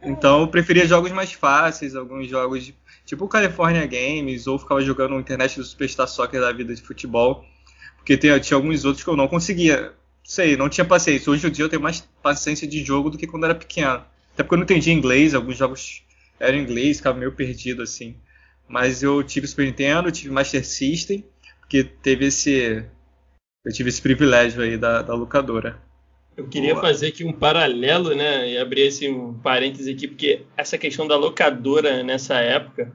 Então 0.04 0.42
eu 0.42 0.48
preferia 0.48 0.88
jogos 0.88 1.12
mais 1.12 1.32
fáceis, 1.32 1.96
alguns 1.96 2.28
jogos 2.28 2.74
tipo 3.06 3.28
California 3.28 3.86
Games, 3.86 4.48
ou 4.48 4.58
ficava 4.58 4.82
jogando 4.82 5.14
na 5.14 5.20
internet 5.20 5.58
do 5.58 5.64
Superstar 5.64 6.08
Soccer 6.08 6.42
da 6.42 6.52
vida 6.52 6.74
de 6.74 6.82
futebol. 6.82 7.46
Porque 7.98 8.18
tinha, 8.18 8.40
tinha 8.40 8.58
alguns 8.58 8.84
outros 8.84 9.04
que 9.04 9.10
eu 9.10 9.16
não 9.16 9.28
conseguia. 9.28 9.94
Sei, 10.24 10.58
não 10.58 10.70
tinha 10.70 10.86
paciência. 10.86 11.32
Hoje 11.32 11.48
em 11.48 11.52
dia 11.52 11.66
eu 11.66 11.70
tenho 11.70 11.82
mais 11.82 12.02
paciência 12.22 12.68
de 12.68 12.84
jogo 12.84 13.10
do 13.10 13.18
que 13.18 13.28
quando 13.28 13.46
era 13.46 13.56
pequeno. 13.56 14.04
Até 14.34 14.44
porque 14.44 14.56
eu 14.56 14.58
não 14.58 14.64
entendia 14.64 14.94
inglês, 14.94 15.36
alguns 15.36 15.58
jogos 15.58 16.04
eram 16.40 16.58
em 16.58 16.62
inglês, 16.62 16.98
ficava 16.98 17.18
meio 17.18 17.32
perdido 17.32 17.84
assim. 17.84 18.16
Mas 18.68 19.04
eu 19.04 19.22
tive 19.22 19.48
Super 19.48 19.66
Nintendo, 19.66 20.12
tive 20.12 20.34
Master 20.34 20.66
System, 20.66 21.24
porque 21.60 21.84
teve 21.84 22.26
esse. 22.26 22.84
Eu 23.64 23.72
tive 23.72 23.90
esse 23.90 24.02
privilégio 24.02 24.62
aí 24.64 24.78
da, 24.78 25.02
da 25.02 25.14
locadora. 25.14 25.80
Eu 26.36 26.48
queria 26.48 26.74
Boa. 26.74 26.86
fazer 26.86 27.08
aqui 27.08 27.24
um 27.24 27.34
paralelo, 27.34 28.16
né? 28.16 28.50
E 28.52 28.58
abrir 28.58 28.82
esse 28.82 29.08
um 29.10 29.34
parêntese 29.34 29.92
aqui, 29.92 30.08
porque 30.08 30.42
essa 30.56 30.78
questão 30.78 31.08
da 31.08 31.18
locadora 31.18 32.04
nessa 32.04 32.40
época 32.40 32.92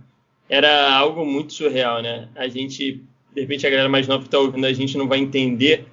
era 0.48 0.92
algo 0.92 1.24
muito 1.24 1.52
surreal, 1.52 2.00
né? 2.00 2.28
A 2.34 2.48
gente, 2.48 3.02
de 3.34 3.40
repente, 3.40 3.66
a 3.66 3.70
galera 3.70 3.88
mais 3.88 4.08
nova 4.08 4.22
que 4.22 4.28
está 4.28 4.38
ouvindo 4.38 4.66
a 4.66 4.72
gente 4.72 4.96
não 4.96 5.06
vai 5.06 5.18
entender, 5.18 5.86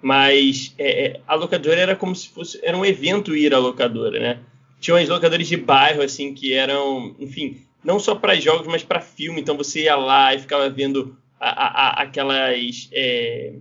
mas 0.00 0.74
é, 0.78 1.06
é, 1.06 1.20
a 1.26 1.34
locadora 1.34 1.80
era 1.80 1.96
como 1.96 2.14
se 2.14 2.28
fosse. 2.28 2.60
Era 2.62 2.76
um 2.76 2.84
evento 2.84 3.34
ir 3.34 3.54
à 3.54 3.58
locadora, 3.58 4.20
né? 4.20 4.40
Tinha 4.80 4.98
as 4.98 5.08
locadoras 5.08 5.48
de 5.48 5.56
bairro, 5.56 6.02
assim, 6.02 6.34
que 6.34 6.52
eram, 6.52 7.16
enfim, 7.18 7.62
não 7.82 7.98
só 7.98 8.14
para 8.14 8.38
jogos, 8.38 8.66
mas 8.66 8.82
para 8.82 9.00
filme. 9.00 9.40
Então 9.40 9.56
você 9.56 9.84
ia 9.84 9.96
lá 9.96 10.34
e 10.34 10.38
ficava 10.38 10.68
vendo 10.68 11.16
a, 11.40 11.48
a, 11.48 11.66
a, 11.66 12.02
aquelas. 12.02 12.88
É, 12.92 13.54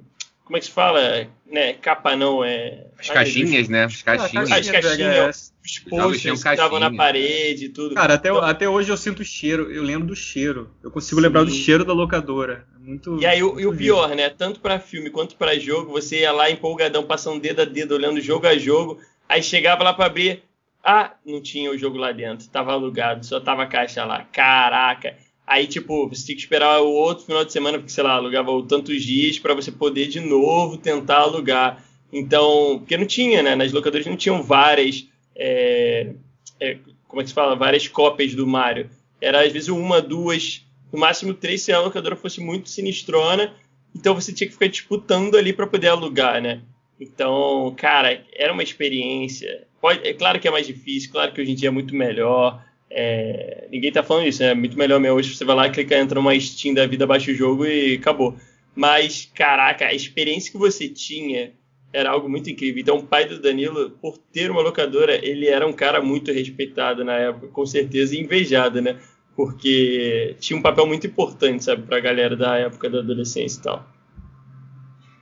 como 0.43 0.57
é 0.57 0.59
que 0.59 0.65
se 0.65 0.71
fala? 0.71 1.27
Né, 1.53 1.73
capa 1.73 2.15
não, 2.15 2.43
é. 2.43 2.87
As 2.97 3.11
caixinhas, 3.11 3.69
né? 3.69 3.83
As 3.83 4.01
caixinhas. 4.01 4.51
As 4.51 4.71
caixinhas, 4.71 5.53
os 5.63 5.79
posters 5.87 6.41
que 6.41 6.49
estavam 6.49 6.79
na 6.79 6.91
parede 6.91 7.65
e 7.65 7.69
tudo. 7.69 7.93
Cara, 7.93 8.15
até, 8.15 8.29
então, 8.29 8.41
até 8.41 8.67
hoje 8.67 8.91
eu 8.91 8.97
sinto 8.97 9.19
o 9.19 9.23
cheiro, 9.23 9.71
eu 9.71 9.83
lembro 9.83 10.07
do 10.07 10.15
cheiro. 10.15 10.71
Eu 10.81 10.89
consigo 10.89 11.21
sim. 11.21 11.27
lembrar 11.27 11.43
do 11.43 11.51
cheiro 11.51 11.85
da 11.85 11.93
locadora. 11.93 12.65
É 12.75 12.79
muito, 12.79 13.19
e 13.21 13.25
aí, 13.27 13.43
muito 13.43 13.59
e 13.59 13.67
o 13.67 13.77
pior, 13.77 14.15
né? 14.15 14.31
Tanto 14.31 14.61
para 14.61 14.79
filme 14.79 15.11
quanto 15.11 15.35
para 15.35 15.59
jogo, 15.59 15.91
você 15.91 16.21
ia 16.21 16.31
lá 16.31 16.49
empolgadão, 16.49 17.03
passando 17.03 17.39
dedo 17.39 17.61
a 17.61 17.65
dedo, 17.65 17.93
olhando 17.93 18.19
jogo 18.19 18.47
a 18.47 18.57
jogo. 18.57 18.99
Aí 19.29 19.43
chegava 19.43 19.83
lá 19.83 19.93
para 19.93 20.07
abrir. 20.07 20.41
Ah, 20.83 21.13
não 21.23 21.39
tinha 21.39 21.69
o 21.69 21.77
jogo 21.77 21.99
lá 21.99 22.11
dentro, 22.11 22.49
tava 22.49 22.71
alugado, 22.71 23.23
só 23.27 23.39
tava 23.39 23.61
a 23.61 23.67
caixa 23.67 24.03
lá. 24.03 24.25
Caraca. 24.31 25.15
Aí, 25.45 25.67
tipo, 25.67 26.07
você 26.07 26.25
tinha 26.25 26.35
que 26.35 26.41
esperar 26.41 26.81
o 26.81 26.89
outro 26.89 27.25
final 27.25 27.43
de 27.43 27.51
semana, 27.51 27.77
porque, 27.77 27.91
sei 27.91 28.03
lá, 28.03 28.13
alugava 28.13 28.51
tantos 28.67 29.03
dias 29.03 29.37
para 29.37 29.53
você 29.53 29.71
poder 29.71 30.07
de 30.07 30.19
novo 30.19 30.77
tentar 30.77 31.19
alugar. 31.19 31.83
Então, 32.11 32.79
porque 32.79 32.95
não 32.95 33.05
tinha, 33.05 33.43
né? 33.43 33.55
Nas 33.55 33.71
locadoras 33.71 34.05
não 34.05 34.15
tinham 34.15 34.41
várias. 34.41 35.07
É, 35.35 36.13
é, 36.59 36.77
como 37.07 37.21
é 37.21 37.23
que 37.23 37.29
se 37.29 37.35
fala? 37.35 37.55
Várias 37.55 37.87
cópias 37.87 38.33
do 38.33 38.47
Mario. 38.47 38.89
Era 39.19 39.43
às 39.43 39.51
vezes 39.51 39.69
uma, 39.69 40.01
duas, 40.01 40.65
no 40.91 40.99
máximo 40.99 41.33
três 41.33 41.61
se 41.61 41.71
a 41.71 41.79
locadora 41.79 42.15
fosse 42.15 42.39
muito 42.39 42.69
sinistrona. 42.69 43.53
Então 43.95 44.15
você 44.15 44.31
tinha 44.31 44.47
que 44.47 44.53
ficar 44.53 44.67
disputando 44.67 45.35
ali 45.35 45.53
para 45.53 45.67
poder 45.67 45.89
alugar, 45.89 46.41
né? 46.41 46.61
Então, 46.99 47.73
cara, 47.77 48.23
era 48.33 48.53
uma 48.53 48.63
experiência. 48.63 49.67
Pode, 49.81 50.07
é 50.07 50.13
claro 50.13 50.39
que 50.39 50.47
é 50.47 50.51
mais 50.51 50.65
difícil, 50.65 51.11
claro 51.11 51.33
que 51.33 51.41
hoje 51.41 51.51
em 51.51 51.55
dia 51.55 51.67
é 51.67 51.71
muito 51.71 51.95
melhor. 51.95 52.63
É, 52.95 53.67
ninguém 53.71 53.91
tá 53.91 54.03
falando 54.03 54.27
isso, 54.27 54.43
né? 54.43 54.49
É 54.49 54.53
muito 54.53 54.77
melhor 54.77 54.99
mesmo. 54.99 55.17
Hoje 55.17 55.35
você 55.35 55.43
vai 55.43 55.55
lá, 55.55 55.69
clica, 55.69 55.97
entra 55.97 56.21
numa 56.21 56.39
Steam 56.39 56.75
da 56.75 56.85
vida, 56.85 57.07
baixa 57.07 57.31
o 57.31 57.33
jogo 57.33 57.65
e 57.65 57.95
acabou. 57.95 58.37
Mas, 58.75 59.29
caraca, 59.33 59.85
a 59.85 59.93
experiência 59.93 60.51
que 60.51 60.57
você 60.57 60.87
tinha 60.87 61.53
era 61.91 62.11
algo 62.11 62.29
muito 62.29 62.49
incrível. 62.49 62.81
Então, 62.81 62.97
o 62.97 63.03
pai 63.03 63.25
do 63.25 63.39
Danilo, 63.39 63.91
por 64.01 64.17
ter 64.17 64.51
uma 64.51 64.61
locadora, 64.61 65.13
ele 65.25 65.47
era 65.47 65.65
um 65.65 65.73
cara 65.73 66.01
muito 66.01 66.31
respeitado 66.31 67.03
na 67.03 67.13
época, 67.13 67.47
com 67.47 67.65
certeza, 67.65 68.15
e 68.15 68.19
invejado, 68.19 68.81
né? 68.81 68.99
Porque 69.35 70.35
tinha 70.39 70.57
um 70.57 70.61
papel 70.61 70.85
muito 70.85 71.07
importante, 71.07 71.63
sabe, 71.63 71.83
pra 71.83 71.99
galera 71.99 72.35
da 72.35 72.57
época 72.57 72.89
da 72.89 72.99
adolescência 72.99 73.59
e 73.59 73.63
tal. 73.63 73.87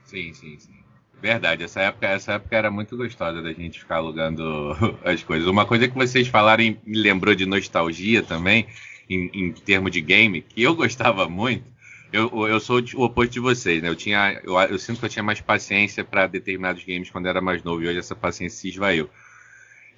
Sim, 0.03 0.33
sim, 0.33 0.59
sim. 0.59 0.80
Verdade, 1.21 1.63
essa 1.63 1.81
época, 1.81 2.07
essa 2.07 2.33
época 2.33 2.55
era 2.55 2.71
muito 2.71 2.97
gostosa 2.97 3.43
da 3.43 3.53
gente 3.53 3.79
ficar 3.79 3.97
alugando 3.97 4.75
as 5.05 5.21
coisas. 5.23 5.47
Uma 5.47 5.67
coisa 5.67 5.87
que 5.87 5.93
vocês 5.93 6.27
falaram 6.27 6.63
me 6.63 6.97
lembrou 6.97 7.35
de 7.35 7.45
nostalgia 7.45 8.23
também, 8.23 8.65
em, 9.07 9.29
em 9.31 9.51
termos 9.51 9.91
de 9.91 10.01
game, 10.01 10.41
que 10.41 10.63
eu 10.63 10.73
gostava 10.73 11.29
muito. 11.29 11.71
Eu, 12.11 12.47
eu 12.47 12.59
sou 12.59 12.81
o 12.95 13.03
oposto 13.03 13.33
de 13.33 13.39
vocês, 13.39 13.83
né? 13.83 13.87
Eu, 13.87 13.95
tinha, 13.95 14.41
eu, 14.43 14.59
eu 14.59 14.79
sinto 14.79 14.99
que 14.99 15.05
eu 15.05 15.09
tinha 15.09 15.23
mais 15.23 15.39
paciência 15.39 16.03
para 16.03 16.25
determinados 16.27 16.83
games 16.83 17.11
quando 17.11 17.27
era 17.27 17.39
mais 17.39 17.63
novo, 17.63 17.83
e 17.83 17.87
hoje 17.87 17.99
essa 17.99 18.15
paciência 18.15 18.59
se 18.59 18.69
esvaiu. 18.69 19.07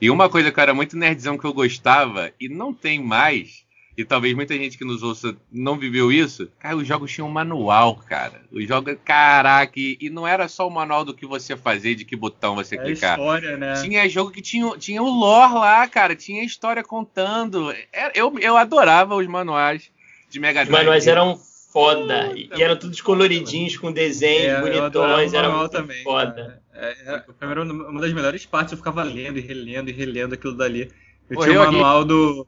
E 0.01 0.09
uma 0.11 0.29
coisa 0.29 0.51
que 0.51 0.59
era 0.59 0.73
muito 0.73 0.97
nerdzão 0.97 1.37
que 1.37 1.45
eu 1.45 1.53
gostava, 1.53 2.31
e 2.39 2.49
não 2.49 2.73
tem 2.73 3.01
mais, 3.01 3.65
e 3.95 4.03
talvez 4.03 4.33
muita 4.33 4.55
gente 4.55 4.77
que 4.77 4.83
nos 4.83 5.03
ouça 5.03 5.35
não 5.51 5.77
viveu 5.77 6.11
isso, 6.11 6.49
cara, 6.57 6.75
os 6.75 6.87
jogos 6.87 7.11
tinham 7.11 7.27
um 7.27 7.31
manual, 7.31 7.95
cara. 7.95 8.41
Os 8.51 8.67
jogos, 8.67 8.95
caraca, 9.05 9.73
e, 9.75 9.97
e 10.01 10.09
não 10.09 10.27
era 10.27 10.47
só 10.47 10.67
o 10.67 10.71
manual 10.71 11.05
do 11.05 11.13
que 11.13 11.27
você 11.27 11.55
fazer, 11.55 11.93
de 11.93 12.03
que 12.03 12.15
botão 12.15 12.55
você 12.55 12.75
é 12.75 12.79
clicar. 12.79 13.19
História, 13.19 13.55
né? 13.55 13.81
Tinha 13.81 14.09
jogo 14.09 14.31
que 14.31 14.41
tinha, 14.41 14.75
tinha 14.77 15.01
o 15.01 15.09
lore 15.09 15.53
lá, 15.53 15.87
cara, 15.87 16.15
tinha 16.15 16.43
história 16.43 16.83
contando. 16.83 17.71
É, 17.71 18.11
eu, 18.15 18.33
eu 18.39 18.57
adorava 18.57 19.15
os 19.15 19.27
manuais 19.27 19.91
de 20.27 20.39
Mega 20.39 20.65
Drive. 20.65 20.73
Os 20.73 20.79
manuais 20.79 21.07
eram 21.07 21.37
foda. 21.71 22.31
Uh, 22.31 22.57
e 22.57 22.63
eram 22.63 22.75
todos 22.77 22.99
coloridinhos, 22.99 23.77
com 23.77 23.91
desenhos 23.91 24.53
é, 24.53 24.61
bonitões, 24.61 25.33
era 25.33 25.49
muito 25.49 25.71
também, 25.71 26.03
foda. 26.03 26.61
É, 26.73 26.95
é, 27.05 27.23
era 27.41 27.61
uma 27.61 28.01
das 28.01 28.13
melhores 28.13 28.43
partes, 28.45 28.71
eu 28.71 28.77
ficava 28.77 29.03
lendo 29.03 29.37
e 29.37 29.41
relendo 29.41 29.89
e 29.89 29.93
relendo 29.93 30.33
aquilo 30.33 30.57
dali. 30.57 30.91
Eu 31.29 31.39
tinha 31.39 31.61
o 31.61 31.65
manual 31.65 32.03
do 32.03 32.47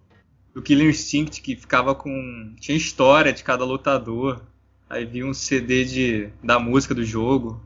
do 0.56 0.62
Killer 0.62 0.88
Instinct 0.88 1.42
que 1.42 1.54
ficava 1.58 1.94
com. 1.94 2.54
tinha 2.62 2.78
história 2.78 3.34
de 3.34 3.44
cada 3.44 3.66
lutador. 3.66 4.42
Aí 4.90 5.04
vi 5.04 5.24
um 5.24 5.34
CD 5.34 5.84
de, 5.84 6.30
da 6.42 6.58
música 6.58 6.96
do 6.96 7.04
jogo. 7.04 7.62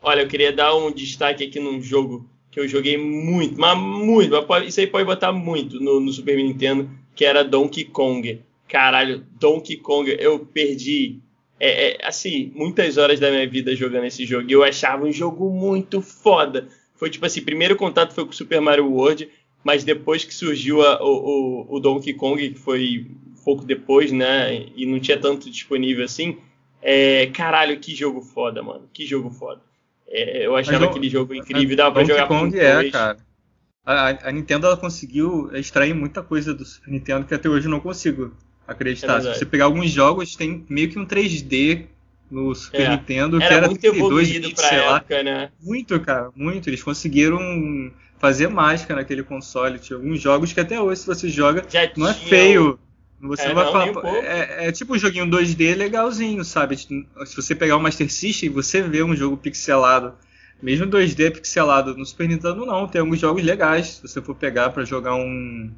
Olha, 0.00 0.22
eu 0.22 0.28
queria 0.28 0.52
dar 0.52 0.74
um 0.74 0.90
destaque 0.90 1.44
aqui 1.44 1.60
num 1.60 1.82
jogo 1.82 2.26
que 2.50 2.58
eu 2.58 2.66
joguei 2.66 2.96
muito, 2.96 3.60
mas 3.60 3.76
muito, 3.76 4.46
mas 4.48 4.68
isso 4.68 4.80
aí 4.80 4.86
pode 4.86 5.04
botar 5.04 5.32
muito 5.32 5.78
no, 5.78 6.00
no 6.00 6.10
Super 6.10 6.36
Nintendo, 6.36 6.88
que 7.14 7.24
era 7.24 7.44
Donkey 7.44 7.84
Kong. 7.84 8.40
Caralho, 8.66 9.26
Donkey 9.38 9.76
Kong, 9.76 10.16
eu 10.18 10.38
perdi 10.38 11.18
é, 11.60 11.90
é, 11.90 12.06
assim, 12.06 12.50
muitas 12.54 12.96
horas 12.96 13.20
da 13.20 13.30
minha 13.30 13.46
vida 13.46 13.74
jogando 13.74 14.04
esse 14.04 14.24
jogo. 14.24 14.48
E 14.48 14.52
eu 14.52 14.62
achava 14.62 15.04
um 15.04 15.12
jogo 15.12 15.50
muito 15.50 16.00
foda. 16.00 16.68
Foi 16.94 17.10
tipo 17.10 17.26
assim, 17.26 17.42
primeiro 17.42 17.76
contato 17.76 18.14
foi 18.14 18.24
com 18.24 18.32
Super 18.32 18.60
Mario 18.60 18.90
World 18.90 19.28
mas 19.68 19.84
depois 19.84 20.24
que 20.24 20.34
surgiu 20.34 20.80
a, 20.80 20.98
o, 21.04 21.66
o, 21.68 21.78
Donkey 21.78 22.14
Kong, 22.14 22.48
que 22.48 22.58
foi 22.58 23.06
pouco 23.44 23.66
depois, 23.66 24.10
né, 24.10 24.64
e 24.74 24.86
não 24.86 24.98
tinha 24.98 25.20
tanto 25.20 25.50
disponível 25.50 26.06
assim, 26.06 26.38
é, 26.80 27.26
caralho, 27.26 27.78
que 27.78 27.94
jogo 27.94 28.22
foda, 28.22 28.62
mano, 28.62 28.88
que 28.94 29.04
jogo 29.04 29.28
foda. 29.28 29.60
É, 30.08 30.46
eu 30.46 30.56
achava 30.56 30.80
mas, 30.80 30.88
aquele 30.88 31.10
jogo 31.10 31.34
incrível, 31.34 31.76
dava 31.76 31.92
pra 31.92 32.04
jogar 32.04 32.26
Kong 32.28 32.50
com 32.50 32.58
é, 32.58 32.90
cara. 32.90 33.18
A, 33.84 34.28
a, 34.28 34.32
Nintendo 34.32 34.66
ela 34.68 34.76
conseguiu 34.78 35.50
extrair 35.54 35.92
muita 35.92 36.22
coisa 36.22 36.54
do 36.54 36.64
Super 36.64 36.90
Nintendo 36.90 37.26
que 37.26 37.34
até 37.34 37.46
hoje 37.46 37.66
eu 37.66 37.70
não 37.70 37.80
consigo 37.80 38.34
acreditar. 38.66 39.18
É 39.18 39.34
Se 39.34 39.40
você 39.40 39.44
pegar 39.44 39.66
alguns 39.66 39.90
jogos, 39.90 40.34
tem 40.34 40.64
meio 40.66 40.88
que 40.88 40.98
um 40.98 41.04
3D 41.04 41.88
no 42.30 42.54
Super 42.54 42.80
é, 42.80 42.88
Nintendo, 42.88 43.36
era 43.36 43.46
que 43.46 43.52
era 43.52 43.66
muito 43.66 43.80
32 43.82 43.98
evoluído 43.98 44.48
bits, 44.48 44.66
pra 44.66 44.76
época, 44.76 45.16
lá. 45.18 45.22
né? 45.22 45.50
Muito, 45.62 46.00
cara, 46.00 46.30
muito. 46.34 46.70
Eles 46.70 46.82
conseguiram 46.82 47.38
fazer 48.18 48.48
mágica 48.48 48.94
naquele 48.94 49.22
console. 49.22 49.78
Tinha 49.78 49.96
alguns 49.96 50.20
jogos 50.20 50.52
que 50.52 50.60
até 50.60 50.80
hoje, 50.80 51.00
se 51.00 51.06
você 51.06 51.28
joga, 51.28 51.64
Já 51.68 51.90
não 51.96 52.08
é 52.08 52.14
feio. 52.14 52.78
Você 53.20 53.42
é, 53.42 53.48
não 53.48 53.54
vai 53.54 53.64
não, 53.64 53.72
falar. 53.72 54.16
É, 54.16 54.68
é, 54.68 54.72
tipo 54.72 54.94
um 54.94 54.98
joguinho 54.98 55.26
2D 55.26 55.76
legalzinho, 55.76 56.44
sabe? 56.44 56.76
Se 56.76 57.36
você 57.36 57.54
pegar 57.54 57.76
o 57.76 57.80
Master 57.80 58.10
System, 58.10 58.50
você 58.50 58.80
vê 58.80 59.02
um 59.02 59.16
jogo 59.16 59.36
pixelado. 59.36 60.14
Mesmo 60.62 60.86
2D 60.86 61.32
pixelado 61.32 61.96
no 61.96 62.04
Super 62.04 62.28
Nintendo, 62.28 62.64
não. 62.64 62.86
Tem 62.86 63.00
alguns 63.00 63.18
jogos 63.18 63.42
legais. 63.42 63.96
Se 63.96 64.02
você 64.02 64.22
for 64.22 64.34
pegar 64.34 64.70
para 64.70 64.84
jogar 64.84 65.14
um, 65.14 65.70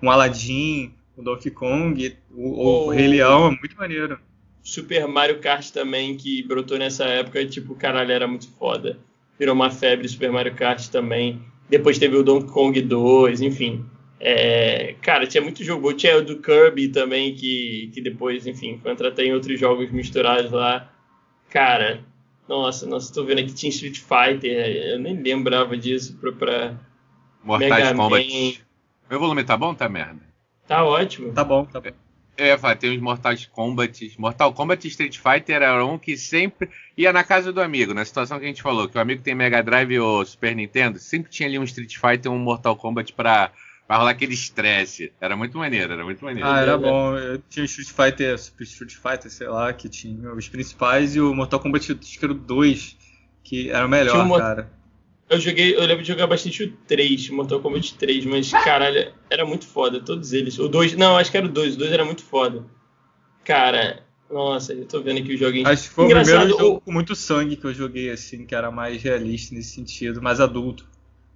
um 0.00 0.10
Aladdin, 0.10 0.92
o 1.16 1.22
Donkey 1.22 1.50
Kong, 1.50 2.16
o, 2.32 2.86
o 2.86 2.90
Rei 2.90 3.08
Leão, 3.08 3.48
é 3.48 3.50
muito 3.50 3.76
maneiro. 3.76 4.18
Super 4.62 5.06
Mario 5.06 5.40
Kart 5.40 5.70
também, 5.70 6.16
que 6.16 6.42
brotou 6.42 6.78
nessa 6.78 7.04
época, 7.04 7.44
tipo, 7.44 7.74
caralho, 7.74 8.12
era 8.12 8.26
muito 8.26 8.48
foda. 8.58 8.98
Virou 9.38 9.54
uma 9.54 9.70
febre 9.70 10.08
Super 10.08 10.32
Mario 10.32 10.54
Kart 10.54 10.88
também. 10.88 11.42
Depois 11.76 11.98
teve 11.98 12.16
o 12.16 12.22
Donkey 12.22 12.52
Kong 12.52 12.80
2, 12.80 13.40
enfim. 13.40 13.84
É, 14.20 14.94
cara, 15.02 15.26
tinha 15.26 15.42
muito 15.42 15.64
jogo. 15.64 15.92
Tinha 15.92 16.18
o 16.18 16.22
do 16.22 16.38
Kirby 16.38 16.88
também, 16.88 17.34
que, 17.34 17.90
que 17.92 18.00
depois, 18.00 18.46
enfim, 18.46 18.78
foi 18.80 18.92
entrar 18.92 19.08
até 19.08 19.24
em 19.24 19.34
outros 19.34 19.58
jogos 19.58 19.90
misturados 19.90 20.52
lá. 20.52 20.88
Cara, 21.50 22.04
nossa, 22.48 22.86
nossa, 22.86 23.12
tô 23.12 23.24
vendo 23.24 23.40
aqui 23.40 23.52
tinha 23.52 23.70
Street 23.70 23.98
Fighter. 23.98 24.52
Eu 24.92 25.00
nem 25.00 25.20
lembrava 25.20 25.76
disso 25.76 26.16
pra. 26.18 26.30
pra 26.30 26.74
Mortais 27.42 27.70
Mega 27.70 27.94
Kombat. 27.96 28.32
Man. 28.32 28.64
Meu 29.10 29.18
volume 29.18 29.42
tá 29.42 29.56
bom 29.56 29.74
tá 29.74 29.88
merda? 29.88 30.22
Tá 30.66 30.84
ótimo. 30.84 31.32
Tá 31.32 31.42
bom, 31.42 31.64
tá 31.64 31.80
bom. 31.80 32.03
É, 32.36 32.56
vai, 32.56 32.76
tem 32.76 32.94
os 32.94 33.00
Mortais 33.00 33.46
Kombat. 33.46 34.14
Mortal 34.18 34.52
Kombat 34.52 34.86
e 34.86 34.90
Street 34.90 35.18
Fighter 35.18 35.56
era 35.56 35.84
um 35.84 35.98
que 35.98 36.16
sempre 36.16 36.68
ia 36.96 37.12
na 37.12 37.22
casa 37.22 37.52
do 37.52 37.60
amigo, 37.60 37.94
na 37.94 38.04
situação 38.04 38.38
que 38.38 38.44
a 38.44 38.48
gente 38.48 38.62
falou, 38.62 38.88
que 38.88 38.98
o 38.98 39.00
amigo 39.00 39.22
tem 39.22 39.34
Mega 39.34 39.62
Drive 39.62 39.98
ou 39.98 40.24
Super 40.24 40.54
Nintendo, 40.54 40.98
sempre 40.98 41.30
tinha 41.30 41.48
ali 41.48 41.58
um 41.58 41.64
Street 41.64 41.96
Fighter 41.96 42.26
e 42.26 42.28
um 42.28 42.38
Mortal 42.38 42.76
Kombat 42.76 43.12
pra, 43.12 43.52
pra 43.86 43.98
rolar 43.98 44.10
aquele 44.10 44.34
estresse. 44.34 45.12
Era 45.20 45.36
muito 45.36 45.56
maneiro, 45.58 45.92
era 45.92 46.04
muito 46.04 46.24
maneiro. 46.24 46.48
Ah, 46.48 46.60
era 46.60 46.76
bom. 46.76 47.16
Eu 47.16 47.38
tinha 47.48 47.64
Street 47.66 47.88
Fighter, 47.88 48.38
Super 48.38 48.64
Street 48.64 48.94
Fighter, 48.94 49.30
sei 49.30 49.48
lá, 49.48 49.72
que 49.72 49.88
tinha 49.88 50.32
os 50.32 50.48
principais, 50.48 51.14
e 51.14 51.20
o 51.20 51.34
Mortal 51.34 51.60
Kombat 51.60 51.92
acho 51.92 52.18
que 52.18 52.24
era 52.24 52.32
o 52.32 52.36
2, 52.36 52.96
que 53.44 53.70
era 53.70 53.86
o 53.86 53.88
melhor, 53.88 54.26
um 54.26 54.36
cara. 54.36 54.72
Eu 55.28 55.40
joguei, 55.40 55.74
eu 55.74 55.80
lembro 55.80 56.02
de 56.02 56.08
jogar 56.08 56.26
bastante 56.26 56.64
o 56.64 56.72
3, 56.86 57.30
Mortal 57.30 57.60
Kombat 57.60 57.94
3, 57.94 58.26
mas 58.26 58.50
caralho, 58.50 59.12
era 59.30 59.44
muito 59.44 59.66
foda, 59.66 60.00
todos 60.00 60.32
eles. 60.32 60.58
O 60.58 60.68
2, 60.68 60.96
não, 60.96 61.16
acho 61.16 61.30
que 61.30 61.36
era 61.36 61.46
o 61.46 61.48
2, 61.48 61.74
o 61.74 61.78
2 61.78 61.92
era 61.92 62.04
muito 62.04 62.22
foda. 62.22 62.64
Cara, 63.42 64.02
nossa, 64.30 64.72
eu 64.72 64.84
tô 64.84 65.00
vendo 65.00 65.20
aqui 65.20 65.34
os 65.34 65.40
joguinhos. 65.40 65.68
Acho 65.68 65.84
que 65.84 65.88
foi 65.90 66.04
Engraçado, 66.04 66.34
o 66.34 66.38
primeiro 66.38 66.58
jogo 66.58 66.80
com 66.80 66.92
muito 66.92 67.14
sangue 67.14 67.56
que 67.56 67.64
eu 67.64 67.74
joguei, 67.74 68.10
assim, 68.10 68.44
que 68.44 68.54
era 68.54 68.70
mais 68.70 69.02
realista 69.02 69.54
nesse 69.54 69.70
sentido, 69.70 70.20
mais 70.20 70.40
adulto. 70.40 70.86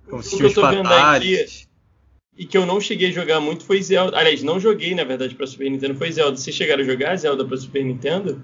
Como 0.08 0.22
se 0.22 0.42
os 0.42 0.54
fatales. 0.54 1.68
e 2.36 2.46
que 2.46 2.56
eu 2.56 2.64
não 2.64 2.80
cheguei 2.80 3.08
a 3.08 3.12
jogar 3.12 3.40
muito 3.40 3.64
foi 3.64 3.82
Zelda. 3.82 4.16
Aliás, 4.16 4.42
não 4.42 4.58
joguei, 4.60 4.94
na 4.94 5.04
verdade, 5.04 5.34
pra 5.34 5.46
Super 5.46 5.70
Nintendo, 5.70 5.94
foi 5.94 6.10
Zelda. 6.10 6.36
Vocês 6.36 6.54
chegaram 6.54 6.82
a 6.82 6.86
jogar 6.86 7.16
Zelda 7.16 7.44
pra 7.44 7.56
Super 7.56 7.84
Nintendo? 7.84 8.42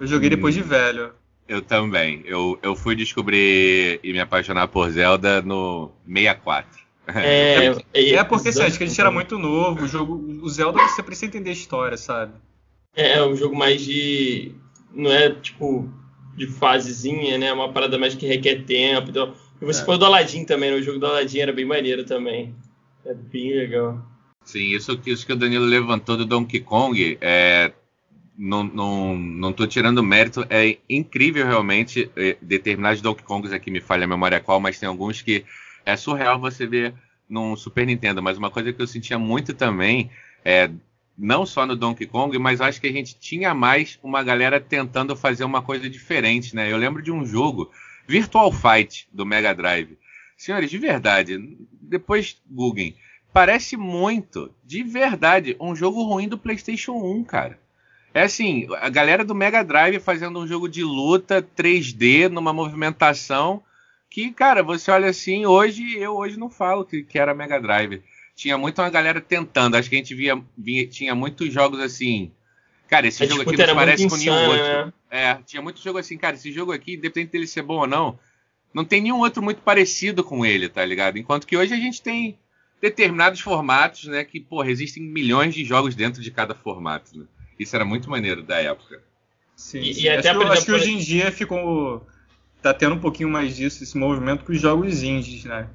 Eu 0.00 0.06
joguei 0.06 0.30
depois 0.30 0.54
de 0.54 0.62
velho. 0.62 1.12
Eu 1.48 1.60
também. 1.60 2.22
Eu, 2.24 2.58
eu 2.62 2.74
fui 2.74 2.94
descobrir 2.94 4.00
e 4.02 4.12
me 4.12 4.20
apaixonar 4.20 4.68
por 4.68 4.90
Zelda 4.90 5.42
no 5.42 5.90
64. 6.06 6.80
É, 7.08 7.66
é, 7.66 7.76
é, 7.92 8.14
é 8.14 8.24
porque 8.24 8.48
assim, 8.48 8.62
acho 8.62 8.78
que 8.78 8.84
a 8.84 8.86
gente 8.86 9.00
era 9.00 9.10
muito 9.10 9.38
novo. 9.38 9.84
O, 9.84 9.88
jogo, 9.88 10.14
o 10.42 10.48
Zelda 10.48 10.80
você 10.88 11.02
precisa 11.02 11.26
entender 11.26 11.50
a 11.50 11.54
história, 11.54 11.96
sabe? 11.96 12.32
É, 12.94 13.18
é 13.18 13.26
um 13.26 13.36
jogo 13.36 13.56
mais 13.56 13.82
de. 13.82 14.52
Não 14.94 15.10
é 15.10 15.30
tipo 15.30 15.88
de 16.36 16.46
fasezinha, 16.46 17.38
né? 17.38 17.46
É 17.46 17.52
uma 17.52 17.72
parada 17.72 17.98
mais 17.98 18.14
que 18.14 18.26
requer 18.26 18.64
tempo. 18.64 19.10
Então, 19.10 19.34
e 19.60 19.64
você 19.64 19.82
é. 19.82 19.84
falou 19.84 19.98
do 19.98 20.06
Aladdin 20.06 20.44
também, 20.44 20.70
né? 20.70 20.76
O 20.76 20.82
jogo 20.82 20.98
do 20.98 21.06
Aladdin 21.06 21.38
era 21.38 21.52
bem 21.52 21.64
maneiro 21.64 22.04
também. 22.04 22.54
É 23.04 23.14
bem 23.14 23.52
legal. 23.54 24.02
Sim, 24.44 24.74
isso, 24.74 24.98
isso 25.06 25.26
que 25.26 25.32
o 25.32 25.36
Danilo 25.36 25.64
levantou 25.64 26.16
do 26.16 26.24
Donkey 26.24 26.60
Kong 26.60 27.18
é, 27.20 27.72
não, 28.36 28.64
não, 28.64 29.16
não 29.16 29.52
tô 29.52 29.66
tirando 29.66 30.02
mérito, 30.02 30.46
é 30.48 30.78
incrível 30.88 31.46
realmente. 31.46 32.10
É, 32.16 32.36
determinados 32.40 33.00
Donkey 33.00 33.22
Kongs 33.22 33.52
aqui 33.52 33.70
me 33.70 33.80
falha 33.80 34.04
a 34.04 34.08
memória 34.08 34.40
qual, 34.40 34.60
mas 34.60 34.78
tem 34.78 34.88
alguns 34.88 35.22
que 35.22 35.44
é 35.84 35.96
surreal 35.96 36.40
você 36.40 36.66
ver 36.66 36.94
num 37.28 37.56
Super 37.56 37.86
Nintendo. 37.86 38.22
Mas 38.22 38.38
uma 38.38 38.50
coisa 38.50 38.72
que 38.72 38.80
eu 38.80 38.86
sentia 38.86 39.18
muito 39.18 39.54
também 39.54 40.10
é 40.44 40.70
não 41.16 41.44
só 41.44 41.66
no 41.66 41.76
Donkey 41.76 42.06
Kong, 42.06 42.36
mas 42.38 42.60
acho 42.60 42.80
que 42.80 42.86
a 42.86 42.92
gente 42.92 43.18
tinha 43.18 43.54
mais 43.54 43.98
uma 44.02 44.22
galera 44.22 44.60
tentando 44.60 45.14
fazer 45.14 45.44
uma 45.44 45.62
coisa 45.62 45.88
diferente, 45.88 46.56
né? 46.56 46.72
Eu 46.72 46.76
lembro 46.76 47.02
de 47.02 47.12
um 47.12 47.24
jogo, 47.24 47.70
Virtual 48.06 48.50
Fight, 48.50 49.06
do 49.12 49.26
Mega 49.26 49.54
Drive. 49.54 49.98
Senhores, 50.36 50.70
de 50.70 50.78
verdade, 50.78 51.56
depois 51.80 52.40
Google, 52.50 52.94
parece 53.32 53.76
muito, 53.76 54.52
de 54.64 54.82
verdade, 54.82 55.56
um 55.60 55.76
jogo 55.76 56.02
ruim 56.02 56.28
do 56.28 56.38
PlayStation 56.38 56.92
1, 56.92 57.24
cara. 57.24 57.58
É 58.14 58.22
assim, 58.22 58.66
a 58.80 58.88
galera 58.88 59.24
do 59.24 59.34
Mega 59.34 59.62
Drive 59.62 59.98
fazendo 60.00 60.38
um 60.38 60.46
jogo 60.46 60.68
de 60.68 60.84
luta 60.84 61.42
3D 61.42 62.28
numa 62.28 62.52
movimentação 62.52 63.62
que, 64.10 64.30
cara, 64.30 64.62
você 64.62 64.90
olha 64.90 65.08
assim, 65.08 65.46
hoje 65.46 65.96
eu 65.96 66.16
hoje 66.16 66.38
não 66.38 66.50
falo 66.50 66.84
que, 66.84 67.02
que 67.02 67.18
era 67.18 67.34
Mega 67.34 67.58
Drive. 67.58 68.02
Tinha 68.36 68.58
muito 68.58 68.82
uma 68.82 68.90
galera 68.90 69.20
tentando, 69.20 69.76
acho 69.76 69.88
que 69.88 69.94
a 69.94 69.98
gente 69.98 70.14
via, 70.14 70.38
via 70.56 70.86
tinha 70.86 71.14
muitos 71.14 71.50
jogos 71.52 71.80
assim. 71.80 72.30
Cara, 72.88 73.06
esse 73.06 73.22
a 73.22 73.26
jogo 73.26 73.40
aqui 73.40 73.56
não 73.56 73.74
parece 73.74 74.06
com 74.06 74.16
nenhum 74.16 74.48
outro. 74.50 74.62
Né? 74.62 74.92
É, 75.10 75.34
tinha 75.46 75.62
muito 75.62 75.80
jogo 75.80 75.98
assim, 75.98 76.18
cara, 76.18 76.36
esse 76.36 76.52
jogo 76.52 76.72
aqui, 76.72 76.94
independente 76.94 77.32
dele 77.32 77.46
ser 77.46 77.62
bom 77.62 77.78
ou 77.78 77.86
não, 77.86 78.18
não 78.74 78.84
tem 78.84 79.00
nenhum 79.00 79.20
outro 79.20 79.42
muito 79.42 79.62
parecido 79.62 80.22
com 80.22 80.44
ele, 80.44 80.68
tá 80.68 80.84
ligado? 80.84 81.18
Enquanto 81.18 81.46
que 81.46 81.56
hoje 81.56 81.72
a 81.72 81.78
gente 81.78 82.02
tem 82.02 82.38
determinados 82.82 83.40
formatos, 83.40 84.04
né, 84.04 84.24
que, 84.24 84.40
porra, 84.40 84.70
existem 84.70 85.02
milhões 85.02 85.54
de 85.54 85.64
jogos 85.64 85.94
dentro 85.94 86.20
de 86.20 86.30
cada 86.30 86.54
formato, 86.54 87.18
né? 87.18 87.24
Isso 87.58 87.74
era 87.74 87.84
muito 87.84 88.10
maneiro 88.10 88.42
da 88.42 88.58
época. 88.58 89.02
Sim, 89.56 89.80
e, 89.80 89.94
sim. 89.94 90.02
e 90.02 90.08
até, 90.08 90.28
acho, 90.28 90.38
exemplo, 90.38 90.52
acho 90.52 90.64
que 90.64 90.72
hoje 90.72 90.92
em 90.92 90.98
dia 90.98 91.30
ficou. 91.30 92.06
tá 92.60 92.72
tendo 92.72 92.94
um 92.94 93.00
pouquinho 93.00 93.28
mais 93.28 93.54
disso, 93.54 93.82
esse 93.82 93.96
movimento 93.96 94.44
com 94.44 94.52
os 94.52 94.60
jogos 94.60 95.02
indies, 95.02 95.44
né? 95.44 95.68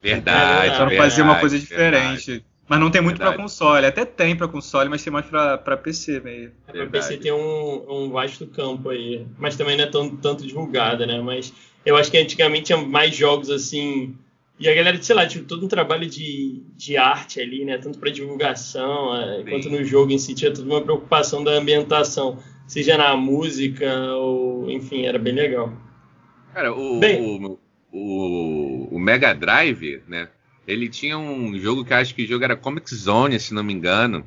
Verdade. 0.00 0.76
Só 0.76 0.86
não 0.86 0.96
fazer 0.96 1.22
uma 1.22 1.40
coisa 1.40 1.58
diferente. 1.58 2.26
Verdade. 2.26 2.44
Mas 2.68 2.80
não 2.80 2.90
tem 2.90 3.00
muito 3.00 3.18
para 3.18 3.34
console. 3.34 3.86
Até 3.86 4.04
tem 4.04 4.36
para 4.36 4.46
console, 4.46 4.90
mas 4.90 5.02
tem 5.02 5.10
mais 5.10 5.24
para 5.26 5.76
PC 5.76 6.20
meio. 6.20 6.52
Para 6.66 6.86
PC 6.86 7.16
tem 7.16 7.32
um, 7.32 7.84
um 7.88 8.10
vasto 8.10 8.46
campo 8.46 8.90
aí. 8.90 9.26
Mas 9.38 9.56
também 9.56 9.76
não 9.76 9.84
é 9.84 9.86
tão, 9.86 10.14
tanto 10.16 10.46
divulgada, 10.46 11.06
né? 11.06 11.18
Mas 11.20 11.52
eu 11.84 11.96
acho 11.96 12.10
que 12.10 12.18
antigamente 12.18 12.66
tinha 12.66 12.78
mais 12.78 13.16
jogos 13.16 13.48
assim 13.48 14.14
e 14.58 14.68
a 14.68 14.74
galera, 14.74 15.00
sei 15.00 15.14
lá, 15.14 15.26
tipo, 15.26 15.44
todo 15.44 15.64
um 15.64 15.68
trabalho 15.68 16.08
de, 16.08 16.62
de 16.76 16.96
arte 16.96 17.40
ali, 17.40 17.64
né? 17.64 17.78
Tanto 17.78 17.98
para 17.98 18.10
divulgação, 18.10 19.14
é, 19.16 19.44
quanto 19.48 19.70
no 19.70 19.84
jogo 19.84 20.10
em 20.10 20.18
si, 20.18 20.34
tinha 20.34 20.52
toda 20.52 20.68
uma 20.68 20.82
preocupação 20.82 21.44
da 21.44 21.52
ambientação, 21.52 22.38
seja 22.66 22.98
na 22.98 23.16
música 23.16 23.94
ou, 24.16 24.68
enfim, 24.68 25.06
era 25.06 25.18
bem 25.18 25.34
legal. 25.34 25.72
Cara, 26.52 26.74
o, 26.74 26.98
bem, 26.98 27.20
o, 27.20 27.58
o, 27.92 28.96
o, 28.96 28.98
Mega 28.98 29.32
Drive, 29.32 30.02
né? 30.08 30.28
Ele 30.66 30.88
tinha 30.88 31.16
um 31.16 31.56
jogo 31.58 31.84
que 31.84 31.94
acho 31.94 32.14
que 32.14 32.24
o 32.24 32.26
jogo 32.26 32.44
era 32.44 32.56
Comic 32.56 32.92
Zone, 32.92 33.38
se 33.38 33.54
não 33.54 33.62
me 33.62 33.72
engano. 33.72 34.26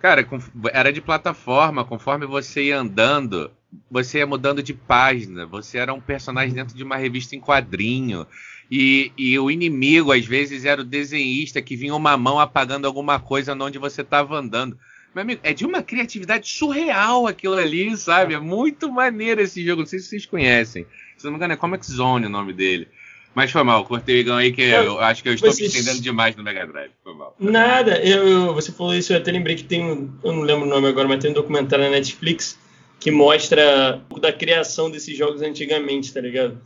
Cara, 0.00 0.26
era 0.72 0.92
de 0.92 1.00
plataforma, 1.00 1.84
conforme 1.84 2.24
você 2.24 2.64
ia 2.64 2.78
andando, 2.78 3.50
você 3.90 4.18
ia 4.18 4.26
mudando 4.26 4.62
de 4.62 4.74
página, 4.74 5.44
você 5.44 5.78
era 5.78 5.92
um 5.92 6.00
personagem 6.00 6.54
dentro 6.54 6.76
de 6.76 6.84
uma 6.84 6.96
revista 6.96 7.34
em 7.34 7.40
quadrinho. 7.40 8.26
E, 8.74 9.12
e, 9.18 9.38
o 9.38 9.50
inimigo, 9.50 10.12
às 10.12 10.24
vezes, 10.24 10.64
era 10.64 10.80
o 10.80 10.84
desenhista 10.84 11.60
que 11.60 11.76
vinha 11.76 11.94
uma 11.94 12.16
mão 12.16 12.40
apagando 12.40 12.86
alguma 12.86 13.20
coisa 13.20 13.52
onde 13.52 13.78
você 13.78 14.00
estava 14.00 14.34
andando. 14.34 14.78
Meu 15.14 15.20
amigo, 15.20 15.42
é 15.44 15.52
de 15.52 15.66
uma 15.66 15.82
criatividade 15.82 16.48
surreal 16.48 17.26
aquilo 17.26 17.56
ali, 17.56 17.94
sabe? 17.98 18.32
É 18.32 18.40
muito 18.40 18.90
maneiro 18.90 19.42
esse 19.42 19.62
jogo. 19.62 19.82
Não 19.82 19.86
sei 19.86 19.98
se 19.98 20.06
vocês 20.06 20.24
conhecem. 20.24 20.86
Se 21.18 21.24
não 21.24 21.32
me 21.32 21.36
engano, 21.36 21.52
é 21.52 21.56
Comic 21.56 21.84
Zone 21.84 22.24
o 22.24 22.30
nome 22.30 22.54
dele. 22.54 22.88
Mas 23.34 23.50
foi 23.50 23.62
mal, 23.62 23.84
cortei 23.84 24.16
o 24.16 24.20
Igão 24.20 24.36
aí 24.36 24.50
que 24.50 24.62
eu, 24.62 24.84
eu 24.84 25.00
acho 25.00 25.22
que 25.22 25.28
eu 25.28 25.34
estou 25.34 25.54
me 25.54 25.62
estendendo 25.66 26.00
demais 26.00 26.34
no 26.34 26.42
Mega 26.42 26.66
Drive. 26.66 26.92
Foi 27.04 27.14
mal. 27.14 27.36
Nada, 27.38 28.02
eu, 28.02 28.26
eu, 28.26 28.54
você 28.54 28.72
falou 28.72 28.94
isso, 28.94 29.12
eu 29.12 29.18
até 29.18 29.30
lembrei 29.30 29.54
que 29.54 29.64
tem 29.64 29.84
um. 29.84 30.10
Eu 30.24 30.32
não 30.32 30.40
lembro 30.40 30.64
o 30.64 30.68
nome 30.68 30.88
agora, 30.88 31.06
mas 31.06 31.20
tem 31.20 31.30
um 31.30 31.34
documentário 31.34 31.84
na 31.84 31.90
Netflix 31.90 32.58
que 32.98 33.10
mostra 33.10 33.96
um 33.96 34.04
pouco 34.08 34.20
da 34.20 34.32
criação 34.32 34.90
desses 34.90 35.14
jogos 35.14 35.42
antigamente, 35.42 36.10
tá 36.10 36.22
ligado? 36.22 36.58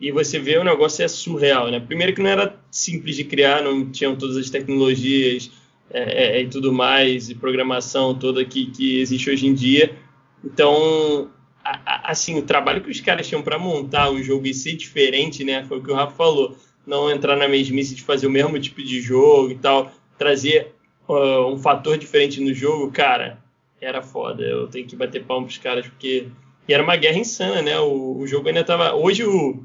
E 0.00 0.10
você 0.10 0.38
vê 0.38 0.58
o 0.58 0.64
negócio 0.64 1.04
é 1.04 1.08
surreal, 1.08 1.70
né? 1.70 1.80
Primeiro 1.80 2.14
que 2.14 2.22
não 2.22 2.30
era 2.30 2.58
simples 2.70 3.16
de 3.16 3.24
criar, 3.24 3.62
não 3.62 3.90
tinham 3.90 4.16
todas 4.16 4.36
as 4.36 4.50
tecnologias 4.50 5.50
é, 5.90 6.38
é, 6.38 6.42
e 6.42 6.48
tudo 6.48 6.72
mais, 6.72 7.30
e 7.30 7.34
programação 7.34 8.14
toda 8.14 8.44
que, 8.44 8.66
que 8.66 9.00
existe 9.00 9.30
hoje 9.30 9.46
em 9.46 9.54
dia. 9.54 9.96
Então, 10.44 11.30
a, 11.64 11.80
a, 11.86 12.10
assim, 12.10 12.38
o 12.38 12.42
trabalho 12.42 12.82
que 12.82 12.90
os 12.90 13.00
caras 13.00 13.26
tinham 13.26 13.42
para 13.42 13.58
montar 13.58 14.10
um 14.10 14.22
jogo 14.22 14.46
e 14.46 14.52
ser 14.52 14.74
diferente, 14.74 15.44
né? 15.44 15.64
Foi 15.64 15.78
o 15.78 15.82
que 15.82 15.90
o 15.90 15.94
Rafa 15.94 16.14
falou. 16.14 16.56
Não 16.86 17.10
entrar 17.10 17.36
na 17.36 17.48
mesmice 17.48 17.94
de 17.94 18.02
fazer 18.02 18.26
o 18.26 18.30
mesmo 18.30 18.58
tipo 18.60 18.82
de 18.82 19.00
jogo 19.00 19.50
e 19.50 19.54
tal, 19.54 19.90
trazer 20.18 20.74
uh, 21.08 21.46
um 21.46 21.56
fator 21.56 21.96
diferente 21.96 22.40
no 22.40 22.52
jogo, 22.52 22.92
cara, 22.92 23.38
era 23.80 24.02
foda. 24.02 24.42
Eu 24.42 24.66
tenho 24.66 24.86
que 24.86 24.96
bater 24.96 25.24
palmas 25.24 25.54
pros 25.54 25.62
caras, 25.62 25.86
porque. 25.86 26.28
E 26.68 26.74
era 26.74 26.82
uma 26.82 26.96
guerra 26.96 27.18
insana, 27.18 27.62
né? 27.62 27.78
O, 27.78 28.18
o 28.18 28.26
jogo 28.26 28.48
ainda 28.48 28.64
tava. 28.64 28.94
Hoje 28.94 29.24
o 29.24 29.64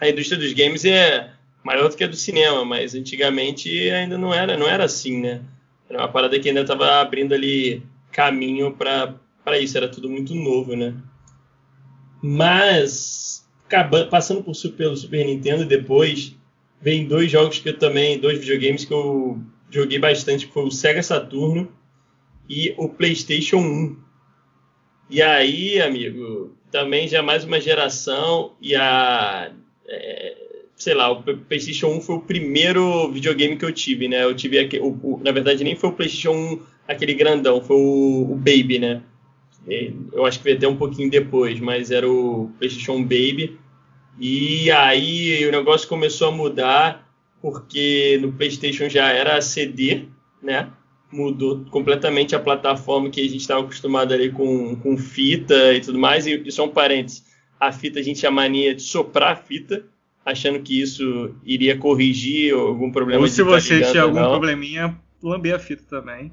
a 0.00 0.08
indústria 0.08 0.38
dos 0.38 0.52
games 0.52 0.84
é 0.84 1.30
maior 1.64 1.88
do 1.88 1.96
que 1.96 2.04
a 2.04 2.08
do 2.08 2.16
cinema, 2.16 2.64
mas 2.64 2.94
antigamente 2.94 3.90
ainda 3.90 4.16
não 4.16 4.32
era, 4.32 4.56
não 4.56 4.68
era 4.68 4.84
assim, 4.84 5.20
né? 5.20 5.42
Era 5.88 6.00
uma 6.00 6.08
parada 6.08 6.38
que 6.38 6.48
ainda 6.48 6.60
estava 6.60 7.00
abrindo 7.00 7.34
ali 7.34 7.82
caminho 8.12 8.74
para 8.74 9.58
isso, 9.58 9.76
era 9.76 9.88
tudo 9.88 10.08
muito 10.08 10.34
novo, 10.34 10.76
né? 10.76 10.94
Mas, 12.22 13.48
acabando, 13.66 14.08
passando 14.08 14.42
por, 14.42 14.54
pelo 14.76 14.96
Super 14.96 15.24
Nintendo 15.24 15.64
depois, 15.64 16.36
vem 16.80 17.06
dois 17.06 17.30
jogos 17.30 17.58
que 17.58 17.68
eu 17.68 17.78
também, 17.78 18.18
dois 18.18 18.38
videogames 18.38 18.84
que 18.84 18.92
eu 18.92 19.40
joguei 19.70 19.98
bastante, 19.98 20.46
que 20.46 20.52
foi 20.52 20.64
o 20.64 20.70
Sega 20.70 21.02
Saturno 21.02 21.72
e 22.48 22.74
o 22.76 22.88
PlayStation 22.88 23.58
1. 23.58 23.96
E 25.10 25.22
aí, 25.22 25.80
amigo, 25.80 26.56
também 26.70 27.08
já 27.08 27.22
mais 27.22 27.44
uma 27.44 27.60
geração 27.60 28.56
e 28.60 28.74
a 28.74 29.52
é, 29.88 30.36
sei 30.76 30.94
lá, 30.94 31.10
o 31.10 31.22
PlayStation 31.22 31.88
1 31.88 32.00
foi 32.00 32.16
o 32.16 32.20
primeiro 32.20 33.10
videogame 33.10 33.56
que 33.56 33.64
eu 33.64 33.72
tive, 33.72 34.08
né? 34.08 34.24
Eu 34.24 34.34
tive 34.34 34.58
aquele, 34.58 34.82
o, 34.82 34.88
o, 35.02 35.20
na 35.22 35.32
verdade 35.32 35.64
nem 35.64 35.74
foi 35.74 35.90
o 35.90 35.92
PlayStation 35.92 36.32
1 36.32 36.60
aquele 36.86 37.14
grandão, 37.14 37.60
foi 37.60 37.76
o, 37.76 38.32
o 38.32 38.36
Baby, 38.36 38.78
né? 38.78 39.02
Eu 40.12 40.24
acho 40.24 40.38
que 40.38 40.44
veio 40.44 40.56
até 40.56 40.66
um 40.66 40.76
pouquinho 40.76 41.10
depois, 41.10 41.60
mas 41.60 41.90
era 41.90 42.08
o 42.08 42.50
PlayStation 42.58 43.02
Baby. 43.02 43.58
E 44.18 44.70
aí 44.70 45.46
o 45.46 45.52
negócio 45.52 45.88
começou 45.88 46.28
a 46.28 46.32
mudar 46.32 47.06
porque 47.40 48.18
no 48.20 48.32
PlayStation 48.32 48.88
já 48.88 49.08
era 49.08 49.40
CD, 49.40 50.04
né? 50.42 50.70
Mudou 51.12 51.64
completamente 51.70 52.34
a 52.34 52.40
plataforma 52.40 53.10
que 53.10 53.20
a 53.20 53.24
gente 53.24 53.36
estava 53.36 53.60
acostumado 53.60 54.12
ali 54.12 54.30
com, 54.30 54.76
com 54.76 54.96
fita 54.96 55.74
e 55.74 55.80
tudo 55.80 55.98
mais. 55.98 56.26
E, 56.26 56.42
e 56.44 56.52
só 56.52 56.64
um 56.64 56.70
parênteses: 56.70 57.24
a 57.60 57.72
fita 57.72 58.00
a 58.00 58.02
gente 58.02 58.20
tinha 58.20 58.30
mania 58.30 58.74
de 58.74 58.82
soprar 58.82 59.32
a 59.32 59.36
fita 59.36 59.84
achando 60.24 60.60
que 60.60 60.80
isso 60.80 61.34
iria 61.44 61.76
corrigir 61.76 62.54
algum 62.54 62.92
problema. 62.92 63.22
Ou 63.22 63.28
se 63.28 63.42
tá 63.42 63.50
você 63.50 63.80
tinha 63.90 64.02
algum 64.02 64.20
não. 64.20 64.30
probleminha, 64.30 64.98
lamber 65.22 65.54
a 65.54 65.58
fita 65.58 65.84
também. 65.88 66.32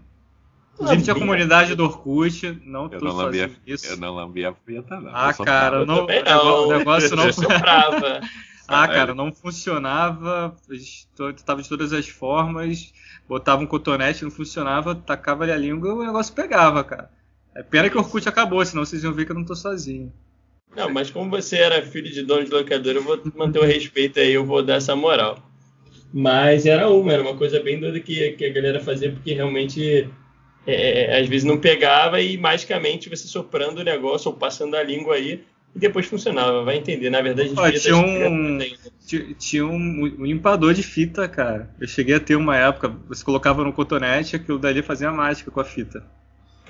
Inclusive 0.74 1.04
tinha 1.04 1.16
a 1.16 1.20
comunidade 1.20 1.74
do 1.74 1.86
Orkut, 1.86 2.62
não 2.66 2.92
eu 2.92 3.00
não 3.00 3.14
lambia, 3.14 3.50
isso. 3.66 3.88
Eu 3.88 3.98
não 3.98 4.14
lambia 4.14 4.50
a 4.50 4.54
fita, 4.54 5.00
não. 5.00 5.12
Ah, 5.16 5.34
cara, 5.34 5.86
não, 5.86 6.06
não, 6.06 6.68
o 6.68 6.78
negócio 6.78 7.16
não 7.16 7.32
funcionava. 7.32 8.20
ah, 8.68 8.88
cara, 8.88 9.16
não 9.16 9.32
funcionava, 9.32 10.54
estava 11.34 11.62
de 11.62 11.70
todas 11.70 11.94
as 11.94 12.10
formas, 12.10 12.94
botava 13.28 13.64
um 13.64 13.66
cotonete, 13.66 14.26
não 14.26 14.32
funcionava, 14.32 14.94
tacava 14.94 15.44
ali 15.44 15.54
a 15.54 15.58
língua 15.58 15.88
e 15.88 15.94
o 15.94 16.06
negócio 16.06 16.34
pegava, 16.34 16.84
cara. 16.84 17.10
É 17.56 17.64
pena 17.64 17.90
que 17.90 17.96
o 17.96 18.02
Orkut 18.02 18.28
acabou, 18.28 18.66
senão 18.66 18.84
vocês 18.84 19.02
iam 19.02 19.14
ver 19.14 19.26
que 19.26 19.32
eu 19.32 19.36
não 19.36 19.46
tô 19.46 19.56
sozinho. 19.56 20.12
Não, 20.76 20.90
mas 20.90 21.10
como 21.10 21.30
você 21.30 21.58
era 21.58 21.82
filho 21.82 22.12
de 22.12 22.22
dono 22.24 22.44
de 22.44 22.52
locadora, 22.52 22.98
eu 22.98 23.04
vou 23.04 23.20
manter 23.36 23.60
o 23.60 23.64
respeito 23.64 24.20
aí, 24.20 24.34
eu 24.34 24.46
vou 24.46 24.62
dar 24.62 24.76
essa 24.76 24.96
moral. 24.96 25.40
Mas 26.14 26.66
era 26.66 26.90
uma, 26.90 27.14
era 27.14 27.22
uma 27.22 27.36
coisa 27.36 27.60
bem 27.60 27.80
doida 27.80 28.00
que, 28.00 28.32
que 28.32 28.46
a 28.46 28.54
galera 28.54 28.80
fazia, 28.80 29.12
porque 29.12 29.34
realmente 29.34 30.10
é, 30.68 31.20
às 31.20 31.28
vezes 31.28 31.44
não 31.44 31.58
pegava 31.58 32.20
e 32.22 32.38
magicamente 32.38 33.10
você 33.10 33.28
soprando 33.28 33.80
o 33.80 33.84
negócio 33.84 34.32
ou 34.32 34.38
passando 34.38 34.76
a 34.76 34.84
língua 34.84 35.16
aí 35.16 35.44
e 35.76 35.80
depois 35.80 36.06
funcionava, 36.06 36.64
vai 36.64 36.78
entender. 36.78 37.10
Na 37.10 37.22
verdade, 37.22 37.54
a 37.58 37.70
gente 37.70 37.82
tinha, 37.82 37.98
um, 38.30 38.60
tinha, 39.06 39.34
tinha 39.34 39.66
um, 39.66 40.16
um, 40.20 40.26
limpador 40.26 40.74
de 40.74 40.82
fita, 40.82 41.28
cara. 41.28 41.70
Eu 41.80 41.88
cheguei 41.88 42.16
a 42.16 42.20
ter 42.20 42.36
uma 42.36 42.56
época, 42.56 42.88
você 43.08 43.24
colocava 43.24 43.64
no 43.64 43.74
cotonete, 43.74 44.38
aquilo 44.38 44.58
dali 44.58 44.82
fazia 44.82 45.12
mágica 45.12 45.52
com 45.52 45.60
a 45.60 45.66
fita. 45.66 46.02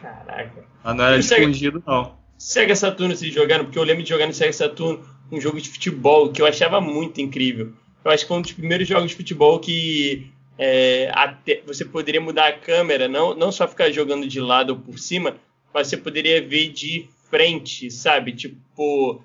Caraca. 0.02 0.64
Mas 0.84 0.96
não 0.96 1.06
era 1.06 1.18
escondido, 1.18 1.84
não. 1.86 2.25
Sega 2.38 2.76
Saturno 2.76 3.16
se 3.16 3.32
jogando, 3.32 3.66
porque 3.66 3.80
eu 3.80 3.84
lembro 3.84 4.04
de 4.04 4.10
jogar 4.10 4.28
no 4.28 4.34
Sega 4.34 4.54
Saturno 4.54 5.04
um 5.32 5.42
jogo 5.42 5.60
de 5.60 5.70
futebol 5.70 6.32
que 6.32 6.42
eu 6.42 6.46
achava 6.46 6.80
muito 6.80 7.20
incrível. 7.22 7.74
Eu 8.04 8.12
acho 8.12 8.24
que 8.24 8.28
foi 8.28 8.38
um 8.38 8.42
dos 8.42 8.52
primeiros 8.52 8.88
jogos 8.88 9.10
de 9.10 9.18
futebol 9.18 9.60
que 9.60 10.28
é, 10.58 11.12
você 11.66 11.84
poderia 11.84 12.22
mudar 12.22 12.48
a 12.48 12.54
câmera, 12.54 13.08
não, 13.08 13.36
não 13.36 13.52
só 13.52 13.68
ficar 13.68 13.92
jogando 13.92 14.28
de 14.28 14.40
lado 14.40 14.72
ou 14.72 14.80
por 14.80 15.00
cima, 15.00 15.36
mas 15.74 15.88
você 15.88 15.98
poderia 15.98 16.42
ver 16.42 16.70
de 16.70 17.10
frente, 17.30 17.92
sabe? 17.92 18.32
Tipo, 18.32 19.22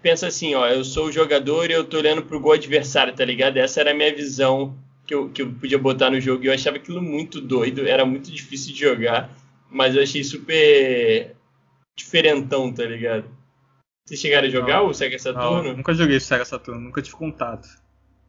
pensa 0.00 0.28
assim, 0.28 0.54
ó, 0.54 0.66
eu 0.66 0.84
sou 0.84 1.06
o 1.06 1.12
jogador 1.12 1.70
e 1.70 1.74
eu 1.74 1.84
tô 1.84 1.98
olhando 1.98 2.22
pro 2.22 2.40
gol 2.40 2.52
adversário, 2.52 3.14
tá 3.14 3.24
ligado? 3.24 3.58
Essa 3.58 3.80
era 3.80 3.90
a 3.90 3.94
minha 3.94 4.14
visão 4.14 4.74
que 5.06 5.14
eu, 5.14 5.28
que 5.28 5.42
eu 5.42 5.52
podia 5.52 5.78
botar 5.78 6.10
no 6.10 6.20
jogo. 6.20 6.44
E 6.44 6.46
eu 6.46 6.52
achava 6.52 6.76
aquilo 6.76 7.02
muito 7.02 7.40
doido, 7.40 7.86
era 7.86 8.06
muito 8.06 8.30
difícil 8.30 8.72
de 8.72 8.80
jogar, 8.80 9.30
mas 9.70 9.94
eu 9.94 10.02
achei 10.02 10.24
super 10.24 11.35
diferentão, 11.96 12.72
tá 12.72 12.84
ligado? 12.84 13.24
Vocês 14.04 14.20
chegaram 14.20 14.46
a 14.46 14.50
jogar 14.50 14.76
não, 14.78 14.88
o 14.88 14.94
Sega 14.94 15.18
Saturno? 15.18 15.62
Não, 15.62 15.76
nunca 15.78 15.94
joguei 15.94 16.16
o 16.16 16.20
Sega 16.20 16.44
Saturno, 16.44 16.80
nunca 16.80 17.02
tive 17.02 17.16
contato. 17.16 17.68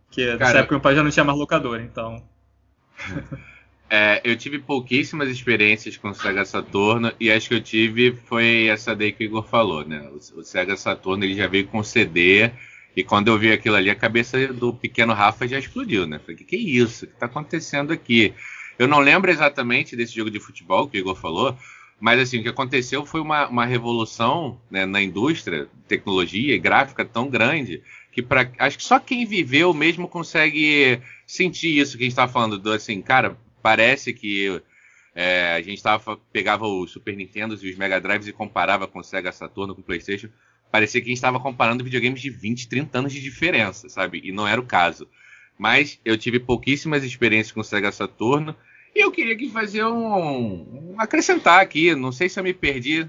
Porque 0.08 0.26
Cara, 0.26 0.38
nessa 0.38 0.58
época 0.60 0.76
meu 0.76 0.82
pai 0.82 0.96
já 0.96 1.04
não 1.04 1.12
tinha 1.12 1.24
mais 1.24 1.38
locador, 1.38 1.80
então. 1.82 2.24
é, 3.90 4.20
eu 4.24 4.36
tive 4.36 4.58
pouquíssimas 4.58 5.30
experiências 5.30 5.96
com 5.96 6.10
o 6.10 6.16
Sega 6.16 6.46
Saturno 6.46 7.14
e 7.20 7.30
acho 7.30 7.50
que 7.50 7.56
eu 7.56 7.62
tive 7.62 8.14
foi 8.26 8.68
essa 8.68 8.96
daí 8.96 9.12
que 9.12 9.24
o 9.24 9.26
Igor 9.26 9.44
falou, 9.44 9.86
né? 9.86 10.10
O, 10.10 10.40
o 10.40 10.44
Sega 10.44 10.76
Saturno 10.76 11.24
ele 11.24 11.36
já 11.36 11.46
veio 11.46 11.68
com 11.68 11.84
CD 11.84 12.50
e 12.96 13.04
quando 13.04 13.28
eu 13.28 13.38
vi 13.38 13.52
aquilo 13.52 13.76
ali 13.76 13.92
a 13.92 13.96
cabeça 13.96 14.48
do 14.48 14.74
pequeno 14.74 15.14
Rafa 15.14 15.48
já 15.48 15.60
explodiu, 15.60 16.08
né? 16.08 16.18
Falei, 16.18 16.38
que 16.38 16.44
que 16.44 16.56
é 16.56 16.60
isso? 16.60 17.06
O 17.06 17.08
que 17.08 17.20
tá 17.20 17.28
acontecendo 17.28 17.94
aqui? 17.94 18.34
Eu 18.80 18.88
não 18.88 19.00
lembro 19.00 19.30
exatamente 19.30 19.96
desse 19.96 20.16
jogo 20.16 20.32
de 20.32 20.40
futebol 20.40 20.88
que 20.88 20.98
o 20.98 21.02
Igor 21.02 21.16
falou, 21.16 21.56
mas 22.00 22.20
assim, 22.20 22.40
o 22.40 22.44
que 22.44 22.50
aconteceu 22.50 23.06
foi 23.06 23.22
uma, 23.22 23.48
uma 23.48 23.66
revolução 23.66 24.60
né, 24.70 24.86
na 24.86 25.02
indústria, 25.02 25.68
tecnologia 25.88 26.54
e 26.54 26.60
gráfica 26.60 27.04
tão 27.04 27.30
grande 27.30 27.82
que 28.12 28.22
para 28.22 28.52
acho 28.60 28.78
que 28.78 28.84
só 28.84 29.00
quem 29.00 29.26
viveu 29.26 29.74
mesmo 29.74 30.08
consegue 30.08 31.00
sentir 31.26 31.78
isso 31.78 31.98
que 31.98 32.04
a 32.04 32.06
gente 32.06 32.14
estava 32.14 32.32
falando 32.32 32.58
do 32.58 32.72
assim, 32.72 33.02
cara, 33.02 33.38
parece 33.62 34.14
que 34.14 34.62
é, 35.14 35.56
a 35.56 35.62
gente 35.62 35.82
tava, 35.82 36.18
pegava 36.32 36.68
os 36.68 36.92
Super 36.92 37.16
Nintendo 37.16 37.58
e 37.62 37.70
os 37.70 37.78
Mega 37.78 38.00
Drives 38.00 38.28
e 38.28 38.34
comparava 38.34 38.88
com 38.88 39.00
o 39.00 39.04
Sega 39.04 39.32
Saturno, 39.32 39.74
com 39.74 39.82
o 39.82 39.84
PlayStation, 39.84 40.30
parecia 40.72 41.02
que 41.02 41.08
a 41.08 41.10
gente 41.10 41.18
estava 41.18 41.40
comparando 41.40 41.84
videogames 41.84 42.22
de 42.22 42.30
20, 42.30 42.68
30 42.68 43.00
anos 43.00 43.14
de 43.14 43.22
diferença, 43.22 43.90
sabe? 43.90 44.22
E 44.24 44.32
não 44.32 44.48
era 44.48 44.62
o 44.62 44.66
caso. 44.66 45.08
Mas 45.58 46.00
eu 46.06 46.16
tive 46.18 46.40
pouquíssimas 46.40 47.04
experiências 47.04 47.52
com 47.52 47.62
o 47.62 47.64
Sega 47.64 47.92
Saturno 47.92 48.56
e 48.98 49.00
eu 49.04 49.12
queria 49.12 49.38
que 49.38 49.48
fazer 49.48 49.86
um, 49.86 50.94
um, 50.94 50.96
acrescentar 50.98 51.60
aqui, 51.60 51.94
não 51.94 52.12
sei 52.12 52.28
se 52.28 52.40
eu 52.40 52.44
me 52.44 52.52
perdi 52.52 53.08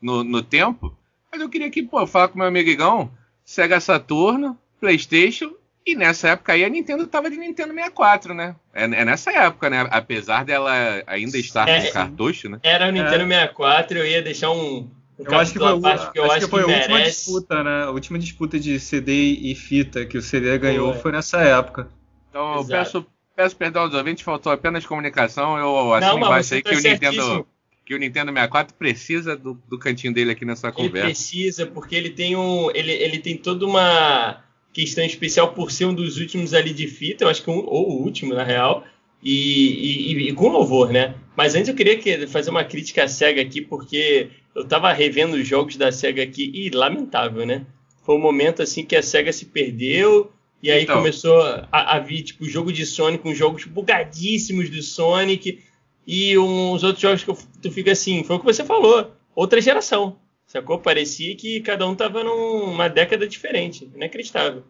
no, 0.00 0.22
no 0.22 0.40
tempo, 0.40 0.96
mas 1.30 1.40
eu 1.40 1.48
queria 1.48 1.68
que, 1.68 1.82
pô, 1.82 2.06
falar 2.06 2.28
com 2.28 2.38
meu 2.38 2.46
amigão, 2.46 3.10
Sega 3.44 3.80
Saturno, 3.80 4.56
PlayStation 4.80 5.52
e 5.84 5.96
nessa 5.96 6.28
época 6.28 6.52
aí 6.52 6.64
a 6.64 6.68
Nintendo 6.68 7.04
tava 7.08 7.28
de 7.28 7.36
Nintendo 7.36 7.74
64, 7.74 8.32
né? 8.32 8.54
É, 8.72 8.84
é 8.84 9.04
nessa 9.04 9.32
época, 9.32 9.68
né? 9.68 9.84
Apesar 9.90 10.44
dela 10.44 10.72
ainda 11.04 11.36
estar 11.36 11.68
é, 11.68 11.86
com 11.86 11.92
cartucho, 11.92 12.48
né? 12.48 12.60
Era 12.62 12.88
o 12.88 12.92
Nintendo 12.92 13.24
é. 13.24 13.40
64, 13.40 13.98
eu 13.98 14.06
ia 14.06 14.22
deixar 14.22 14.52
um. 14.52 14.78
um 14.78 14.90
eu 15.18 15.38
acho 15.38 15.52
que 15.52 15.58
foi, 15.58 15.80
parte, 15.80 16.20
acho, 16.20 16.30
acho 16.30 16.44
que 16.44 16.50
foi 16.50 16.64
que 16.64 16.72
a 16.72 16.76
última 16.76 17.02
disputa, 17.02 17.64
né? 17.64 17.84
A 17.84 17.90
última 17.90 18.18
disputa 18.20 18.58
de 18.58 18.78
CD 18.78 19.12
e 19.12 19.54
fita 19.56 20.06
que 20.06 20.16
o 20.16 20.22
CD 20.22 20.56
ganhou 20.58 20.92
foi, 20.92 21.02
foi 21.02 21.12
nessa 21.12 21.42
época. 21.42 21.88
Então 22.30 22.60
Exato. 22.60 22.62
eu 22.62 22.78
peço 22.78 23.06
Peço 23.36 23.56
perdão 23.56 23.82
aos 23.82 23.94
ouvintes, 23.94 24.22
faltou 24.22 24.52
apenas 24.52 24.86
comunicação. 24.86 25.58
Eu 25.58 25.92
assino 25.92 26.12
Não, 26.12 26.18
embaixo 26.18 26.54
aí 26.54 26.62
tá 26.62 26.70
que 26.70 26.76
o, 26.76 26.80
Nintendo, 26.80 27.46
que 27.84 27.94
o 27.94 27.98
Nintendo 27.98 28.32
64 28.32 28.76
precisa 28.76 29.36
do, 29.36 29.54
do 29.68 29.78
cantinho 29.78 30.14
dele 30.14 30.30
aqui 30.30 30.44
nessa 30.44 30.70
conversa. 30.70 30.98
Ele 30.98 31.06
precisa, 31.06 31.66
porque 31.66 31.96
ele 31.96 32.10
tem 32.10 32.36
um. 32.36 32.70
Ele, 32.70 32.92
ele 32.92 33.18
tem 33.18 33.36
toda 33.36 33.66
uma 33.66 34.44
questão 34.72 35.04
especial 35.04 35.52
por 35.52 35.70
ser 35.70 35.86
um 35.86 35.94
dos 35.94 36.18
últimos 36.18 36.54
ali 36.54 36.72
de 36.72 36.86
fita, 36.86 37.24
eu 37.24 37.28
acho 37.28 37.42
que 37.42 37.50
um, 37.50 37.58
ou 37.58 37.90
o 37.90 38.02
último, 38.02 38.34
na 38.34 38.44
real. 38.44 38.84
E, 39.22 40.12
e, 40.12 40.28
e, 40.28 40.32
com 40.34 40.48
louvor, 40.48 40.92
né? 40.92 41.14
Mas 41.34 41.54
antes 41.54 41.68
eu 41.68 41.74
queria 41.74 42.28
fazer 42.28 42.50
uma 42.50 42.62
crítica 42.62 43.04
à 43.04 43.08
SEGA 43.08 43.40
aqui, 43.40 43.60
porque 43.62 44.28
eu 44.54 44.64
tava 44.64 44.92
revendo 44.92 45.36
os 45.36 45.48
jogos 45.48 45.76
da 45.76 45.90
SEGA 45.90 46.22
aqui 46.22 46.52
e 46.54 46.68
lamentável, 46.68 47.46
né? 47.46 47.64
Foi 48.04 48.16
um 48.16 48.20
momento 48.20 48.62
assim 48.62 48.84
que 48.84 48.94
a 48.94 49.02
SEGA 49.02 49.32
se 49.32 49.46
perdeu, 49.46 50.30
e 50.64 50.70
aí 50.70 50.84
então. 50.84 50.96
começou 50.96 51.42
a, 51.70 51.96
a 51.96 51.98
vir, 51.98 52.22
tipo, 52.22 52.46
jogo 52.46 52.72
de 52.72 52.86
Sonic, 52.86 53.22
com 53.22 53.34
jogos 53.34 53.66
bugadíssimos 53.66 54.70
do 54.70 54.80
Sonic. 54.80 55.62
E 56.06 56.38
uns 56.38 56.82
outros 56.82 57.02
jogos 57.02 57.22
que 57.22 57.28
eu, 57.28 57.38
tu 57.60 57.70
fica 57.70 57.92
assim, 57.92 58.24
foi 58.24 58.36
o 58.36 58.38
que 58.38 58.46
você 58.46 58.64
falou, 58.64 59.14
outra 59.34 59.60
geração. 59.60 60.18
Sacou? 60.46 60.78
Parecia 60.78 61.36
que 61.36 61.60
cada 61.60 61.86
um 61.86 61.94
tava 61.94 62.24
numa 62.24 62.88
década 62.88 63.28
diferente. 63.28 63.90
Inacreditável. 63.94 64.64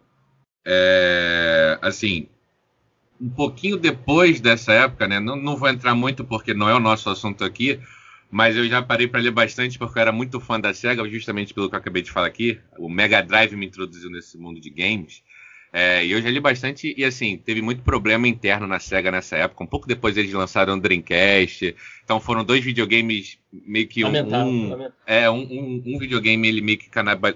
É, 0.65 1.79
assim, 1.81 2.27
um 3.21 3.29
pouquinho 3.29 3.77
depois 3.77 4.41
dessa 4.41 4.73
época, 4.73 5.07
né? 5.07 5.21
Não, 5.21 5.37
não 5.37 5.55
vou 5.55 5.69
entrar 5.69 5.95
muito 5.95 6.25
porque 6.25 6.53
não 6.53 6.67
é 6.67 6.75
o 6.75 6.79
nosso 6.79 7.09
assunto 7.09 7.45
aqui, 7.45 7.79
mas 8.29 8.57
eu 8.57 8.67
já 8.67 8.81
parei 8.81 9.07
para 9.07 9.21
ler 9.21 9.31
bastante 9.31 9.79
porque 9.79 9.97
eu 9.97 10.01
era 10.01 10.11
muito 10.11 10.41
fã 10.41 10.59
da 10.59 10.73
Sega, 10.73 11.07
justamente 11.07 11.53
pelo 11.53 11.69
que 11.69 11.75
eu 11.75 11.79
acabei 11.79 12.01
de 12.01 12.11
falar 12.11 12.27
aqui. 12.27 12.59
O 12.77 12.89
Mega 12.89 13.21
Drive 13.21 13.55
me 13.55 13.65
introduziu 13.65 14.09
nesse 14.09 14.37
mundo 14.37 14.59
de 14.59 14.69
games. 14.69 15.23
É, 15.77 16.05
e 16.05 16.13
eu 16.13 16.21
já 16.21 16.29
li 16.29 16.39
bastante, 16.39 16.95
e 16.95 17.03
assim, 17.03 17.37
teve 17.37 17.61
muito 17.61 17.83
problema 17.83 18.29
interno 18.29 18.65
na 18.65 18.79
SEGA 18.79 19.11
nessa 19.11 19.35
época. 19.35 19.61
Um 19.61 19.67
pouco 19.67 19.85
depois 19.85 20.15
eles 20.15 20.31
lançaram 20.31 20.75
o 20.75 20.79
Dreamcast. 20.79 21.75
Então 22.01 22.17
foram 22.17 22.45
dois 22.45 22.63
videogames 22.63 23.37
meio 23.51 23.85
que 23.85 24.05
um. 24.05 24.07
um 24.07 24.89
é, 25.05 25.29
um, 25.29 25.41
um, 25.41 25.83
um, 25.85 25.99
videogame 25.99 26.47
ele 26.47 26.61
meio 26.61 26.77
que 26.77 26.89
canibal, 26.89 27.33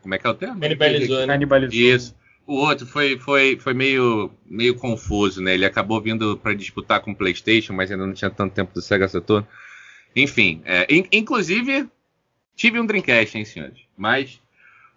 Como 0.00 0.14
é 0.14 0.18
que 0.20 0.24
é 0.24 0.30
o 0.30 0.34
termo? 0.34 0.60
Canibalizou, 0.60 1.26
né? 1.26 1.26
Canibalizou. 1.26 1.76
Isso. 1.76 2.14
O 2.46 2.58
outro 2.58 2.86
foi, 2.86 3.18
foi, 3.18 3.56
foi 3.58 3.74
meio, 3.74 4.30
meio 4.46 4.76
confuso, 4.76 5.42
né? 5.42 5.54
Ele 5.54 5.66
acabou 5.66 6.00
vindo 6.00 6.36
para 6.36 6.54
disputar 6.54 7.00
com 7.00 7.10
o 7.10 7.16
PlayStation, 7.16 7.72
mas 7.72 7.90
ainda 7.90 8.06
não 8.06 8.14
tinha 8.14 8.30
tanto 8.30 8.54
tempo 8.54 8.72
do 8.72 8.80
Sega 8.80 9.08
Saturn. 9.08 9.44
Enfim, 10.14 10.62
é, 10.64 10.86
in, 10.88 11.08
inclusive 11.10 11.88
tive 12.54 12.78
um 12.78 12.86
Dreamcast, 12.86 13.36
hein, 13.36 13.44
senhores? 13.44 13.80
Mas 13.96 14.40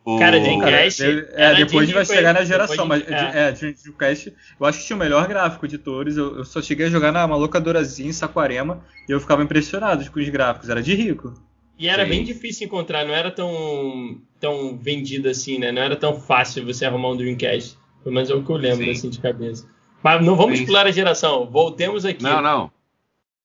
o... 0.07 0.17
Cara, 0.17 0.39
Dreamcast. 0.39 1.03
É, 1.33 1.53
depois 1.55 1.83
a 1.83 1.85
gente 1.85 1.95
vai 1.95 2.05
chegar 2.05 2.33
na 2.33 2.45
geração, 2.45 2.85
mas 2.85 3.03
é, 3.09 3.49
é 3.49 3.51
Dreamcast, 3.51 4.33
eu 4.57 4.65
acho 4.65 4.79
que 4.79 4.85
tinha 4.85 4.95
o 4.95 4.99
melhor 4.99 5.27
gráfico 5.27 5.67
de 5.67 5.77
todos. 5.77 6.15
Eu, 6.15 6.37
eu 6.37 6.45
só 6.45 6.61
cheguei 6.61 6.85
a 6.85 6.89
jogar 6.89 7.11
na 7.11 7.25
locadorazinha 7.25 8.07
em 8.07 8.13
Saquarema 8.13 8.81
e 9.09 9.11
eu 9.11 9.19
ficava 9.19 9.43
impressionado 9.43 10.09
com 10.09 10.17
os 10.17 10.29
gráficos, 10.29 10.69
era 10.69 10.81
de 10.81 10.95
rico. 10.95 11.33
E 11.77 11.89
era 11.89 12.05
Sim. 12.05 12.09
bem 12.09 12.23
difícil 12.23 12.67
encontrar, 12.67 13.05
não 13.05 13.13
era 13.13 13.29
tão 13.29 14.21
tão 14.39 14.77
vendido 14.77 15.27
assim, 15.27 15.59
né? 15.59 15.73
Não 15.73 15.81
era 15.81 15.97
tão 15.97 16.17
fácil 16.17 16.65
você 16.65 16.85
arrumar 16.85 17.09
um 17.09 17.17
Dreamcast. 17.17 17.77
Pelo 18.01 18.15
menos 18.15 18.29
é 18.29 18.33
o 18.33 18.41
que 18.41 18.49
eu 18.49 18.55
lembro, 18.55 18.85
Sim. 18.85 18.91
assim, 18.91 19.09
de 19.09 19.19
cabeça. 19.19 19.67
Mas 20.01 20.25
não 20.25 20.37
vamos 20.37 20.59
Sim. 20.59 20.65
pular 20.65 20.87
a 20.87 20.91
geração. 20.91 21.49
Voltemos 21.51 22.05
aqui. 22.05 22.23
Não, 22.23 22.41
não. 22.41 22.71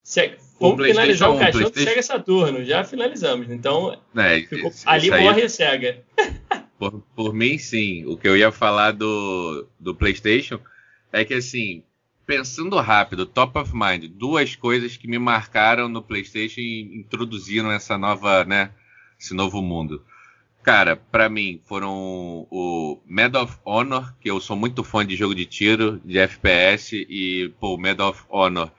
Se, 0.01 0.37
vamos 0.61 0.87
finalizar 0.87 1.29
o 1.29 1.39
caixão 1.41 1.69
do 1.69 1.81
Sega 1.81 2.03
Saturno. 2.03 2.65
Já 2.65 2.85
finalizamos. 2.85 3.51
Então, 3.51 3.99
é, 4.17 4.45
ali 4.87 5.11
morre 5.11 5.43
a 5.43 5.49
Sega. 5.49 6.05
Por, 6.83 7.01
por 7.15 7.33
mim, 7.33 7.59
sim. 7.59 8.05
O 8.07 8.17
que 8.17 8.27
eu 8.27 8.37
ia 8.37 8.51
falar 8.51 8.91
do, 8.91 9.69
do 9.79 9.95
PlayStation 9.95 10.59
é 11.13 11.25
que, 11.25 11.35
assim, 11.35 11.85
pensando 12.27 12.77
rápido, 12.81 13.25
top 13.25 13.57
of 13.57 13.73
mind, 13.73 14.07
duas 14.11 14.57
coisas 14.57 14.97
que 14.97 15.07
me 15.07 15.17
marcaram 15.17 15.89
no 15.89 16.03
PlayStation 16.03 16.59
e 16.59 16.99
introduziram 16.99 17.71
essa 17.71 17.97
nova, 17.97 18.45
né, 18.45 18.73
esse 19.17 19.33
novo 19.33 19.63
mundo. 19.63 20.05
Cara, 20.61 20.97
para 20.97 21.29
mim 21.29 21.61
foram 21.67 22.49
o 22.51 23.01
Medal 23.07 23.45
of 23.45 23.59
Honor, 23.65 24.13
que 24.21 24.29
eu 24.29 24.41
sou 24.41 24.57
muito 24.57 24.83
fã 24.83 25.07
de 25.07 25.15
jogo 25.15 25.37
de 25.37 25.47
tiro, 25.47 26.01
de 26.05 26.19
FPS 26.19 26.97
e 27.09 27.55
pô, 27.61 27.77
o 27.77 27.79
Medal 27.79 28.11
of 28.11 28.25
Honor 28.29 28.73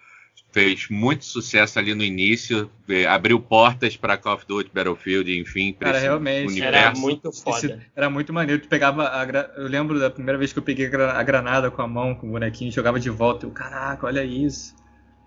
fez 0.53 0.87
muito 0.87 1.25
sucesso 1.25 1.79
ali 1.79 1.95
no 1.95 2.03
início, 2.03 2.69
abriu 3.09 3.39
portas 3.39 3.97
para 3.97 4.15
Call 4.17 4.35
of 4.35 4.45
Duty, 4.47 4.69
Battlefield, 4.71 5.39
enfim, 5.39 5.73
Cara, 5.73 5.97
realmente, 5.97 6.47
universo. 6.47 6.77
era 6.77 6.91
muito 6.91 7.31
foda. 7.31 7.57
Esse, 7.57 7.79
era 7.95 8.09
muito 8.09 8.31
maneiro, 8.31 8.61
tu 8.61 8.67
pegava 8.67 9.09
a, 9.09 9.25
eu 9.57 9.67
lembro 9.67 9.99
da 9.99 10.11
primeira 10.11 10.37
vez 10.37 10.53
que 10.53 10.59
eu 10.59 10.63
peguei 10.63 10.85
a 10.85 11.23
granada 11.23 11.71
com 11.71 11.81
a 11.81 11.87
mão, 11.87 12.13
com 12.13 12.27
o 12.27 12.31
bonequinho, 12.31 12.71
jogava 12.71 12.99
de 12.99 13.09
volta, 13.09 13.47
eu, 13.47 13.51
caraca, 13.51 14.05
olha 14.05 14.23
isso. 14.23 14.75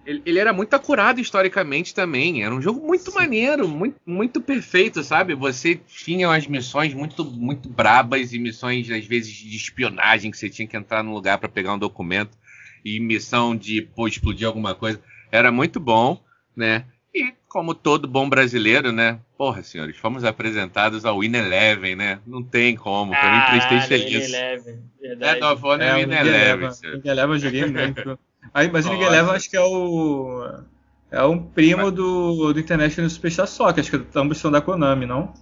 Ele, 0.06 0.22
ele, 0.24 0.38
era 0.38 0.52
muito 0.52 0.72
acurado 0.74 1.20
historicamente 1.20 1.92
também. 1.92 2.44
Era 2.44 2.54
um 2.54 2.62
jogo 2.62 2.86
muito 2.86 3.10
Sim. 3.10 3.18
maneiro, 3.18 3.66
muito, 3.66 3.96
muito 4.06 4.40
perfeito, 4.40 5.02
sabe? 5.02 5.34
Você 5.34 5.74
tinha 5.74 6.28
umas 6.28 6.46
missões 6.46 6.94
muito, 6.94 7.24
muito 7.24 7.68
brabas 7.68 8.32
e 8.32 8.38
missões, 8.38 8.88
às 8.88 9.04
vezes, 9.04 9.32
de 9.32 9.56
espionagem, 9.56 10.30
que 10.30 10.38
você 10.38 10.48
tinha 10.48 10.68
que 10.68 10.76
entrar 10.76 11.02
num 11.02 11.12
lugar 11.12 11.38
para 11.38 11.48
pegar 11.48 11.74
um 11.74 11.78
documento, 11.78 12.38
e 12.84 13.00
missão 13.00 13.56
de 13.56 13.82
pô, 13.82 14.06
explodir 14.06 14.46
alguma 14.46 14.72
coisa 14.72 15.02
era 15.36 15.52
muito 15.52 15.78
bom, 15.78 16.20
né? 16.54 16.84
E 17.14 17.32
como 17.48 17.74
todo 17.74 18.06
bom 18.06 18.28
brasileiro, 18.28 18.92
né? 18.92 19.18
Porra, 19.38 19.62
senhores, 19.62 19.96
fomos 19.96 20.24
apresentados 20.24 21.04
ao 21.04 21.20
Win 21.20 21.34
Eleven, 21.34 21.96
né? 21.96 22.18
Não 22.26 22.42
tem 22.42 22.76
como. 22.76 23.12
Pra 23.12 23.22
ah, 23.22 23.52
mim, 23.52 23.60
PlayStation 23.60 23.94
é 23.94 24.18
isso. 24.18 24.36
Eleven, 24.36 24.82
verdade. 25.00 25.40
É, 25.40 25.42
é, 25.42 25.52
o 25.52 25.56
Win 25.56 26.12
Eleven. 26.12 26.70
Win 26.70 27.08
Eleven 27.08 27.34
eu 27.34 27.38
joguei 27.38 27.66
muito. 27.66 28.18
Aí, 28.52 28.70
mas 28.70 28.86
o 28.86 28.90
Win 28.90 29.02
Eleven 29.02 29.34
acho 29.34 29.48
que 29.48 29.56
é 29.56 29.62
o. 29.62 30.60
É 31.10 31.22
um 31.22 31.42
primo 31.42 31.90
do, 31.90 32.52
do 32.52 32.60
International 32.60 33.08
Superstar 33.08 33.46
Soccer. 33.46 33.80
Acho 33.80 33.98
que 33.98 34.18
ambos 34.18 34.38
são 34.38 34.50
da 34.50 34.60
Konami, 34.60 35.06
não? 35.06 35.32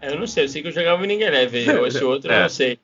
Eu 0.00 0.18
não 0.18 0.26
sei, 0.26 0.44
eu 0.44 0.48
sei 0.48 0.62
que 0.62 0.68
eu 0.68 0.72
jogava 0.72 1.02
o 1.02 1.04
Eleven. 1.04 1.86
Esse 1.86 2.02
outro 2.04 2.30
é. 2.30 2.36
eu 2.36 2.42
não 2.42 2.48
sei. 2.48 2.78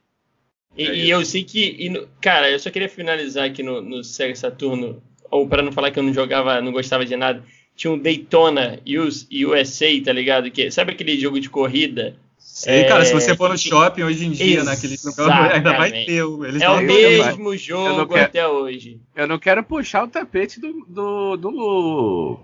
E, 0.76 0.86
é 0.86 0.94
e 0.94 1.10
eu 1.10 1.24
sei 1.24 1.44
que. 1.44 1.60
E, 1.60 2.06
cara, 2.20 2.50
eu 2.50 2.58
só 2.58 2.70
queria 2.70 2.88
finalizar 2.88 3.46
aqui 3.46 3.62
no, 3.62 3.80
no 3.80 4.02
Sega 4.02 4.34
Saturno 4.34 5.02
ou 5.32 5.48
para 5.48 5.62
não 5.62 5.72
falar 5.72 5.90
que 5.90 5.98
eu 5.98 6.02
não 6.02 6.12
jogava, 6.12 6.60
não 6.60 6.70
gostava 6.70 7.06
de 7.06 7.16
nada, 7.16 7.42
tinha 7.74 7.90
um 7.90 7.98
Daytona 7.98 8.78
USA, 8.86 9.86
tá 10.04 10.12
ligado? 10.12 10.50
Que, 10.50 10.70
sabe 10.70 10.92
aquele 10.92 11.18
jogo 11.18 11.40
de 11.40 11.48
corrida? 11.48 12.14
Sei, 12.38 12.80
é, 12.80 12.84
cara, 12.84 13.04
se 13.04 13.14
você 13.14 13.34
for 13.34 13.48
no 13.48 13.56
shopping 13.56 14.02
hoje 14.02 14.26
em 14.26 14.30
dia, 14.32 14.62
naquele 14.62 14.96
lugar, 15.02 15.52
ainda 15.54 15.72
vai 15.72 15.90
ter. 15.90 16.22
Eles 16.22 16.60
é 16.60 16.68
o 16.68 16.80
mesmo 16.82 17.56
jogo 17.56 18.12
quero, 18.12 18.24
até 18.26 18.46
hoje. 18.46 19.00
Eu 19.16 19.26
não 19.26 19.38
quero 19.38 19.64
puxar 19.64 20.04
o 20.04 20.08
tapete 20.08 20.60
do, 20.60 20.84
do, 20.86 21.36
do 21.36 22.40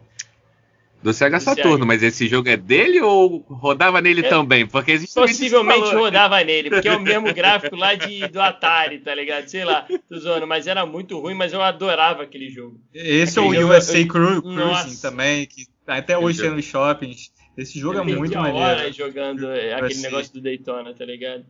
do 1.02 1.12
Sega 1.12 1.38
Saturno, 1.38 1.86
mas 1.86 2.02
esse 2.02 2.26
jogo 2.26 2.48
é 2.48 2.56
dele 2.56 3.00
ou 3.00 3.38
rodava 3.48 4.00
nele 4.00 4.20
é, 4.26 4.28
também? 4.28 4.66
Porque 4.66 4.92
existe 4.92 5.14
Possivelmente 5.14 5.94
rodava 5.94 6.42
nele, 6.42 6.70
porque 6.70 6.88
é 6.88 6.96
o 6.96 7.00
mesmo 7.00 7.32
gráfico 7.34 7.76
lá 7.76 7.94
de, 7.94 8.26
do 8.28 8.40
Atari, 8.40 8.98
tá 8.98 9.14
ligado? 9.14 9.48
Sei 9.48 9.64
lá, 9.64 9.86
tô 10.08 10.18
zoando, 10.18 10.46
mas 10.46 10.66
era 10.66 10.84
muito 10.84 11.18
ruim, 11.18 11.34
mas 11.34 11.52
eu 11.52 11.62
adorava 11.62 12.24
aquele 12.24 12.50
jogo. 12.50 12.80
Esse 12.92 13.38
aquele 13.38 13.56
é 13.56 13.64
o 13.64 13.68
USA 13.68 13.98
eu, 13.98 14.08
Cruising 14.08 14.54
Nossa. 14.54 15.10
também, 15.10 15.46
que 15.46 15.66
até 15.86 16.18
hoje 16.18 16.40
tem 16.40 16.50
nos 16.50 16.64
shoppings. 16.64 17.30
Esse 17.56 17.78
jogo 17.78 17.96
eu 17.96 18.02
é 18.02 18.04
muito 18.04 18.36
maneiro. 18.36 18.58
Hora 18.58 18.92
jogando 18.92 19.48
aquele 19.48 20.00
negócio 20.00 20.32
do 20.32 20.40
Daytona, 20.40 20.94
tá 20.94 21.04
ligado? 21.04 21.44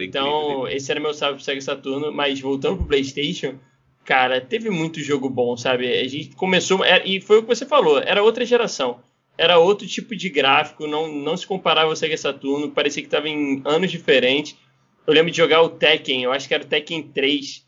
então, 0.00 0.68
esse 0.68 0.90
era 0.90 1.00
meu 1.00 1.14
salve 1.14 1.36
pro 1.36 1.44
Sega 1.44 1.60
Saturno, 1.60 2.12
mas 2.12 2.38
voltando 2.40 2.76
pro 2.76 2.86
PlayStation, 2.86 3.58
cara, 4.08 4.40
teve 4.40 4.70
muito 4.70 5.00
jogo 5.00 5.28
bom, 5.28 5.54
sabe? 5.54 5.86
A 5.86 6.08
gente 6.08 6.34
começou. 6.34 6.82
Era, 6.82 7.06
e 7.06 7.20
foi 7.20 7.36
o 7.36 7.42
que 7.42 7.48
você 7.48 7.66
falou, 7.66 7.98
era 7.98 8.22
outra 8.22 8.42
geração. 8.42 9.00
Era 9.36 9.58
outro 9.58 9.86
tipo 9.86 10.16
de 10.16 10.30
gráfico, 10.30 10.86
não, 10.86 11.12
não 11.12 11.36
se 11.36 11.46
comparava 11.46 11.90
ao 11.90 11.94
Sega 11.94 12.16
Saturno, 12.16 12.70
parecia 12.70 13.02
que 13.02 13.06
estava 13.06 13.28
em 13.28 13.60
anos 13.66 13.90
diferentes. 13.90 14.56
Eu 15.06 15.12
lembro 15.12 15.30
de 15.30 15.36
jogar 15.36 15.60
o 15.60 15.68
Tekken, 15.68 16.22
eu 16.22 16.32
acho 16.32 16.48
que 16.48 16.54
era 16.54 16.64
o 16.64 16.66
Tekken 16.66 17.02
3. 17.02 17.66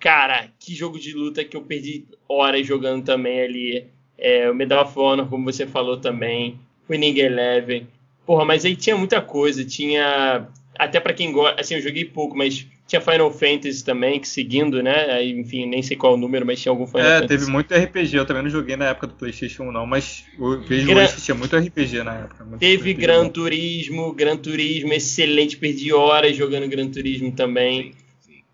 Cara, 0.00 0.48
que 0.58 0.74
jogo 0.74 0.98
de 0.98 1.12
luta 1.12 1.44
que 1.44 1.56
eu 1.56 1.60
perdi 1.60 2.06
horas 2.26 2.66
jogando 2.66 3.04
também 3.04 3.42
ali. 3.42 3.86
É, 4.16 4.50
o 4.50 4.54
Medal 4.54 4.84
of 4.84 4.98
Honor, 4.98 5.28
como 5.28 5.44
você 5.44 5.66
falou 5.66 5.98
também. 5.98 6.58
Winning 6.88 7.18
Eleven. 7.18 7.86
Porra, 8.24 8.46
mas 8.46 8.64
aí 8.64 8.74
tinha 8.74 8.96
muita 8.96 9.20
coisa. 9.20 9.62
Tinha. 9.62 10.48
Até 10.78 10.98
para 10.98 11.12
quem 11.12 11.32
gosta. 11.32 11.60
Assim, 11.60 11.74
eu 11.74 11.82
joguei 11.82 12.06
pouco, 12.06 12.36
mas 12.36 12.66
tinha 12.92 13.00
Final 13.00 13.30
Fantasy 13.32 13.82
também, 13.82 14.20
que 14.20 14.28
seguindo, 14.28 14.82
né? 14.82 15.12
Aí, 15.12 15.32
enfim, 15.32 15.66
nem 15.66 15.82
sei 15.82 15.96
qual 15.96 16.12
o 16.12 16.16
número, 16.16 16.44
mas 16.44 16.60
tinha 16.60 16.70
algum 16.70 16.86
Final 16.86 17.06
é, 17.06 17.20
Fantasy. 17.20 17.28
teve 17.28 17.50
muito 17.50 17.74
RPG. 17.74 18.16
Eu 18.16 18.26
também 18.26 18.42
não 18.42 18.50
joguei 18.50 18.76
na 18.76 18.86
época 18.86 19.06
do 19.06 19.14
PlayStation 19.14 19.64
1, 19.64 19.72
não, 19.72 19.86
mas 19.86 20.26
eu 20.38 20.60
vejo 20.60 20.86
Gran... 20.88 21.04
hoje 21.04 21.14
que 21.14 21.22
tinha 21.22 21.34
muito 21.34 21.56
RPG 21.56 22.02
na 22.02 22.14
época. 22.16 22.46
teve 22.58 22.92
Gran 22.92 23.24
bom. 23.24 23.30
Turismo, 23.30 24.12
Gran 24.12 24.36
Turismo, 24.36 24.92
excelente. 24.92 25.56
Perdi 25.56 25.92
horas 25.92 26.36
jogando 26.36 26.68
Gran 26.68 26.88
Turismo 26.90 27.32
também. 27.32 27.94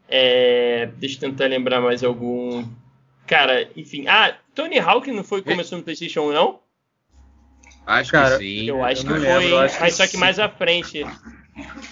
É, 0.09 0.88
deixa 0.98 1.16
eu 1.16 1.20
tentar 1.20 1.46
lembrar 1.46 1.81
mais 1.81 2.05
algum. 2.05 2.64
Cara, 3.27 3.68
enfim. 3.77 4.07
Ah, 4.07 4.37
Tony 4.55 4.79
Hawk 4.79 5.11
não 5.11 5.24
foi 5.24 5.42
começou 5.42 5.79
no 5.79 5.85
PlayStation 5.85 6.31
1, 6.31 6.33
não? 6.33 6.61
Acho 7.85 8.12
Cara, 8.12 8.38
que 8.38 8.44
sim. 8.44 8.68
Eu 8.68 8.85
acho 8.85 9.03
eu 9.03 9.14
que 9.14 9.20
foi, 9.20 9.20
lembro, 9.20 9.59
acho 9.59 9.81
mas 9.81 9.92
que 9.92 9.96
só 9.96 10.05
que 10.05 10.12
sim. 10.12 10.18
mais 10.18 10.38
à 10.38 10.48
frente. 10.48 11.05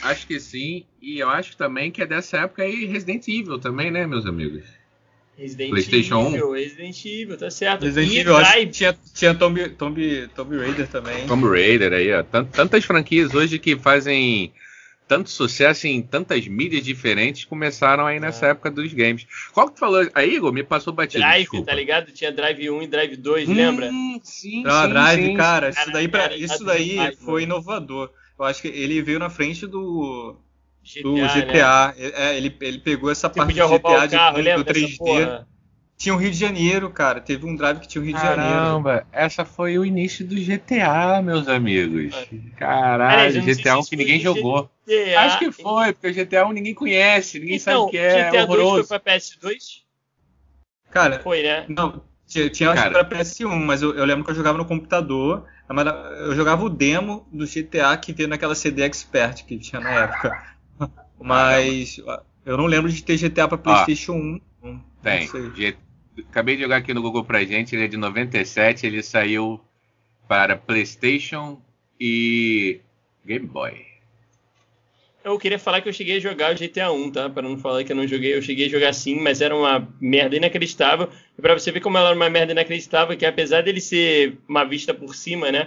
Acho 0.07 0.27
que 0.27 0.39
sim. 0.41 0.85
E 1.01 1.19
eu 1.19 1.29
acho 1.29 1.57
também 1.57 1.91
que 1.91 2.03
é 2.03 2.07
dessa 2.07 2.39
época 2.39 2.63
aí 2.63 2.87
Resident 2.87 3.27
Evil 3.29 3.59
também, 3.59 3.91
né, 3.91 4.07
meus 4.07 4.27
amigos? 4.27 4.65
Resident 5.37 5.71
PlayStation 5.71 6.29
Evil, 6.29 6.51
1. 6.51 6.53
Resident 6.53 7.05
Evil, 7.05 7.37
tá 7.37 7.51
certo. 7.51 7.85
Resident 7.85 8.13
e 8.13 8.19
Evil, 8.19 8.37
Drive... 8.37 8.71
tinha, 8.71 8.99
tinha 9.15 9.35
Tomb, 9.35 9.69
Tomb, 9.71 10.29
Tomb 10.35 10.57
Raider 10.57 10.89
também. 10.89 11.27
Tomb 11.27 11.47
Raider 11.47 11.93
aí, 11.93 12.13
ó. 12.13 12.23
Tantas 12.23 12.85
franquias 12.85 13.35
hoje 13.35 13.59
que 13.59 13.77
fazem 13.77 14.53
tanto 15.07 15.31
sucesso 15.31 15.87
em 15.87 16.03
tantas 16.03 16.47
mídias 16.49 16.83
diferentes 16.83 17.45
começaram 17.45 18.07
aí 18.07 18.19
nessa 18.19 18.47
é. 18.47 18.51
época 18.51 18.71
dos 18.71 18.93
games. 18.93 19.27
Qual 19.53 19.69
que 19.69 19.75
tu 19.75 19.81
falou? 19.81 20.09
Aí, 20.15 20.35
Igor, 20.35 20.53
me 20.53 20.65
passou 20.65 20.93
batido. 20.93 21.23
Drive, 21.23 21.41
desculpa. 21.43 21.67
tá 21.67 21.75
ligado? 21.75 22.13
Tinha 22.13 22.33
Drive 22.33 22.71
1 22.71 22.83
e 22.83 22.87
Drive 22.87 23.17
2, 23.17 23.49
hum, 23.49 23.55
lembra? 23.55 23.91
Sim, 24.23 24.63
Não, 24.63 24.83
sim, 24.83 24.89
Drive, 24.89 25.25
sim. 25.27 25.37
cara, 25.37 25.69
isso 25.71 25.93
daí, 25.93 26.09
pra, 26.09 26.37
isso 26.37 26.65
daí 26.65 27.17
foi 27.25 27.45
inovador. 27.45 28.11
Eu 28.39 28.45
acho 28.45 28.63
que 28.63 28.69
ele 28.69 29.01
veio 29.03 29.19
na 29.19 29.31
frente 29.31 29.67
do 29.67 30.37
GTA. 30.83 31.03
Do 31.03 31.15
GTA. 31.15 31.95
Né? 31.97 32.13
É, 32.15 32.37
ele, 32.37 32.57
ele 32.61 32.79
pegou 32.79 33.11
essa 33.11 33.29
parte 33.29 33.55
do 33.55 33.69
GTA 33.69 34.09
carro, 34.09 34.43
de, 34.43 34.55
do 34.55 34.65
3D. 34.65 35.45
Tinha 35.97 36.15
o 36.15 36.19
Rio 36.19 36.31
de 36.31 36.37
Janeiro, 36.37 36.91
cara. 36.91 37.21
Teve 37.23 37.47
um 37.47 37.57
drive 37.57 37.81
que 37.81 37.89
tinha 37.89 38.03
o 38.03 38.05
Rio 38.05 38.15
de 38.15 38.21
Janeiro. 38.21 38.53
Caramba, 38.53 39.07
essa 39.11 39.47
foi 39.47 39.79
o 39.79 39.85
início 39.85 40.27
do 40.27 40.35
GTA, 40.35 41.23
meus 41.23 41.49
amigos. 41.49 42.15
Caralho, 42.59 43.43
GTA 43.43 43.79
1 43.79 43.85
que 43.85 43.97
ninguém 43.97 44.21
jogou. 44.21 44.71
GTA... 44.87 45.21
Acho 45.21 45.39
que 45.39 45.51
foi, 45.51 45.95
porque 45.95 46.09
o 46.09 46.15
GTA 46.15 46.47
1 46.47 46.53
ninguém 46.53 46.75
conhece, 46.75 47.41
ninguém 47.41 47.57
então, 47.57 47.73
sabe 47.73 47.87
o 47.87 47.89
que 47.89 47.99
é. 47.99 48.31
GTA 48.31 48.45
horroroso. 48.45 48.77
2 48.77 48.89
foi 48.89 48.99
pra 48.99 49.15
PS2? 49.15 49.57
Cara, 50.91 51.19
foi, 51.21 51.43
né? 51.43 51.65
Não, 51.67 52.03
tinha, 52.27 52.51
tinha 52.51 52.71
acho 52.73 52.83
que 52.83 52.91
pra 52.91 53.05
PS1, 53.05 53.65
mas 53.65 53.83
eu, 53.83 53.95
eu 53.95 54.05
lembro 54.05 54.25
que 54.25 54.31
eu 54.31 54.35
jogava 54.35 54.59
no 54.59 54.65
computador. 54.65 55.47
Eu 55.69 56.35
jogava 56.35 56.65
o 56.65 56.69
demo 56.69 57.27
do 57.33 57.45
GTA 57.45 57.97
que 57.97 58.13
veio 58.13 58.29
naquela 58.29 58.55
CD 58.55 58.83
Expert 58.83 59.45
que 59.45 59.59
tinha 59.59 59.81
na 59.81 59.91
época. 59.91 60.57
Mas 61.19 61.99
eu 62.45 62.57
não 62.57 62.67
lembro 62.67 62.93
de 62.93 63.03
ter 63.03 63.17
GTA 63.17 63.49
pra 63.49 63.59
PlayStation 63.59 64.41
ah, 64.63 64.67
1. 64.67 64.81
Tem. 65.03 65.29
Acabei 66.29 66.57
de 66.57 66.63
jogar 66.63 66.77
aqui 66.77 66.95
no 66.95 67.03
Google 67.03 67.25
pra 67.25 67.45
gente, 67.45 67.75
ele 67.75 67.85
é 67.85 67.89
de 67.89 67.97
97, 67.97 68.87
ele 68.87 69.03
saiu 69.03 69.61
para 70.29 70.57
PlayStation 70.57 71.61
e 71.99 72.81
Game 73.25 73.47
Boy. 73.47 73.96
Eu 75.27 75.41
queria 75.41 75.59
falar 75.59 75.81
que 75.81 75.89
eu 75.89 75.93
cheguei 75.93 76.19
a 76.19 76.21
jogar 76.21 76.55
o 76.55 76.57
GTA 76.57 76.93
1, 76.93 77.11
tá? 77.11 77.29
Para 77.29 77.43
não 77.43 77.59
falar 77.59 77.83
que 77.83 77.91
eu 77.91 77.97
não 77.97 78.07
joguei, 78.07 78.33
eu 78.33 78.41
cheguei 78.41 78.67
a 78.67 78.71
jogar 78.71 78.93
sim, 78.93 79.19
mas 79.19 79.41
era 79.41 79.57
uma 79.57 79.89
merda 80.01 80.37
inacreditável. 80.37 81.09
E 81.37 81.43
para 81.43 81.53
você 81.53 81.73
ver 81.73 81.81
como 81.81 81.99
ela 81.99 82.11
era 82.11 82.17
uma 82.17 82.31
merda 82.31 82.53
inacreditável, 82.53 83.17
que 83.17 83.27
apesar 83.27 83.65
dele 83.65 83.81
ser 83.81 84.39
uma 84.49 84.63
vista 84.63 84.95
por 84.95 85.17
cima, 85.17 85.51
né? 85.51 85.67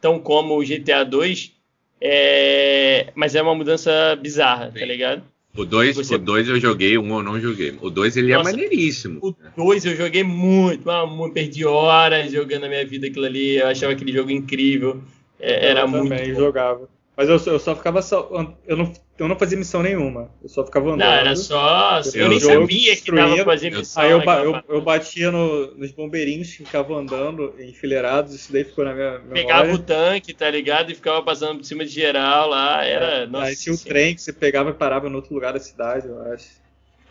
Tão 0.00 0.20
como 0.20 0.56
o 0.56 0.64
GTA 0.64 1.04
2, 1.04 1.52
é... 2.00 3.08
mas 3.16 3.34
é 3.34 3.42
uma 3.42 3.52
mudança 3.52 4.14
bizarra, 4.14 4.66
tá 4.66 4.74
sim. 4.74 4.78
tá 4.78 4.86
ligado? 4.86 5.24
O 5.56 5.64
2 5.64 5.96
você... 5.96 6.14
o 6.14 6.18
dois 6.18 6.48
eu 6.48 6.60
joguei, 6.60 6.96
o 6.96 7.02
1 7.02 7.04
um 7.04 7.16
eu 7.16 7.22
não 7.24 7.40
joguei. 7.40 7.76
O 7.82 7.90
2 7.90 8.16
ele 8.16 8.30
é 8.30 8.36
Nossa, 8.36 8.50
é 8.50 8.52
maneiríssimo. 8.52 9.18
O 9.20 9.34
2 9.56 9.86
eu 9.86 9.96
joguei 9.96 10.22
muito, 10.22 10.88
ah, 10.88 11.04
perdi 11.34 11.66
horas 11.66 12.30
jogando 12.30 12.66
a 12.66 12.68
minha 12.68 12.86
vida 12.86 13.08
aquilo 13.08 13.26
ali. 13.26 13.56
Eu 13.56 13.66
achava 13.66 13.92
aquele 13.92 14.12
jogo 14.12 14.30
incrível. 14.30 15.02
É, 15.40 15.70
era 15.70 15.80
eu 15.80 15.88
muito. 15.88 16.10
Também 16.10 16.32
bom. 16.32 16.38
jogava. 16.38 16.99
Mas 17.20 17.28
eu, 17.28 17.52
eu 17.52 17.58
só 17.58 17.76
ficava. 17.76 18.00
Só, 18.00 18.30
eu, 18.66 18.78
não, 18.78 18.92
eu 19.18 19.28
não 19.28 19.38
fazia 19.38 19.58
missão 19.58 19.82
nenhuma. 19.82 20.30
Eu 20.42 20.48
só 20.48 20.64
ficava 20.64 20.86
andando. 20.86 21.00
Não, 21.00 21.12
era 21.12 21.36
só. 21.36 22.00
Eu, 22.14 22.22
eu 22.22 22.28
nem 22.30 22.40
sabia 22.40 22.96
que 22.96 23.12
dava 23.12 23.34
pra 23.34 23.44
fazer 23.44 23.70
missão. 23.76 24.02
Aí 24.02 24.10
eu, 24.10 24.22
eu, 24.22 24.62
eu, 24.66 24.80
batia 24.80 25.30
no, 25.30 25.74
nos 25.74 25.90
bombeirinhos 25.90 26.48
que 26.48 26.64
ficavam 26.64 26.96
andando 26.96 27.54
enfileirados. 27.60 28.34
Isso 28.34 28.50
daí 28.50 28.64
ficou 28.64 28.86
na 28.86 28.94
minha. 28.94 29.18
Memória. 29.18 29.34
Pegava 29.34 29.70
o 29.70 29.78
tanque, 29.78 30.32
tá 30.32 30.50
ligado? 30.50 30.92
E 30.92 30.94
ficava 30.94 31.22
passando 31.22 31.58
por 31.58 31.64
cima 31.64 31.84
de 31.84 31.90
geral 31.90 32.48
lá. 32.48 32.82
Era. 32.86 33.06
É, 33.06 33.26
nossa, 33.26 33.48
aí 33.48 33.56
tinha 33.56 33.74
o 33.74 33.78
trem 33.78 34.14
que 34.14 34.22
você 34.22 34.32
pegava 34.32 34.70
e 34.70 34.72
parava 34.72 35.06
em 35.06 35.14
outro 35.14 35.34
lugar 35.34 35.52
da 35.52 35.60
cidade, 35.60 36.08
eu 36.08 36.22
acho. 36.32 36.48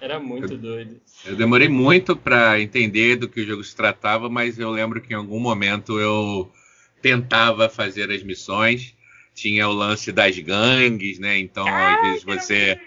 Era 0.01 0.19
muito 0.19 0.57
doido. 0.57 0.99
Eu 1.23 1.35
demorei 1.35 1.69
muito 1.69 2.15
para 2.15 2.59
entender 2.59 3.15
do 3.15 3.29
que 3.29 3.41
o 3.41 3.45
jogo 3.45 3.63
se 3.63 3.75
tratava, 3.75 4.27
mas 4.27 4.57
eu 4.57 4.71
lembro 4.71 5.01
que 5.01 5.13
em 5.13 5.17
algum 5.17 5.39
momento 5.39 5.99
eu 5.99 6.51
tentava 6.99 7.69
fazer 7.69 8.09
as 8.09 8.23
missões 8.23 8.97
tinha 9.39 9.67
o 9.67 9.73
lance 9.73 10.11
das 10.11 10.37
gangues, 10.37 11.19
né? 11.19 11.37
Então, 11.37 11.67
às 11.67 12.01
vezes 12.01 12.23
você. 12.23 12.79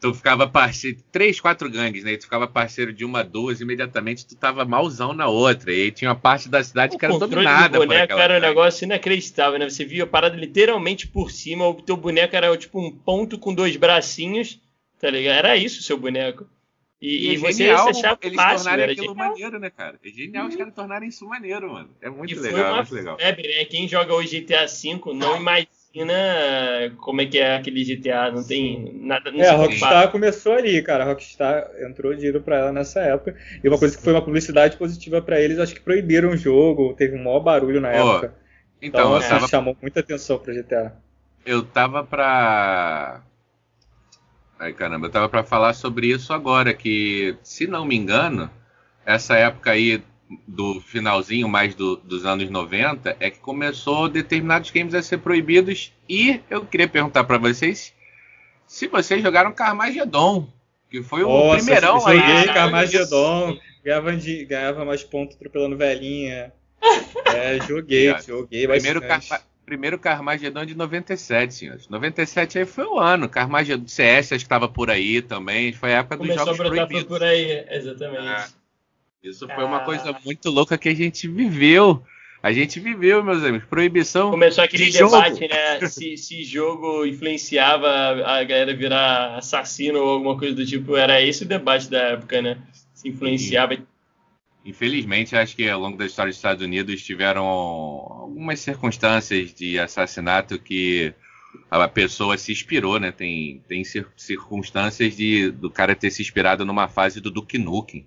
Tu 0.00 0.12
ficava 0.12 0.46
parceiro. 0.46 0.98
Três, 1.10 1.40
quatro 1.40 1.70
gangues, 1.70 2.04
né? 2.04 2.12
E 2.12 2.18
tu 2.18 2.24
ficava 2.24 2.46
parceiro 2.46 2.92
de 2.92 3.06
uma, 3.06 3.24
duas, 3.24 3.62
imediatamente 3.62 4.26
tu 4.26 4.36
tava 4.36 4.62
malzão 4.64 5.14
na 5.14 5.28
outra. 5.28 5.72
E 5.72 5.84
aí 5.84 5.90
tinha 5.90 6.10
uma 6.10 6.16
parte 6.16 6.46
da 6.46 6.62
cidade 6.62 6.96
o 6.96 6.98
que 6.98 7.04
era 7.06 7.18
dominada 7.18 7.78
do 7.78 7.86
boneco 7.86 8.12
por 8.12 8.20
era 8.20 8.36
um 8.36 8.40
negócio 8.40 8.84
inacreditável, 8.84 9.58
né? 9.58 9.70
Você 9.70 9.84
via 9.84 10.04
a 10.04 10.06
parada 10.06 10.36
literalmente 10.36 11.06
por 11.06 11.30
cima, 11.30 11.66
o 11.66 11.80
teu 11.80 11.96
boneco 11.96 12.36
era 12.36 12.54
tipo 12.56 12.78
um 12.78 12.90
ponto 12.90 13.38
com 13.38 13.54
dois 13.54 13.76
bracinhos, 13.76 14.60
tá 15.00 15.08
ligado? 15.08 15.38
Era 15.38 15.56
isso 15.56 15.80
o 15.80 15.82
seu 15.82 15.96
boneco. 15.96 16.46
E, 17.04 17.32
e, 17.32 17.34
é 17.34 17.38
você 17.38 17.52
genial 17.52 17.88
achava 17.88 18.18
eles 18.22 18.36
fácil, 18.36 18.64
tornarem 18.64 18.84
aquilo 18.84 19.08
genial. 19.08 19.28
maneiro, 19.28 19.58
né, 19.58 19.68
cara? 19.68 20.00
É 20.02 20.08
genial 20.08 20.46
os 20.46 20.56
caras 20.56 20.74
tornarem 20.74 21.08
isso 21.10 21.26
maneiro, 21.26 21.70
mano. 21.70 21.90
É 22.00 22.08
muito 22.08 22.32
e 22.32 22.34
legal, 22.34 22.52
foi 22.52 22.62
uma 22.62 22.70
é 22.70 22.76
muito 22.76 22.94
legal. 22.94 23.18
Febre, 23.18 23.48
né? 23.48 23.64
Quem 23.66 23.86
joga 23.86 24.14
hoje 24.14 24.40
GTA 24.40 24.66
V 24.66 25.12
não 25.14 25.36
imagina 25.36 25.68
como 26.98 27.20
é 27.20 27.26
que 27.26 27.38
é 27.38 27.56
aquele 27.56 27.84
GTA, 27.84 28.32
não 28.32 28.42
tem 28.42 28.92
nada. 29.00 29.30
Não 29.30 29.40
é, 29.40 29.48
a 29.48 29.54
Rockstar 29.54 30.10
começou 30.10 30.54
ali, 30.54 30.82
cara. 30.82 31.04
A 31.04 31.06
Rockstar 31.06 31.70
entrou 31.86 32.14
dinheiro 32.14 32.40
pra 32.40 32.58
ela 32.58 32.72
nessa 32.72 33.00
época. 33.00 33.36
E 33.62 33.68
uma 33.68 33.78
coisa 33.78 33.96
que 33.96 34.02
foi 34.02 34.12
uma 34.12 34.22
publicidade 34.22 34.76
positiva 34.76 35.22
para 35.22 35.40
eles, 35.40 35.58
acho 35.58 35.74
que 35.74 35.80
proibiram 35.80 36.30
o 36.30 36.36
jogo, 36.36 36.94
teve 36.94 37.16
um 37.16 37.22
maior 37.22 37.40
barulho 37.40 37.80
na 37.80 37.90
oh, 37.90 37.92
época. 37.92 38.34
Então, 38.82 39.00
então 39.00 39.14
assim, 39.14 39.28
tava... 39.28 39.48
chamou 39.48 39.76
muita 39.80 40.00
atenção 40.00 40.38
pro 40.38 40.52
GTA. 40.52 40.96
Eu 41.46 41.62
tava 41.62 42.02
pra. 42.02 43.22
Ai 44.58 44.72
caramba, 44.72 45.06
eu 45.06 45.10
tava 45.10 45.28
pra 45.28 45.44
falar 45.44 45.74
sobre 45.74 46.08
isso 46.08 46.32
agora, 46.32 46.74
que, 46.74 47.36
se 47.42 47.66
não 47.68 47.84
me 47.84 47.94
engano, 47.94 48.50
essa 49.06 49.36
época 49.36 49.70
aí 49.70 50.02
do 50.46 50.80
finalzinho 50.80 51.48
mais 51.48 51.74
do, 51.74 51.96
dos 51.96 52.24
anos 52.24 52.48
90 52.50 53.16
é 53.20 53.30
que 53.30 53.38
começou 53.38 54.08
determinados 54.08 54.70
games 54.70 54.94
a 54.94 55.02
ser 55.02 55.18
proibidos 55.18 55.92
e 56.08 56.40
eu 56.50 56.64
queria 56.64 56.88
perguntar 56.88 57.24
para 57.24 57.38
vocês 57.38 57.92
se 58.66 58.88
vocês 58.88 59.22
jogaram 59.22 59.52
Carmageddon, 59.52 60.48
que 60.90 61.02
foi 61.02 61.22
o 61.22 61.28
Nossa, 61.28 61.56
primeirão 61.56 61.94
eu 61.96 62.00
joguei 62.00 62.20
aí. 62.20 62.46
Carmageddon, 62.46 63.58
ganhava, 63.84 64.16
de, 64.16 64.44
ganhava 64.44 64.84
mais 64.84 65.04
pontos 65.04 65.36
atropelando 65.36 65.76
velhinha. 65.76 66.52
É, 67.34 67.60
joguei, 67.66 68.14
joguei 68.26 68.66
primeiro 68.66 69.00
bastante. 69.00 69.44
primeiro 69.64 69.98
Carmageddon 69.98 70.64
de 70.64 70.74
97, 70.74 71.54
senhores. 71.54 71.88
97 71.88 72.58
aí 72.58 72.64
foi 72.64 72.84
o 72.84 72.98
ano. 72.98 73.28
Carmageddon 73.28 73.86
CS 73.86 74.32
acho 74.32 74.44
que 74.44 74.46
estava 74.46 74.68
por 74.68 74.90
aí 74.90 75.22
também. 75.22 75.72
Foi 75.72 75.94
a 75.94 75.98
época 75.98 76.16
Começou 76.16 76.46
dos 76.46 76.56
jogos 76.56 76.72
proibidos. 76.72 77.04
por 77.04 77.22
aí, 77.22 77.64
exatamente. 77.70 78.26
É. 78.26 78.63
Isso 79.24 79.48
foi 79.48 79.64
uma 79.64 79.80
coisa 79.80 80.10
ah. 80.10 80.20
muito 80.22 80.50
louca 80.50 80.76
que 80.76 80.88
a 80.88 80.94
gente 80.94 81.26
viveu. 81.26 82.04
A 82.42 82.52
gente 82.52 82.78
viveu, 82.78 83.24
meus 83.24 83.42
amigos. 83.42 83.66
Proibição. 83.66 84.30
Começou 84.30 84.62
aquele 84.62 84.90
de 84.90 84.98
debate, 84.98 85.40
jogo. 85.40 85.54
né? 85.54 85.88
Se, 85.88 86.16
se 86.18 86.44
jogo 86.44 87.06
influenciava 87.06 87.88
a 87.88 88.44
galera 88.44 88.76
virar 88.76 89.38
assassino 89.38 89.98
ou 89.98 90.10
alguma 90.10 90.38
coisa 90.38 90.54
do 90.54 90.66
tipo. 90.66 90.94
Era 90.94 91.22
esse 91.22 91.44
o 91.44 91.48
debate 91.48 91.88
da 91.88 92.00
época, 92.00 92.42
né? 92.42 92.58
Se 92.92 93.08
influenciava. 93.08 93.78
Infelizmente, 94.62 95.34
acho 95.34 95.56
que 95.56 95.70
ao 95.70 95.80
longo 95.80 95.96
da 95.96 96.04
história 96.04 96.30
dos 96.30 96.36
Estados 96.36 96.62
Unidos 96.62 97.02
tiveram 97.02 97.44
algumas 97.44 98.60
circunstâncias 98.60 99.54
de 99.54 99.78
assassinato 99.78 100.58
que 100.58 101.14
a 101.70 101.88
pessoa 101.88 102.36
se 102.36 102.52
inspirou, 102.52 103.00
né? 103.00 103.10
Tem, 103.10 103.62
tem 103.66 103.82
circunstâncias 104.16 105.16
de, 105.16 105.50
do 105.50 105.70
cara 105.70 105.94
ter 105.94 106.10
se 106.10 106.20
inspirado 106.20 106.66
numa 106.66 106.88
fase 106.88 107.22
do 107.22 107.30
Duke 107.30 107.56
Nukem 107.56 108.06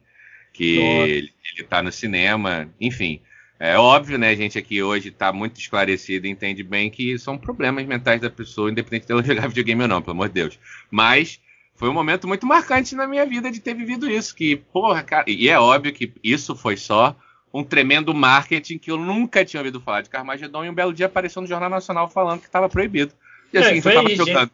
que 0.58 0.80
ele, 0.80 1.34
ele 1.54 1.68
tá 1.68 1.84
no 1.84 1.92
cinema, 1.92 2.68
enfim. 2.82 3.22
É 3.60 3.78
óbvio, 3.78 4.18
né? 4.18 4.30
A 4.30 4.36
gente 4.36 4.58
aqui 4.58 4.82
hoje 4.82 5.10
está 5.10 5.32
muito 5.32 5.60
esclarecido 5.60 6.28
e 6.28 6.30
entende 6.30 6.64
bem 6.64 6.90
que 6.90 7.18
são 7.18 7.38
problemas 7.38 7.86
mentais 7.86 8.22
da 8.22 8.30
pessoa, 8.30 8.72
independente 8.72 9.08
dela 9.08 9.22
jogar 9.24 9.48
videogame 9.48 9.84
ou 9.84 9.88
não, 9.88 10.02
pelo 10.02 10.14
amor 10.14 10.28
de 10.28 10.36
Deus. 10.36 10.60
Mas 10.90 11.40
foi 11.76 11.90
um 11.90 11.94
momento 11.94 12.28
muito 12.28 12.46
marcante 12.46 12.96
na 12.96 13.08
minha 13.08 13.26
vida 13.26 13.52
de 13.52 13.60
ter 13.60 13.74
vivido 13.74 14.10
isso. 14.10 14.36
Que, 14.36 14.56
porra, 14.56 15.04
cara. 15.04 15.26
E 15.28 15.48
é 15.48 15.60
óbvio 15.60 15.94
que 15.94 16.12
isso 16.24 16.56
foi 16.56 16.76
só 16.76 17.16
um 17.54 17.64
tremendo 17.64 18.14
marketing 18.14 18.78
que 18.78 18.92
eu 18.92 18.98
nunca 18.98 19.46
tinha 19.46 19.62
ouvido 19.62 19.82
falar 19.82 20.02
de 20.02 20.10
Carmageddon 20.10 20.66
e 20.66 20.70
um 20.70 20.74
belo 20.74 20.94
dia 20.94 21.06
apareceu 21.06 21.42
no 21.42 21.48
Jornal 21.48 21.70
Nacional 21.70 22.08
falando 22.10 22.42
que 22.42 22.48
estava 22.48 22.68
proibido. 22.70 23.14
E 23.54 23.58
assim, 23.58 23.78
é, 23.78 23.82
foi 23.82 23.92
eu 23.92 24.04
tava 24.04 24.16
jogando. 24.16 24.52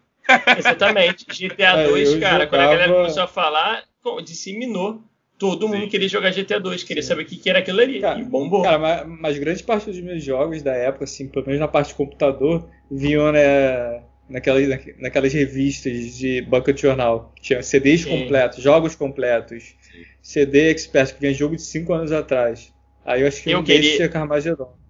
Exatamente. 0.57 1.25
GTA 1.31 1.87
2, 1.87 2.13
é, 2.13 2.19
cara, 2.19 2.45
jogava... 2.45 2.47
quando 2.47 2.61
a 2.61 2.65
galera 2.65 2.93
começou 2.93 3.23
a 3.23 3.27
falar, 3.27 3.83
disseminou 4.23 5.03
Todo 5.37 5.67
mundo 5.67 5.83
Sim. 5.83 5.89
queria 5.89 6.07
jogar 6.07 6.31
GTA 6.31 6.59
2, 6.59 6.83
queria 6.83 7.01
Sim. 7.01 7.09
saber 7.09 7.23
o 7.23 7.25
que, 7.25 7.37
que 7.37 7.49
era 7.49 7.59
aquilo 7.59 7.81
ali. 7.81 7.99
Cara, 7.99 8.19
e 8.19 8.23
bombou. 8.23 8.61
Cara, 8.61 8.77
mas, 8.77 9.19
mas, 9.19 9.39
grande 9.39 9.63
parte 9.63 9.87
dos 9.87 9.99
meus 9.99 10.23
jogos 10.23 10.61
da 10.61 10.73
época, 10.73 11.05
assim, 11.05 11.27
pelo 11.27 11.45
menos 11.45 11.59
na 11.59 11.67
parte 11.67 11.89
de 11.89 11.95
computador, 11.95 12.69
vinham 12.89 13.31
né, 13.31 14.03
naquelas, 14.29 14.67
naquelas 14.99 15.33
revistas 15.33 16.15
de 16.15 16.41
banca 16.41 16.71
de 16.71 16.81
jornal. 16.81 17.33
Tinha 17.41 17.61
CDs 17.61 18.01
Sim. 18.01 18.09
completos, 18.09 18.63
jogos 18.63 18.95
completos. 18.95 19.75
CD 20.21 20.69
Expert, 20.69 21.15
que 21.15 21.21
vinha 21.21 21.33
jogo 21.33 21.55
de 21.55 21.61
5 21.61 21.93
anos 21.93 22.11
atrás. 22.11 22.73
Aí 23.05 23.21
eu 23.21 23.27
acho 23.27 23.43
que 23.43 23.51
eu 23.51 23.63
queria... 23.63 23.95
tinha 23.95 24.09
Carmageddon. 24.09 24.82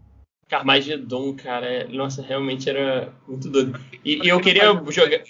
Carmageddon, 0.50 1.34
cara, 1.34 1.66
é, 1.66 1.88
nossa, 1.88 2.22
realmente 2.22 2.70
era 2.70 3.12
muito 3.28 3.50
doido. 3.50 3.80
E, 4.06 4.26
e 4.26 4.30
eu 4.30 4.40
queria 4.40 4.66
jogar. 4.90 5.24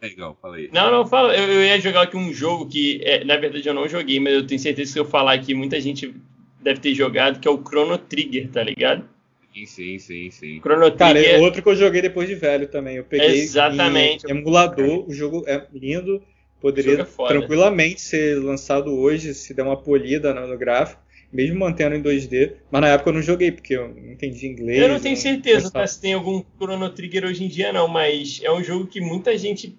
Legal, 0.00 0.38
falei. 0.40 0.70
Não, 0.72 0.90
não, 0.90 1.06
fala. 1.06 1.36
Eu, 1.36 1.44
eu, 1.44 1.62
ia 1.64 1.80
jogar 1.80 2.02
aqui 2.02 2.16
um 2.16 2.32
jogo 2.32 2.66
que, 2.66 3.00
é, 3.04 3.24
na 3.24 3.36
verdade, 3.36 3.68
eu 3.68 3.74
não 3.74 3.88
joguei, 3.88 4.18
mas 4.20 4.32
eu 4.32 4.46
tenho 4.46 4.60
certeza 4.60 4.88
que 4.88 4.92
se 4.92 4.98
eu 4.98 5.04
falar 5.04 5.34
aqui, 5.34 5.54
muita 5.54 5.80
gente 5.80 6.14
deve 6.60 6.80
ter 6.80 6.94
jogado, 6.94 7.40
que 7.40 7.46
é 7.46 7.50
o 7.50 7.62
Chrono 7.62 7.98
Trigger, 7.98 8.48
tá 8.50 8.62
ligado? 8.62 9.04
Sim, 9.52 9.66
sim, 9.66 9.98
sim, 9.98 10.30
sim. 10.30 10.60
Chrono 10.60 10.90
Trigger. 10.90 10.98
Cara, 10.98 11.20
é 11.20 11.38
outro 11.38 11.62
que 11.62 11.68
eu 11.68 11.76
joguei 11.76 12.00
depois 12.00 12.28
de 12.28 12.34
velho 12.34 12.66
também. 12.66 12.96
Eu 12.96 13.04
peguei 13.04 13.40
Exatamente. 13.40 14.24
emulador, 14.28 15.08
o 15.08 15.12
jogo 15.12 15.44
é 15.46 15.66
lindo, 15.72 16.22
poderia 16.60 17.02
é 17.02 17.04
tranquilamente 17.04 18.00
ser 18.00 18.38
lançado 18.38 18.90
hoje 18.92 19.34
se 19.34 19.52
der 19.52 19.62
uma 19.62 19.76
polida 19.76 20.32
no 20.32 20.56
gráfico 20.56 21.03
mesmo 21.34 21.58
mantendo 21.58 21.96
em 21.96 22.02
2D. 22.02 22.52
Mas 22.70 22.80
na 22.80 22.88
época 22.88 23.10
eu 23.10 23.14
não 23.14 23.22
joguei, 23.22 23.50
porque 23.50 23.74
eu 23.74 23.88
não 23.88 24.12
entendi 24.12 24.46
inglês. 24.46 24.80
Eu 24.80 24.88
não 24.88 25.00
tenho 25.00 25.16
certeza 25.16 25.70
tá, 25.70 25.84
se 25.84 26.00
tem 26.00 26.14
algum 26.14 26.42
Chrono 26.56 26.88
Trigger 26.90 27.24
hoje 27.24 27.44
em 27.44 27.48
dia, 27.48 27.72
não, 27.72 27.88
mas 27.88 28.40
é 28.42 28.52
um 28.52 28.62
jogo 28.62 28.86
que 28.86 29.00
muita 29.00 29.36
gente 29.36 29.76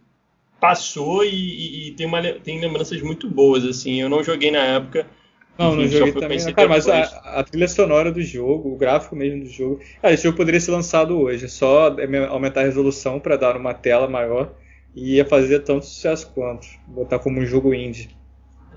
passou 0.59 1.23
e, 1.23 1.29
e, 1.29 1.87
e 1.87 1.91
tem, 1.91 2.05
uma, 2.05 2.21
tem 2.21 2.59
lembranças 2.59 3.01
muito 3.01 3.29
boas, 3.29 3.63
assim. 3.63 4.01
Eu 4.01 4.09
não 4.09 4.21
joguei 4.21 4.51
na 4.51 4.63
época. 4.65 5.07
Não, 5.57 5.73
não 5.73 5.87
joguei 5.87 6.11
também. 6.11 6.53
Cara, 6.53 6.67
mas 6.67 6.89
a, 6.89 7.03
a, 7.39 7.43
trilha 7.43 7.67
sonora 7.69 8.11
do 8.11 8.21
jogo, 8.21 8.73
o 8.73 8.75
gráfico 8.75 9.15
mesmo 9.15 9.45
do 9.45 9.49
jogo. 9.49 9.79
Cara, 10.01 10.13
esse 10.13 10.23
jogo 10.23 10.35
poderia 10.35 10.59
ser 10.59 10.71
lançado 10.71 11.17
hoje. 11.17 11.45
É 11.45 11.47
só 11.47 11.95
aumentar 12.29 12.61
a 12.61 12.65
resolução 12.65 13.19
para 13.19 13.37
dar 13.37 13.55
uma 13.55 13.73
tela 13.73 14.09
maior 14.09 14.53
e 14.93 15.15
ia 15.15 15.25
fazer 15.25 15.59
tanto 15.59 15.85
sucesso 15.85 16.29
quanto. 16.33 16.67
Botar 16.85 17.19
como 17.19 17.39
um 17.39 17.45
jogo 17.45 17.73
indie. 17.73 18.09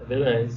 É 0.00 0.04
verdade. 0.04 0.54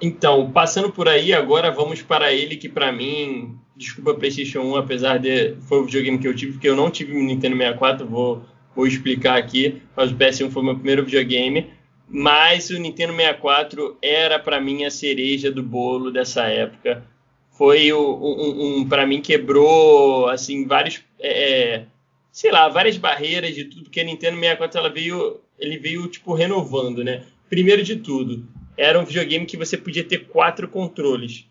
Então, 0.00 0.50
passando 0.50 0.90
por 0.90 1.08
aí, 1.08 1.32
agora 1.32 1.70
vamos 1.70 2.02
para 2.02 2.32
ele 2.32 2.56
que 2.56 2.68
para 2.68 2.92
mim, 2.92 3.58
desculpa 3.76 4.14
PlayStation 4.14 4.60
1, 4.60 4.76
apesar 4.76 5.18
de 5.18 5.56
foi 5.68 5.80
o 5.80 5.84
videogame 5.84 6.18
que 6.18 6.28
eu 6.28 6.34
tive, 6.34 6.52
porque 6.52 6.68
eu 6.68 6.76
não 6.76 6.90
tive 6.90 7.14
Nintendo 7.14 7.56
64, 7.56 8.06
vou, 8.06 8.42
vou 8.74 8.86
explicar 8.86 9.36
aqui, 9.36 9.82
mas 9.96 10.10
o 10.10 10.16
PS1 10.16 10.50
foi 10.50 10.62
meu 10.62 10.74
primeiro 10.74 11.04
videogame, 11.04 11.70
mas 12.08 12.70
o 12.70 12.78
Nintendo 12.78 13.14
64 13.14 13.96
era 14.02 14.38
para 14.38 14.60
mim 14.60 14.84
a 14.84 14.90
cereja 14.90 15.50
do 15.50 15.62
bolo 15.62 16.10
dessa 16.10 16.44
época. 16.44 17.04
Foi 17.50 17.92
o, 17.92 18.00
um, 18.00 18.80
um 18.80 18.88
para 18.88 19.06
mim 19.06 19.20
quebrou 19.20 20.28
assim 20.28 20.66
vários 20.66 21.02
é, 21.20 21.74
é, 21.74 21.86
sei 22.34 22.50
lá, 22.50 22.68
várias 22.68 22.96
barreiras 22.98 23.54
de 23.54 23.64
tudo, 23.64 23.84
porque 23.84 24.00
a 24.00 24.04
Nintendo 24.04 24.36
64 24.38 24.78
ela 24.80 24.90
veio, 24.90 25.40
ele 25.56 25.78
veio 25.78 26.08
tipo 26.08 26.34
renovando, 26.34 27.04
né? 27.04 27.22
Primeiro 27.48 27.82
de 27.84 27.94
tudo, 27.94 28.44
era 28.76 28.98
um 28.98 29.04
videogame 29.04 29.46
que 29.46 29.56
você 29.56 29.76
podia 29.76 30.04
ter 30.04 30.26
quatro 30.26 30.68
controles. 30.68 31.46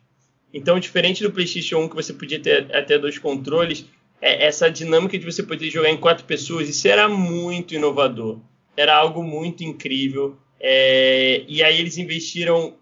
Então, 0.53 0.79
diferente 0.79 1.23
do 1.23 1.31
PlayStation 1.31 1.79
1, 1.79 1.89
que 1.89 1.95
você 1.95 2.13
podia 2.13 2.39
ter 2.39 2.75
até 2.75 2.97
dois 2.97 3.17
controles, 3.17 3.85
é 4.21 4.45
essa 4.45 4.69
dinâmica 4.69 5.17
de 5.17 5.25
você 5.25 5.43
poder 5.43 5.69
jogar 5.69 5.89
em 5.89 5.97
quatro 5.97 6.25
pessoas, 6.25 6.69
isso 6.69 6.87
era 6.87 7.09
muito 7.09 7.73
inovador. 7.73 8.39
Era 8.77 8.95
algo 8.95 9.23
muito 9.23 9.63
incrível. 9.63 10.37
É, 10.59 11.43
e 11.47 11.61
aí 11.63 11.79
eles 11.79 11.97
investiram 11.97 12.75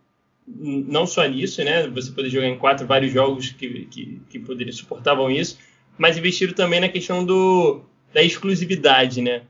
não 0.46 1.08
só 1.08 1.26
nisso, 1.26 1.64
né? 1.64 1.88
Você 1.88 2.12
poder 2.12 2.30
jogar 2.30 2.48
em 2.48 2.58
quatro 2.58 2.86
vários 2.86 3.12
jogos 3.12 3.50
que, 3.50 3.86
que, 3.86 4.22
que 4.30 4.40
poderiam, 4.40 4.74
suportavam 4.74 5.32
isso, 5.32 5.58
mas 5.98 6.18
investiram 6.18 6.54
também 6.54 6.80
na 6.80 6.90
questão 6.90 7.26
do, 7.26 7.82
da 8.14 8.22
exclusividade, 8.22 9.22
né? 9.22 9.44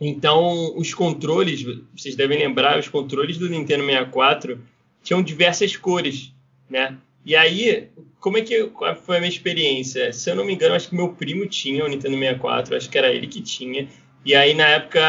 Então, 0.00 0.76
os 0.76 0.92
controles, 0.92 1.64
vocês 1.96 2.16
devem 2.16 2.38
lembrar, 2.38 2.78
os 2.78 2.88
controles 2.88 3.38
do 3.38 3.48
Nintendo 3.48 3.84
64 3.84 4.58
tinham 5.02 5.22
diversas 5.22 5.76
cores, 5.76 6.32
né? 6.68 6.96
E 7.24 7.34
aí, 7.36 7.88
como 8.20 8.36
é 8.36 8.42
que 8.42 8.70
foi 9.02 9.16
a 9.16 9.20
minha 9.20 9.30
experiência? 9.30 10.12
Se 10.12 10.30
eu 10.30 10.34
não 10.34 10.44
me 10.44 10.54
engano, 10.54 10.74
acho 10.74 10.88
que 10.88 10.94
meu 10.94 11.10
primo 11.10 11.46
tinha 11.46 11.84
o 11.84 11.88
Nintendo 11.88 12.18
64, 12.18 12.76
acho 12.76 12.90
que 12.90 12.98
era 12.98 13.12
ele 13.12 13.26
que 13.26 13.40
tinha. 13.40 13.88
E 14.24 14.34
aí, 14.34 14.52
na 14.54 14.66
época, 14.66 15.00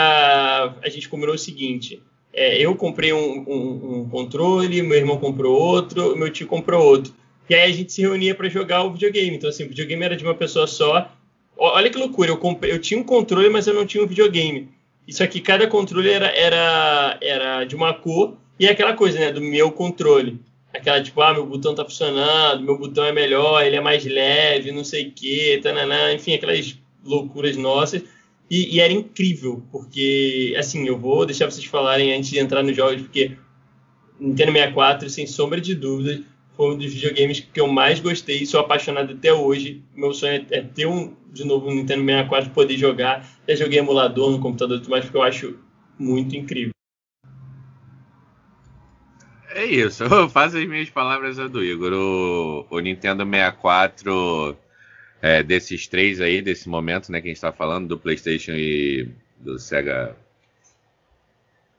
a 0.81 0.89
gente 0.89 1.09
combinou 1.09 1.35
o 1.35 1.39
seguinte: 1.39 2.01
é, 2.33 2.57
eu 2.61 2.75
comprei 2.75 3.13
um, 3.13 3.45
um, 3.47 3.99
um, 3.99 4.09
controle, 4.09 4.81
meu 4.81 4.97
irmão 4.97 5.17
comprou 5.17 5.57
outro, 5.57 6.15
meu 6.17 6.29
tio 6.29 6.47
comprou 6.47 6.85
outro. 6.85 7.13
E 7.49 7.55
aí 7.55 7.71
a 7.71 7.73
gente 7.73 7.93
se 7.93 8.01
reunia 8.01 8.35
para 8.35 8.49
jogar 8.49 8.83
o 8.83 8.91
videogame. 8.91 9.35
Então, 9.35 9.49
assim, 9.49 9.63
o 9.63 9.69
videogame 9.69 10.03
era 10.03 10.17
de 10.17 10.23
uma 10.23 10.35
pessoa 10.35 10.67
só. 10.67 11.11
Olha 11.57 11.89
que 11.89 11.97
loucura, 11.97 12.29
eu, 12.29 12.37
comprei, 12.37 12.71
eu 12.71 12.79
tinha 12.79 12.99
um 12.99 13.03
controle, 13.03 13.49
mas 13.49 13.67
eu 13.67 13.73
não 13.73 13.85
tinha 13.85 14.03
um 14.03 14.07
videogame. 14.07 14.74
Isso 15.07 15.23
aqui, 15.23 15.39
cada 15.39 15.67
controle 15.67 16.09
era, 16.09 16.27
era, 16.27 17.17
era 17.21 17.63
de 17.63 17.75
uma 17.75 17.93
cor, 17.93 18.37
e 18.59 18.65
é 18.65 18.71
aquela 18.71 18.93
coisa, 18.93 19.19
né, 19.19 19.31
do 19.31 19.41
meu 19.41 19.71
controle. 19.71 20.39
Aquela 20.73 21.01
tipo, 21.01 21.21
ah, 21.21 21.33
meu 21.33 21.45
botão 21.45 21.73
tá 21.73 21.85
funcionando, 21.85 22.63
meu 22.63 22.77
botão 22.77 23.05
é 23.05 23.11
melhor, 23.11 23.63
ele 23.63 23.75
é 23.75 23.81
mais 23.81 24.03
leve, 24.05 24.71
não 24.71 24.83
sei 24.83 25.07
o 25.07 25.11
quê, 25.11 25.59
tananã, 25.61 26.13
enfim, 26.13 26.33
aquelas 26.33 26.77
loucuras 27.03 27.55
nossas. 27.55 28.03
E, 28.49 28.75
e, 28.75 28.79
era 28.79 28.93
incrível, 28.93 29.63
porque, 29.71 30.53
assim, 30.57 30.87
eu 30.87 30.99
vou 30.99 31.25
deixar 31.25 31.49
vocês 31.49 31.65
falarem 31.65 32.13
antes 32.13 32.29
de 32.29 32.39
entrar 32.39 32.61
nos 32.61 32.75
jogos, 32.75 33.01
porque 33.01 33.31
Nintendo 34.19 34.51
64, 34.51 35.09
sem 35.09 35.25
sombra 35.25 35.59
de 35.59 35.73
dúvidas, 35.73 36.21
foi 36.55 36.73
um 36.73 36.77
dos 36.77 36.93
videogames 36.93 37.39
que 37.39 37.59
eu 37.59 37.67
mais 37.67 37.99
gostei, 37.99 38.45
sou 38.45 38.59
apaixonado 38.59 39.13
até 39.13 39.33
hoje. 39.33 39.83
Meu 39.93 40.13
sonho 40.13 40.45
é 40.49 40.61
ter 40.61 40.85
um, 40.85 41.13
de 41.31 41.45
novo 41.45 41.69
um 41.69 41.75
Nintendo 41.75 42.03
64 42.03 42.51
poder 42.51 42.77
jogar. 42.77 43.27
Já 43.47 43.55
joguei 43.55 43.79
emulador 43.79 44.31
no 44.31 44.39
computador 44.39 44.81
e 44.83 44.89
mais, 44.89 45.03
porque 45.05 45.17
eu 45.17 45.23
acho 45.23 45.59
muito 45.99 46.35
incrível. 46.35 46.71
É 49.49 49.65
isso, 49.65 50.03
eu 50.05 50.29
faço 50.29 50.57
as 50.57 50.65
minhas 50.67 50.89
palavras 50.89 51.37
do 51.37 51.63
Igor. 51.63 51.93
O, 51.93 52.67
o 52.69 52.79
Nintendo 52.79 53.23
64, 53.25 54.57
é, 55.21 55.43
desses 55.43 55.87
três 55.87 56.21
aí, 56.21 56.41
desse 56.41 56.69
momento, 56.69 57.11
né, 57.11 57.19
que 57.19 57.27
a 57.27 57.29
gente 57.29 57.37
está 57.37 57.51
falando, 57.51 57.87
do 57.87 57.97
PlayStation 57.97 58.51
e 58.51 59.09
do 59.37 59.59
Sega, 59.59 60.15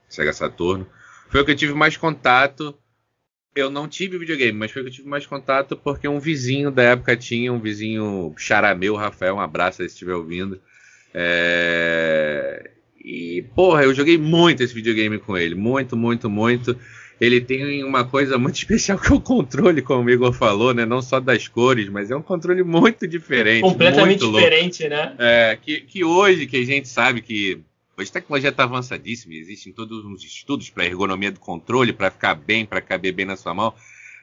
Sega 0.09 0.33
Saturno, 0.33 0.87
foi 1.29 1.41
o 1.41 1.45
que 1.45 1.53
eu 1.53 1.57
tive 1.57 1.74
mais 1.74 1.97
contato 1.97 2.77
eu 3.57 3.70
não 3.70 3.88
tive 3.88 4.18
videogame, 4.18 4.57
mas 4.57 4.70
foi 4.70 4.82
que 4.82 4.88
eu 4.88 4.92
tive 4.92 5.09
mais 5.09 5.26
contato 5.26 5.76
porque 5.76 6.07
um 6.07 6.20
vizinho 6.20 6.70
da 6.70 6.82
época 6.82 7.16
tinha, 7.16 7.52
um 7.52 7.59
vizinho 7.59 8.34
charameu, 8.36 8.94
Rafael, 8.94 9.36
um 9.36 9.40
abraço 9.40 9.82
aí 9.82 9.88
se 9.88 9.94
estiver 9.94 10.14
ouvindo. 10.14 10.61
É... 11.14 12.70
E, 13.02 13.44
porra, 13.54 13.84
eu 13.84 13.94
joguei 13.94 14.18
muito 14.18 14.62
esse 14.62 14.74
videogame 14.74 15.18
com 15.18 15.36
ele, 15.36 15.54
muito, 15.54 15.96
muito, 15.96 16.28
muito. 16.28 16.76
Ele 17.18 17.40
tem 17.40 17.82
uma 17.82 18.04
coisa 18.04 18.36
muito 18.36 18.57
especial 18.61 18.98
que 18.98 19.11
é 19.11 19.14
o 19.14 19.20
controle, 19.20 19.80
como 19.80 20.04
o 20.04 20.11
Igor 20.11 20.34
falou, 20.34 20.74
né? 20.74 20.84
Não 20.84 21.00
só 21.00 21.18
das 21.18 21.48
cores, 21.48 21.88
mas 21.88 22.11
é 22.11 22.16
um 22.16 22.22
controle 22.22 22.62
muito 22.62 23.07
diferente. 23.07 23.62
Completamente 23.62 24.26
diferente, 24.26 24.88
né? 24.88 25.14
É, 25.18 25.59
que, 25.61 25.80
que 25.80 26.04
hoje 26.04 26.46
que 26.46 26.59
a 26.59 26.64
gente 26.64 26.88
sabe 26.88 27.22
que 27.22 27.64
Hoje 27.99 28.11
a 28.11 28.12
tecnologia 28.12 28.51
está 28.51 28.64
avançadíssima, 28.64 29.32
existem 29.34 29.72
todos 29.72 30.05
uns 30.05 30.22
estudos 30.22 30.68
para 30.68 30.84
ergonomia 30.84 31.32
do 31.32 31.40
controle, 31.40 31.94
para 31.94 32.11
ficar 32.11 32.34
bem, 32.34 32.66
para 32.66 32.82
caber 32.82 33.14
bem 33.14 33.24
na 33.24 33.36
sua 33.36 33.55
mão. 33.55 33.72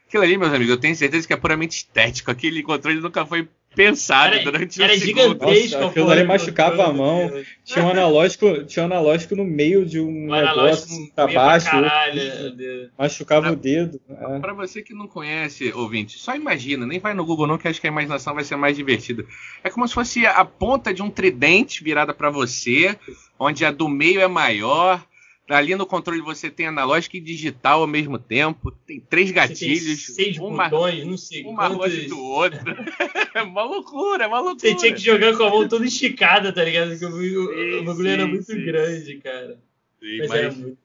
Aquilo 0.07 0.21
ali, 0.21 0.38
meus 0.38 0.53
amigos, 0.53 0.69
eu 0.69 0.80
tenho 0.80 0.95
certeza 0.95 1.26
que 1.26 1.34
é 1.34 1.38
puramente 1.38 1.78
estético. 1.78 2.30
Aquele 2.30 2.61
controle 2.61 2.99
nunca 2.99 3.26
foi 3.26 3.49
pensado 3.76 4.36
era, 4.36 4.43
durante 4.43 4.82
era 4.82 4.93
um 4.93 4.97
gigantesco. 4.97 5.78
Nossa, 5.78 5.89
aquilo 5.89 6.09
ali 6.09 6.24
machucava 6.24 6.86
a 6.86 6.93
mão. 6.93 7.32
Tinha 7.63 7.86
um 7.86 7.89
analógico, 7.89 8.63
tinha 8.63 8.84
um 8.84 8.86
analógico 8.86 9.36
no 9.36 9.43
meio 9.43 9.86
de 9.86 9.99
um, 9.99 10.07
um 10.07 10.32
negócio 10.32 11.11
para 11.15 11.32
baixo. 11.32 11.69
Caralho, 11.69 12.91
machucava 12.97 13.41
pra, 13.43 13.51
o 13.53 13.55
dedo. 13.55 13.99
É. 14.09 14.39
Para 14.39 14.53
você 14.53 14.82
que 14.82 14.93
não 14.93 15.07
conhece, 15.07 15.71
ouvinte, 15.74 16.17
só 16.17 16.36
imagina, 16.36 16.86
nem 16.86 16.99
vai 16.99 17.13
no 17.13 17.26
Google 17.26 17.47
não, 17.47 17.57
que 17.57 17.67
acho 17.67 17.82
que 17.82 17.88
a 17.88 17.91
imaginação 17.91 18.34
vai 18.34 18.43
ser 18.43 18.55
mais 18.55 18.76
divertida. 18.76 19.26
É 19.63 19.69
como 19.69 19.88
se 19.88 19.93
fosse 19.93 20.26
a 20.26 20.45
ponta 20.45 20.93
de 20.93 21.01
um 21.01 21.09
tridente 21.09 21.84
virada 21.84 22.13
para 22.13 22.30
você, 22.30 22.97
onde 23.39 23.65
a 23.65 23.71
do 23.71 23.89
meio 23.89 24.21
é 24.21 24.28
maior. 24.28 25.03
Ali 25.50 25.76
no 25.76 25.86
controle 25.86 26.22
você 26.22 26.50
tem 26.50 26.68
analógico 26.68 27.18
e 27.18 27.20
digital 27.20 27.82
ao 27.82 27.88
mesmo 27.88 28.18
tempo. 28.18 28.72
Tem 28.72 29.00
três 29.00 29.30
gatilhos. 29.32 30.06
seis 30.06 30.38
uma, 30.38 30.70
botões, 30.70 31.06
não 31.06 31.18
sei. 31.18 31.44
Uma 31.44 31.68
longe 31.68 32.08
do 32.08 32.20
outro. 32.20 32.60
é 33.36 33.41
uma 33.41 33.64
loucura, 33.64 34.24
é 34.24 34.28
uma 34.28 34.39
loucura. 34.39 34.70
Você 34.70 34.76
tinha 34.76 34.94
que 34.94 35.02
jogar 35.02 35.36
com 35.36 35.44
a 35.44 35.50
mão 35.50 35.68
toda 35.68 35.86
esticada, 35.86 36.54
tá 36.54 36.64
ligado? 36.64 36.98
Porque 36.98 37.38
o, 37.38 37.84
bagulho 37.84 38.08
era 38.08 38.26
muito 38.26 38.46
sim. 38.46 38.64
grande, 38.64 39.18
cara. 39.18 39.60
Sim, 40.00 40.18
mas, 40.20 40.30
mas, 40.30 40.39
era 40.39 40.52
muito. 40.52 40.78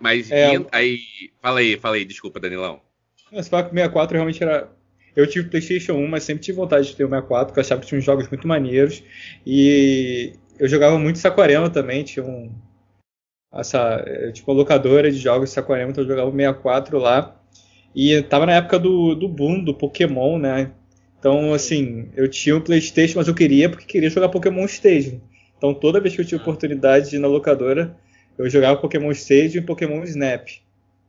Mas 0.00 0.30
é, 0.30 0.64
aí. 0.72 1.00
Fala 1.40 1.60
aí, 1.60 1.76
fala 1.78 1.96
aí, 1.96 2.04
desculpa, 2.04 2.40
Danilão. 2.40 2.80
Esse 3.32 3.50
Paco 3.50 3.70
64 3.70 4.14
realmente 4.14 4.42
era 4.42 4.70
eu 5.16 5.26
tive 5.26 5.48
PlayStation 5.48 5.94
1, 5.94 6.08
mas 6.08 6.24
sempre 6.24 6.42
tive 6.42 6.56
vontade 6.56 6.88
de 6.88 6.96
ter 6.96 7.04
o 7.04 7.08
64, 7.08 7.46
porque 7.46 7.60
eu 7.60 7.62
achava 7.62 7.80
que 7.80 7.86
tinha 7.86 7.98
uns 7.98 8.04
jogos 8.04 8.28
muito 8.28 8.48
maneiros. 8.48 9.02
E 9.46 10.32
eu 10.58 10.68
jogava 10.68 10.98
muito 10.98 11.18
Saquarema 11.18 11.70
também, 11.70 12.02
tinha 12.02 12.24
um. 12.24 12.50
Essa, 13.54 14.02
é, 14.06 14.32
tipo, 14.32 14.50
uma 14.50 14.58
locadora 14.58 15.10
de 15.10 15.18
jogos 15.18 15.50
Saquarema, 15.50 15.90
então 15.90 16.02
eu 16.02 16.08
jogava 16.08 16.28
o 16.28 16.32
64 16.32 16.98
lá. 16.98 17.36
E 17.94 18.20
tava 18.22 18.46
na 18.46 18.54
época 18.54 18.78
do, 18.78 19.14
do 19.14 19.28
boom 19.28 19.62
do 19.62 19.72
Pokémon, 19.72 20.38
né? 20.38 20.72
Então, 21.18 21.54
assim, 21.54 22.08
eu 22.16 22.28
tinha 22.28 22.56
um 22.56 22.60
PlayStation, 22.60 23.18
mas 23.18 23.28
eu 23.28 23.34
queria 23.34 23.70
porque 23.70 23.86
queria 23.86 24.10
jogar 24.10 24.28
Pokémon 24.28 24.64
Stage. 24.64 25.20
Então, 25.56 25.72
toda 25.72 26.00
vez 26.00 26.14
que 26.14 26.20
eu 26.20 26.24
tinha 26.24 26.40
oportunidade 26.40 27.10
de 27.10 27.16
ir 27.16 27.18
na 27.18 27.28
locadora, 27.28 27.96
eu 28.36 28.50
jogava 28.50 28.80
Pokémon 28.80 29.10
Stage 29.12 29.58
e 29.58 29.62
Pokémon 29.62 30.02
Snap. 30.02 30.48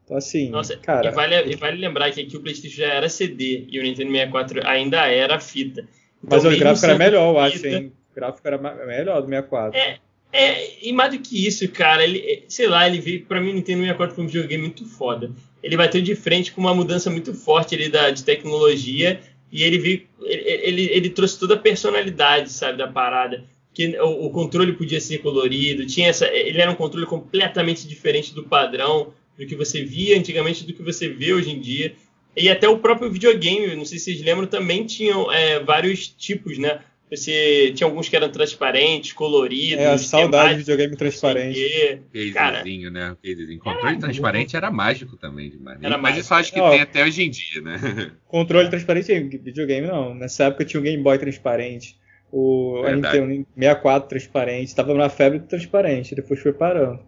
Então, 0.05 0.15
assim, 0.15 0.49
Nossa, 0.49 0.77
cara. 0.77 1.09
E 1.09 1.11
vale, 1.11 1.51
e 1.51 1.55
vale 1.55 1.77
lembrar 1.77 2.11
que 2.11 2.21
aqui 2.21 2.37
o 2.37 2.39
PlayStation 2.39 2.77
já 2.77 2.93
era 2.93 3.09
CD 3.09 3.65
e 3.69 3.79
o 3.79 3.83
Nintendo 3.83 4.11
64 4.11 4.61
ainda 4.65 5.07
era 5.07 5.39
fita. 5.39 5.81
Então, 6.23 6.43
mas 6.43 6.45
o 6.45 6.57
gráfico 6.57 6.85
era 6.85 6.97
melhor, 6.97 7.33
eu 7.33 7.39
acho, 7.39 7.67
hein? 7.67 7.91
O 8.11 8.15
gráfico 8.15 8.47
era 8.47 8.57
melhor 8.57 9.21
do 9.21 9.27
64. 9.27 9.77
É, 9.77 9.97
é, 10.35 10.69
e 10.81 10.91
mais 10.91 11.13
do 11.13 11.19
que 11.19 11.47
isso, 11.47 11.65
cara, 11.69 12.03
ele, 12.03 12.43
sei 12.49 12.67
lá, 12.67 12.85
ele 12.85 12.99
veio, 12.99 13.25
pra 13.25 13.39
mim, 13.39 13.51
o 13.51 13.53
Nintendo 13.53 13.79
64 13.79 14.15
foi 14.15 14.23
um 14.25 14.27
videogame 14.27 14.63
muito 14.63 14.85
foda. 14.85 15.31
Ele 15.63 15.77
bateu 15.77 16.01
de 16.01 16.13
frente 16.13 16.51
com 16.51 16.59
uma 16.59 16.75
mudança 16.75 17.09
muito 17.09 17.33
forte 17.33 17.73
ali 17.73 17.87
da, 17.87 18.11
de 18.11 18.21
tecnologia 18.21 19.21
e 19.49 19.63
ele 19.63 19.77
veio, 19.77 20.03
ele, 20.23 20.43
ele, 20.49 20.89
ele 20.91 21.09
trouxe 21.09 21.39
toda 21.39 21.53
a 21.53 21.57
personalidade, 21.57 22.51
sabe, 22.51 22.77
da 22.77 22.85
parada. 22.85 23.45
Que 23.73 23.97
o, 23.97 24.25
o, 24.25 24.29
controle 24.29 24.73
podia 24.73 24.99
ser 24.99 25.19
colorido, 25.19 25.85
tinha 25.85 26.09
essa, 26.09 26.27
ele 26.27 26.59
era 26.61 26.69
um 26.69 26.75
controle 26.75 27.05
completamente 27.05 27.87
diferente 27.87 28.35
do 28.35 28.43
padrão 28.43 29.13
do 29.37 29.45
que 29.45 29.55
você 29.55 29.83
via 29.83 30.17
antigamente, 30.17 30.65
do 30.65 30.73
que 30.73 30.83
você 30.83 31.07
vê 31.07 31.33
hoje 31.33 31.51
em 31.51 31.61
dia. 31.61 31.95
E 32.35 32.49
até 32.49 32.67
o 32.67 32.79
próprio 32.79 33.09
videogame, 33.09 33.73
não 33.73 33.85
sei 33.85 33.99
se 33.99 34.05
vocês 34.05 34.21
lembram, 34.21 34.47
também 34.47 34.85
tinham 34.85 35.31
é, 35.31 35.61
vários 35.61 36.09
tipos, 36.09 36.57
né? 36.57 36.81
Você 37.09 37.71
tinha 37.75 37.87
alguns 37.87 38.09
que 38.09 38.15
eram 38.15 38.29
transparentes, 38.29 39.13
coloridos. 39.13 39.83
É, 39.83 39.91
a 39.93 39.97
saudade 39.97 40.53
de 40.53 40.59
videogame 40.59 40.95
transparente. 40.95 42.01
Casezinho, 42.33 42.89
né? 42.89 43.15
Casezinho. 43.23 43.59
Controle 43.59 43.89
era 43.89 43.99
transparente 43.99 44.53
muito... 44.53 44.57
era 44.57 44.71
mágico 44.71 45.15
também 45.15 45.51
demais. 45.51 45.77
Era 45.83 45.97
Mas 45.99 46.17
isso 46.17 46.33
acho 46.33 46.51
que 46.51 46.59
tem 46.59 46.81
até 46.81 47.03
hoje 47.03 47.23
em 47.23 47.29
dia, 47.29 47.61
né? 47.61 48.11
Controle 48.27 48.69
transparente 48.69 49.11
em 49.11 49.29
videogame 49.29 49.87
não. 49.87 50.15
Nessa 50.15 50.45
época 50.45 50.65
tinha 50.65 50.79
o 50.79 50.83
Game 50.83 51.01
Boy 51.01 51.19
transparente. 51.19 51.95
O 52.31 52.81
Nintendo 52.83 53.45
64 53.55 54.09
transparente. 54.09 54.67
Estava 54.67 54.93
na 54.95 55.07
febre 55.07 55.39
transparente, 55.41 56.15
depois 56.15 56.41
foi 56.41 56.53
parando. 56.53 57.05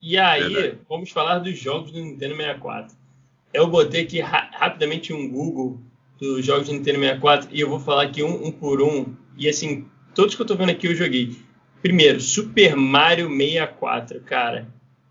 E 0.00 0.18
aí, 0.18 0.52
Verdade. 0.52 0.78
vamos 0.88 1.10
falar 1.10 1.38
dos 1.38 1.58
jogos 1.58 1.92
do 1.92 2.00
Nintendo 2.00 2.36
64. 2.36 2.96
Eu 3.52 3.68
botei 3.68 4.02
aqui 4.02 4.20
ra 4.20 4.50
rapidamente 4.52 5.12
um 5.12 5.30
Google 5.30 5.80
dos 6.20 6.44
jogos 6.44 6.68
do 6.68 6.72
Nintendo 6.72 6.98
64 6.98 7.48
e 7.52 7.60
eu 7.60 7.68
vou 7.68 7.80
falar 7.80 8.04
aqui 8.04 8.22
um, 8.22 8.46
um, 8.46 8.52
por 8.52 8.80
um. 8.82 9.14
E 9.36 9.48
assim, 9.48 9.86
todos 10.14 10.34
que 10.34 10.42
eu 10.42 10.46
tô 10.46 10.56
vendo 10.56 10.70
aqui 10.70 10.86
eu 10.86 10.94
joguei. 10.94 11.36
Primeiro, 11.82 12.20
Super 12.20 12.76
Mario 12.76 13.28
64, 13.28 14.20
cara. 14.20 14.68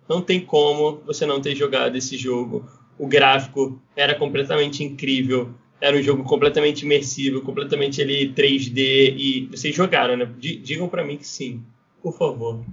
Não 0.08 0.22
tem 0.22 0.42
como 0.42 1.02
você 1.06 1.26
não 1.26 1.42
ter 1.42 1.56
jogado 1.56 1.96
esse 1.96 2.18
jogo. 2.18 2.68
O 2.98 3.08
gráfico 3.08 3.82
era 3.96 4.16
completamente 4.16 4.84
incrível. 4.84 5.54
Era 5.80 5.98
um 5.98 6.02
jogo 6.02 6.24
completamente 6.24 6.84
imersivo, 6.84 7.42
completamente 7.42 8.02
ali 8.02 8.34
3D. 8.34 9.16
E 9.18 9.48
vocês 9.52 9.76
jogaram, 9.76 10.16
né? 10.16 10.26
D 10.26 10.56
digam 10.58 10.88
para 10.90 11.04
mim 11.04 11.18
que 11.18 11.28
sim, 11.28 11.62
por 12.02 12.18
favor. 12.18 12.64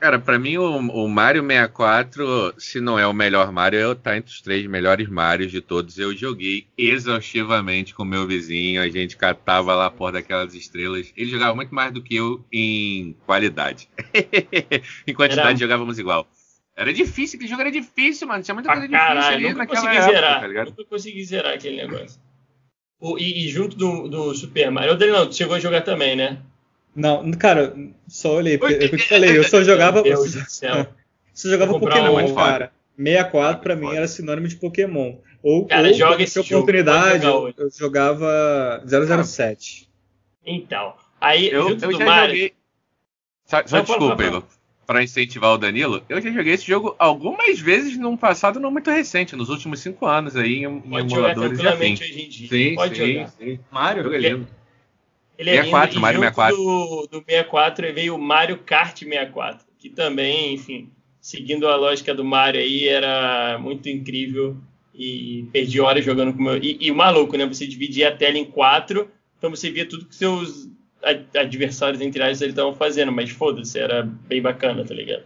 Cara, 0.00 0.18
para 0.18 0.38
mim 0.38 0.56
o, 0.56 0.78
o, 0.78 1.08
Mario 1.08 1.42
64, 1.46 2.54
se 2.56 2.80
não 2.80 2.98
é 2.98 3.06
o 3.06 3.12
melhor 3.12 3.52
Mario, 3.52 3.94
tá 3.94 4.16
entre 4.16 4.32
os 4.32 4.40
três 4.40 4.66
melhores 4.66 5.06
Marios 5.10 5.52
de 5.52 5.60
todos. 5.60 5.98
Eu 5.98 6.16
joguei 6.16 6.66
exaustivamente 6.76 7.94
com 7.94 8.02
meu 8.02 8.26
vizinho, 8.26 8.80
a 8.80 8.88
gente 8.88 9.14
catava 9.14 9.74
lá 9.74 9.90
por 9.90 10.10
daquelas 10.10 10.54
estrelas. 10.54 11.12
Ele 11.14 11.30
jogava 11.30 11.54
muito 11.54 11.74
mais 11.74 11.92
do 11.92 12.02
que 12.02 12.16
eu 12.16 12.42
em 12.50 13.14
qualidade. 13.26 13.90
em 15.06 15.12
quantidade 15.12 15.48
era... 15.48 15.56
jogávamos 15.58 15.98
igual. 15.98 16.26
Era 16.74 16.94
difícil, 16.94 17.36
aquele 17.36 17.50
jogo 17.50 17.60
era 17.60 17.70
difícil, 17.70 18.26
mano. 18.26 18.42
Tinha 18.42 18.54
muita 18.54 18.72
coisa 18.72 18.88
difícil 18.88 19.22
ali 19.22 19.42
nunca 19.42 19.58
naquela 19.58 19.94
época, 19.94 20.12
zerar, 20.12 20.40
tá 20.40 20.46
ligado? 20.46 20.70
Nunca 20.70 20.84
consegui 20.86 21.24
zerar 21.24 21.52
aquele 21.52 21.76
negócio. 21.76 22.18
O, 22.98 23.18
e, 23.18 23.44
e, 23.44 23.48
junto 23.50 23.76
do, 23.76 24.08
do 24.08 24.34
Super 24.34 24.70
Mario. 24.70 24.94
O 24.94 24.96
Danilão, 24.96 25.26
tu 25.26 25.34
chegou 25.34 25.56
a 25.56 25.60
jogar 25.60 25.82
também, 25.82 26.16
né? 26.16 26.40
Não, 26.94 27.30
cara, 27.32 27.74
só 28.08 28.36
olhei. 28.36 28.58
Eu, 28.60 28.68
eu 28.68 28.96
te 28.96 29.08
falei, 29.08 29.36
eu 29.36 29.44
só 29.44 29.62
jogava. 29.62 30.02
Meu 30.02 30.14
Deus 30.14 30.34
do 30.34 30.44
céu. 30.50 30.86
Só 31.32 31.48
jogava 31.48 31.78
Pokémon, 31.78 32.24
um 32.24 32.34
cara. 32.34 32.72
64 32.96 33.62
pra 33.62 33.76
mim 33.76 33.94
era 33.94 34.06
sinônimo 34.06 34.48
de 34.48 34.56
Pokémon. 34.56 35.16
Ou, 35.42 35.66
cara, 35.66 35.88
ou 35.88 35.94
joga 35.94 36.22
esse 36.22 36.38
oportunidade, 36.38 37.24
jogo, 37.24 37.48
eu, 37.56 37.64
eu 37.64 37.70
jogava 37.70 38.82
007. 38.86 39.88
Então, 40.44 40.94
aí 41.20 41.50
eu, 41.50 41.70
eu 41.70 41.92
já 41.92 42.04
Mario. 42.04 42.34
Joguei... 42.34 42.54
Só, 43.46 43.66
só 43.66 43.80
desculpa, 43.80 44.24
Igor. 44.24 44.44
Pra 44.86 45.04
incentivar 45.04 45.52
o 45.52 45.58
Danilo, 45.58 46.02
eu 46.08 46.20
já 46.20 46.30
joguei 46.32 46.54
esse 46.54 46.66
jogo 46.66 46.96
algumas 46.98 47.60
vezes 47.60 47.96
num 47.96 48.16
passado 48.16 48.58
não 48.58 48.72
muito 48.72 48.90
recente, 48.90 49.36
nos 49.36 49.48
últimos 49.48 49.78
cinco 49.78 50.04
anos 50.04 50.34
aí, 50.34 50.64
em 50.64 50.80
Pode 50.80 51.14
emuladores 51.14 51.14
jogar 51.14 51.34
tranquilamente 51.34 52.02
hoje 52.02 52.22
em 52.22 52.28
dia. 52.28 52.48
Sim, 52.48 52.74
Pode 52.74 52.96
sim, 52.96 53.12
jogar. 53.14 53.28
sim. 53.28 53.60
Mario? 53.70 54.02
Jogo 54.02 54.14
é 54.16 54.18
lindo. 54.18 54.48
Ele 55.40 55.50
é 55.50 55.64
64, 55.64 55.88
lindo, 55.88 56.00
Mario 56.00 56.20
e 56.20 56.24
junto 56.24 56.34
64. 56.34 56.56
Do, 56.56 57.06
do 57.06 57.24
64 57.24 57.94
veio 57.94 58.14
o 58.14 58.18
Mario 58.18 58.58
Kart 58.58 58.98
64, 58.98 59.66
que 59.78 59.88
também, 59.88 60.52
enfim, 60.52 60.90
seguindo 61.18 61.66
a 61.66 61.76
lógica 61.76 62.14
do 62.14 62.22
Mario 62.22 62.60
aí, 62.60 62.86
era 62.86 63.58
muito 63.58 63.88
incrível 63.88 64.58
e 64.94 65.48
perdi 65.50 65.80
horas 65.80 66.04
jogando 66.04 66.34
com 66.34 66.40
o 66.40 66.42
meu. 66.42 66.58
E, 66.58 66.76
e 66.78 66.92
maluco, 66.92 67.38
né? 67.38 67.46
Você 67.46 67.66
dividia 67.66 68.10
a 68.10 68.14
tela 68.14 68.36
em 68.36 68.44
quatro, 68.44 69.10
então 69.38 69.48
você 69.48 69.70
via 69.70 69.86
tudo 69.86 70.04
que 70.04 70.14
seus 70.14 70.68
adversários, 71.34 72.02
entre 72.02 72.22
aspas, 72.22 72.42
eles 72.42 72.52
estavam 72.52 72.74
fazendo, 72.74 73.10
mas 73.10 73.30
foda-se, 73.30 73.78
era 73.78 74.02
bem 74.02 74.42
bacana, 74.42 74.84
tá 74.84 74.92
ligado? 74.92 75.22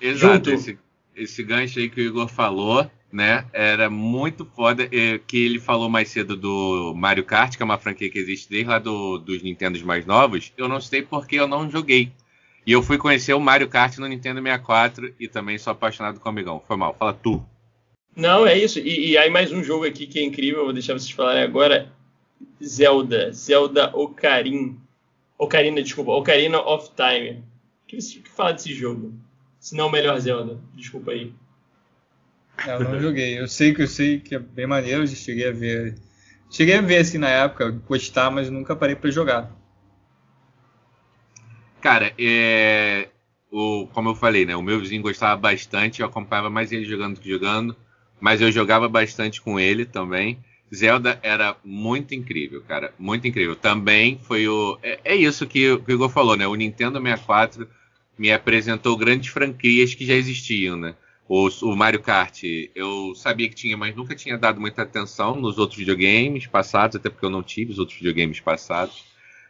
Exato, 0.00 0.50
esse, 0.50 0.78
esse 1.16 1.42
gancho 1.42 1.80
aí 1.80 1.90
que 1.90 2.00
o 2.00 2.04
Igor 2.04 2.28
falou, 2.28 2.88
né? 3.12 3.44
Era 3.52 3.88
muito 3.88 4.44
foda. 4.44 4.88
é, 4.92 5.18
que 5.18 5.44
ele 5.44 5.58
falou 5.58 5.88
mais 5.88 6.08
cedo 6.08 6.36
do 6.36 6.94
Mario 6.94 7.24
Kart, 7.24 7.56
que 7.56 7.62
é 7.62 7.64
uma 7.64 7.78
franquia 7.78 8.10
que 8.10 8.18
existe 8.18 8.48
desde 8.48 8.68
lá 8.68 8.78
do, 8.78 9.18
dos 9.18 9.42
Nintendos 9.42 9.82
mais 9.82 10.04
novos. 10.06 10.52
Eu 10.56 10.68
não 10.68 10.80
sei 10.80 11.02
porque 11.02 11.36
eu 11.36 11.48
não 11.48 11.70
joguei. 11.70 12.12
E 12.66 12.72
eu 12.72 12.82
fui 12.82 12.98
conhecer 12.98 13.32
o 13.32 13.40
Mario 13.40 13.68
Kart 13.68 13.96
no 13.98 14.06
Nintendo 14.06 14.42
64 14.42 15.14
e 15.18 15.26
também 15.26 15.56
sou 15.56 15.70
apaixonado 15.70 16.20
com 16.20 16.28
o 16.28 16.32
amigão. 16.32 16.62
Foi 16.66 16.76
mal, 16.76 16.94
fala 16.98 17.14
tu. 17.14 17.42
Não, 18.14 18.46
é 18.46 18.58
isso. 18.58 18.78
E, 18.78 19.10
e 19.10 19.18
aí 19.18 19.30
mais 19.30 19.52
um 19.52 19.62
jogo 19.62 19.86
aqui 19.86 20.06
que 20.06 20.18
é 20.18 20.22
incrível, 20.22 20.64
vou 20.64 20.72
deixar 20.72 20.92
vocês 20.92 21.10
falarem 21.10 21.42
agora. 21.42 21.90
Zelda. 22.62 23.32
Zelda 23.32 23.96
Ocarina. 23.96 24.74
Ocarina, 25.38 25.82
desculpa. 25.82 26.12
Ocarina 26.12 26.60
of 26.60 26.90
Time. 26.96 27.42
O 27.84 27.86
que 27.86 28.00
você 28.00 28.20
fala 28.36 28.52
desse 28.52 28.74
jogo? 28.74 29.14
Se 29.58 29.74
não 29.74 29.86
o 29.86 29.90
melhor 29.90 30.18
Zelda. 30.18 30.58
Desculpa 30.74 31.12
aí. 31.12 31.32
Eu 32.66 32.80
não 32.80 33.00
joguei. 33.00 33.38
Eu 33.38 33.46
sei 33.46 33.72
que 33.72 33.82
eu 33.82 33.86
sei 33.86 34.20
que 34.20 34.34
é 34.34 34.38
bem 34.38 34.66
maneiro, 34.66 35.02
eu 35.02 35.06
cheguei 35.06 35.48
a 35.48 35.52
ver. 35.52 35.94
Cheguei 36.50 36.76
a 36.76 36.80
ver 36.80 36.98
assim 36.98 37.18
na 37.18 37.28
época, 37.28 37.70
gostar, 37.70 38.30
mas 38.30 38.50
nunca 38.50 38.74
parei 38.74 38.96
para 38.96 39.10
jogar. 39.10 39.54
Cara, 41.80 42.12
é, 42.18 43.08
o, 43.50 43.86
como 43.92 44.08
eu 44.08 44.14
falei, 44.14 44.44
né? 44.44 44.56
O 44.56 44.62
meu 44.62 44.80
vizinho 44.80 45.02
gostava 45.02 45.36
bastante, 45.36 46.00
eu 46.00 46.06
acompanhava 46.06 46.50
mais 46.50 46.72
ele 46.72 46.84
jogando 46.84 47.14
do 47.14 47.20
que 47.20 47.28
jogando, 47.28 47.76
mas 48.20 48.40
eu 48.40 48.50
jogava 48.50 48.88
bastante 48.88 49.40
com 49.40 49.60
ele 49.60 49.84
também. 49.84 50.38
Zelda 50.74 51.18
era 51.22 51.56
muito 51.64 52.14
incrível, 52.14 52.62
cara, 52.62 52.92
muito 52.98 53.26
incrível. 53.26 53.56
Também 53.56 54.18
foi 54.22 54.48
o. 54.48 54.78
É, 54.82 55.00
é 55.04 55.16
isso 55.16 55.46
que, 55.46 55.70
o 55.70 55.84
Igor 55.88 56.10
falou, 56.10 56.36
né? 56.36 56.46
O 56.46 56.54
Nintendo 56.54 57.00
64 57.00 57.68
me 58.18 58.32
apresentou 58.32 58.96
grandes 58.96 59.32
franquias 59.32 59.94
que 59.94 60.04
já 60.04 60.14
existiam, 60.14 60.76
né? 60.76 60.94
O, 61.28 61.48
o, 61.62 61.76
Mario 61.76 62.00
Kart, 62.00 62.42
eu 62.74 63.14
sabia 63.14 63.48
que 63.50 63.54
tinha, 63.54 63.76
mas 63.76 63.94
nunca 63.94 64.14
tinha 64.14 64.38
dado 64.38 64.58
muita 64.58 64.82
atenção 64.82 65.36
nos 65.36 65.58
outros 65.58 65.78
videogames 65.78 66.46
passados, 66.46 66.96
até 66.96 67.10
porque 67.10 67.26
eu 67.26 67.30
não 67.30 67.42
tive 67.42 67.72
os 67.72 67.78
outros 67.78 67.98
videogames 67.98 68.40
passados. 68.40 69.04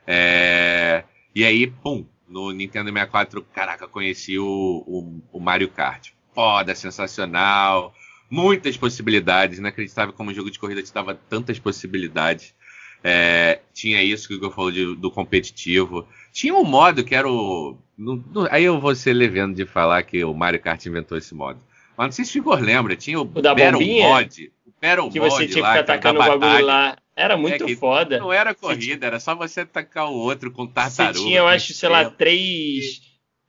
É, 0.05 1.05
e 1.33 1.45
aí, 1.45 1.68
pum, 1.68 2.05
no 2.29 2.51
Nintendo 2.51 2.91
64, 2.91 3.43
caraca, 3.55 3.87
conheci 3.87 4.39
o, 4.39 4.83
o, 4.87 5.22
o 5.33 5.41
Mario 5.41 5.68
Kart. 5.68 6.11
Foda, 6.35 6.74
sensacional, 6.74 7.95
muitas 8.29 8.76
possibilidades, 8.76 9.59
inacreditável 9.59 10.12
como 10.12 10.31
o 10.31 10.35
jogo 10.35 10.51
de 10.51 10.59
corrida 10.59 10.83
te 10.83 10.93
dava 10.93 11.14
tantas 11.14 11.61
possibilidades. 11.61 12.55
É, 13.03 13.61
tinha 13.72 14.03
isso 14.03 14.26
que 14.26 14.35
o 14.35 14.37
Igor 14.37 14.51
falou 14.51 14.72
de, 14.72 14.97
do 14.97 15.11
competitivo. 15.11 16.07
Tinha 16.33 16.55
um 16.55 16.64
modo 16.64 17.05
que 17.05 17.14
era 17.14 17.29
o. 17.31 17.76
No, 17.97 18.16
no, 18.16 18.49
aí 18.51 18.64
eu 18.64 18.81
vou 18.81 18.95
ser 18.95 19.12
levendo 19.12 19.55
de 19.55 19.64
falar 19.64 20.03
que 20.03 20.24
o 20.24 20.35
Mario 20.35 20.61
Kart 20.61 20.85
inventou 20.87 21.16
esse 21.16 21.35
modo. 21.35 21.61
Mas 21.99 22.07
não 22.07 22.12
sei 22.12 22.24
se 22.24 22.38
o 22.38 22.40
Igor 22.40 22.61
lembra, 22.61 22.94
tinha 22.96 23.18
o, 23.18 23.22
O 23.22 23.42
da 23.42 23.53
Battle 23.55 23.72
bombinha? 23.72 24.09
Mod. 24.09 24.53
O 24.64 24.70
Battle 24.80 25.11
Que 25.11 25.18
você 25.20 25.36
tinha 25.49 25.49
que 25.49 25.55
ficar 25.55 25.80
atacando 25.80 26.20
o 26.20 26.22
bagulho 26.22 26.64
lá. 26.64 26.96
Era 27.16 27.36
muito 27.36 27.64
É 27.68 27.74
foda. 27.74 28.18
Não 28.20 28.32
era 28.32 28.55
corrida, 28.55 29.05
era 29.05 29.18
só 29.18 29.34
você 29.34 29.62
atacar 29.62 30.09
o 30.09 30.14
outro 30.14 30.53
com 30.53 30.64
Você 30.66 30.72
tartaruga. 30.72 31.18
tinha, 31.18 31.38
eu 31.38 31.49
acho, 31.49 31.74
sei 31.74 31.88
lá, 31.88 32.09
três, 32.09 33.01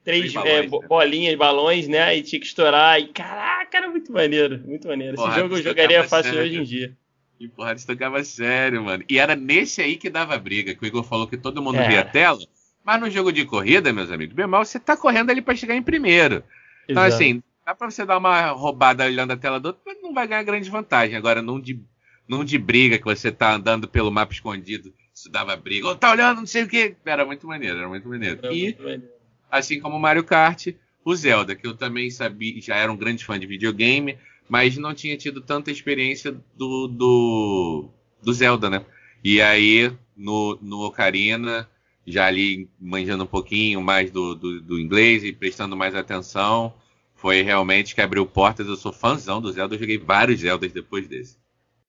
três 0.03 0.33
Três 0.33 0.35
é, 0.35 0.63
balões, 0.63 0.71
né? 0.81 0.87
bolinhas, 0.87 1.35
balões, 1.37 1.87
né? 1.87 2.17
E 2.17 2.23
tinha 2.23 2.39
que 2.39 2.47
estourar. 2.47 2.99
E 2.99 3.09
caraca, 3.09 3.77
era 3.77 3.87
muito 3.87 4.11
maneiro. 4.11 4.59
Muito 4.65 4.87
maneiro. 4.87 5.13
Esse 5.13 5.23
Porra, 5.23 5.39
jogo 5.39 5.57
eu 5.57 5.61
jogaria 5.61 6.03
fácil 6.03 6.31
sério. 6.33 6.47
hoje 6.49 6.57
em 6.59 6.63
dia. 6.63 6.97
E 7.39 7.47
porra, 7.47 7.73
isso 7.73 7.85
tocava 7.85 8.23
sério, 8.23 8.83
mano. 8.83 9.03
E 9.07 9.19
era 9.19 9.35
nesse 9.35 9.81
aí 9.83 9.95
que 9.97 10.09
dava 10.09 10.35
briga, 10.39 10.73
que 10.73 10.83
o 10.83 10.87
Igor 10.87 11.03
falou 11.03 11.27
que 11.27 11.37
todo 11.37 11.61
mundo 11.61 11.77
É. 11.77 11.87
via 11.87 11.99
a 12.01 12.05
tela. 12.05 12.39
Mas 12.83 12.99
no 12.99 13.09
jogo 13.09 13.31
de 13.31 13.45
corrida, 13.45 13.93
meus 13.93 14.09
amigos, 14.11 14.33
bem 14.35 14.47
mal, 14.47 14.65
você 14.65 14.79
tá 14.79 14.97
correndo 14.97 15.29
ali 15.29 15.41
pra 15.41 15.55
chegar 15.55 15.75
em 15.75 15.83
primeiro. 15.83 16.43
Então, 16.87 17.05
Exato. 17.05 17.21
assim, 17.23 17.43
dá 17.69 17.75
pra 17.75 17.91
você 17.91 18.03
dar 18.03 18.17
uma 18.17 18.49
roubada 18.49 19.05
olhando 19.05 19.31
a 19.31 19.37
tela 19.37 19.59
do 19.59 19.67
outro, 19.67 19.81
mas 19.85 20.01
não 20.01 20.11
vai 20.11 20.27
ganhar 20.27 20.41
grande 20.41 20.69
vantagem. 20.71 21.15
Agora, 21.15 21.39
num 21.39 21.59
de, 21.59 21.79
num 22.27 22.43
de 22.43 22.57
briga 22.57 22.97
que 22.97 23.05
você 23.05 23.31
tá 23.31 23.53
andando 23.53 23.87
pelo 23.87 24.11
mapa 24.11 24.33
escondido, 24.33 24.91
isso 25.13 25.29
dava 25.29 25.55
briga. 25.55 25.87
Ou 25.87 25.95
tá 25.95 26.11
olhando, 26.11 26.39
não 26.39 26.47
sei 26.47 26.63
o 26.63 26.67
que. 26.67 26.95
Era 27.05 27.23
muito 27.23 27.45
maneiro, 27.45 27.77
era 27.77 27.87
muito 27.87 28.09
maneiro. 28.09 28.39
Era 28.41 28.51
e, 28.51 28.63
muito 28.63 28.81
maneiro. 28.81 29.03
assim 29.51 29.79
como 29.79 29.97
o 29.97 29.99
Mario 29.99 30.23
Kart, 30.23 30.69
o 31.05 31.15
Zelda, 31.15 31.55
que 31.55 31.67
eu 31.67 31.77
também 31.77 32.09
sabia, 32.09 32.59
já 32.59 32.75
era 32.75 32.91
um 32.91 32.97
grande 32.97 33.23
fã 33.23 33.37
de 33.37 33.45
videogame, 33.45 34.17
mas 34.49 34.75
não 34.75 34.95
tinha 34.95 35.15
tido 35.15 35.39
tanta 35.39 35.69
experiência 35.69 36.35
do, 36.57 36.87
do, 36.87 37.89
do 38.23 38.33
Zelda, 38.33 38.67
né? 38.67 38.83
E 39.23 39.39
aí, 39.43 39.93
no, 40.17 40.57
no 40.59 40.79
Ocarina, 40.85 41.69
já 42.07 42.25
ali 42.25 42.67
manjando 42.79 43.25
um 43.25 43.27
pouquinho 43.27 43.79
mais 43.79 44.09
do, 44.09 44.33
do, 44.33 44.59
do 44.59 44.79
inglês 44.79 45.23
e 45.23 45.31
prestando 45.31 45.77
mais 45.77 45.93
atenção, 45.93 46.73
foi 47.21 47.41
realmente 47.41 47.93
que 47.95 48.01
abriu 48.01 48.25
portas. 48.25 48.67
Eu 48.67 48.75
sou 48.75 48.91
fãzão 48.93 49.41
do 49.41 49.51
Zelda, 49.51 49.75
eu 49.75 49.79
joguei 49.79 49.97
vários 49.97 50.39
Zeldas 50.39 50.71
depois 50.71 51.07
desse. 51.07 51.37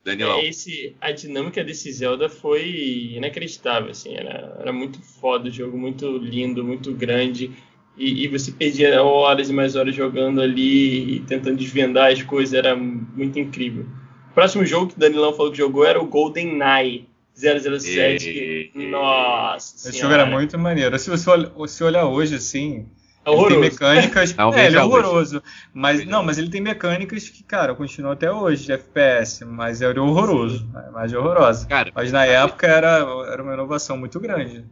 Danilão. 0.05 0.39
É, 0.39 0.47
esse, 0.49 0.97
a 1.01 1.13
dinâmica 1.13 1.63
desse 1.63 1.93
Zelda 1.93 2.29
foi 2.29 3.13
inacreditável, 3.17 3.91
assim, 3.91 4.15
era, 4.15 4.57
era 4.59 4.73
muito 4.73 4.99
foda 5.01 5.49
o 5.49 5.53
jogo, 5.53 5.77
muito 5.77 6.17
lindo, 6.17 6.65
muito 6.65 6.95
grande, 6.95 7.51
e, 7.99 8.25
e 8.25 8.29
você 8.29 8.51
perdia 8.51 9.03
horas 9.03 9.51
e 9.51 9.53
mais 9.53 9.77
horas 9.77 9.95
jogando 9.95 10.41
ali 10.41 11.17
e 11.17 11.21
tentando 11.21 11.59
desvendar 11.59 12.11
as 12.11 12.23
coisas, 12.23 12.55
era 12.55 12.75
muito 12.75 13.39
incrível. 13.39 13.85
O 14.31 14.35
próximo 14.35 14.65
jogo 14.65 14.87
que 14.89 14.97
o 14.97 14.99
Danilão 14.99 15.35
falou 15.35 15.53
que 15.53 15.59
jogou 15.59 15.85
era 15.85 16.01
o 16.01 16.07
Golden 16.07 16.47
Knight 16.57 17.07
007, 17.35 18.25
que- 18.25 18.71
E- 18.75 18.87
nossa 18.87 19.77
Esse 19.77 19.99
senhora, 19.99 20.01
jogo 20.01 20.15
era 20.15 20.27
muito 20.27 20.59
maneiro. 20.59 20.99
Se 20.99 21.11
você 21.11 21.29
olha- 21.29 21.53
se 21.69 21.85
olhar 21.85 22.07
hoje, 22.07 22.37
assim, 22.37 22.87
é 23.25 23.31
ele 23.31 23.37
tem 23.37 23.39
horroroso. 23.39 23.61
mecânicas. 23.61 24.35
É, 24.55 24.67
ele 24.67 24.77
é 24.77 24.83
horroroso. 24.83 25.43
Mas 25.73 26.07
não, 26.07 26.23
mas 26.23 26.39
ele 26.39 26.51
tem 26.51 26.61
mecânicas 26.61 27.29
que, 27.29 27.43
cara, 27.43 27.75
continuam 27.75 28.13
até 28.13 28.31
hoje 28.33 28.65
de 28.65 28.73
FPS, 28.73 29.45
mas 29.45 29.83
era 29.83 30.03
horroroso. 30.03 30.69
É 30.75 31.19
horrorosa. 31.19 31.67
Cara, 31.67 31.93
Mas 31.95 32.11
na 32.13 32.25
época 32.25 32.67
era, 32.67 32.99
era 33.31 33.43
uma 33.43 33.55
inovação 33.55 33.97
muito 33.97 34.19
grande. 34.19 34.65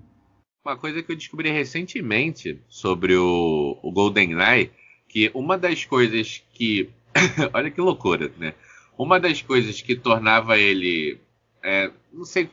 Uma 0.65 0.77
coisa 0.77 1.03
que 1.03 1.13
eu 1.13 1.17
descobri 1.17 1.51
recentemente 1.51 2.61
sobre 2.69 3.17
o, 3.17 3.79
o 3.83 3.93
GoldenEye, 3.93 4.71
que 5.09 5.31
uma 5.35 5.57
das 5.57 5.85
coisas 5.85 6.43
que. 6.53 6.91
olha 7.53 7.71
que 7.71 7.81
loucura, 7.81 8.31
né? 8.39 8.55
Uma 8.97 9.21
das 9.21 9.41
coisas 9.41 9.81
que 9.81 9.95
tornava 9.95 10.59
ele. 10.59 11.21
é, 11.63 11.91
não 12.13 12.25
sei. 12.25 12.51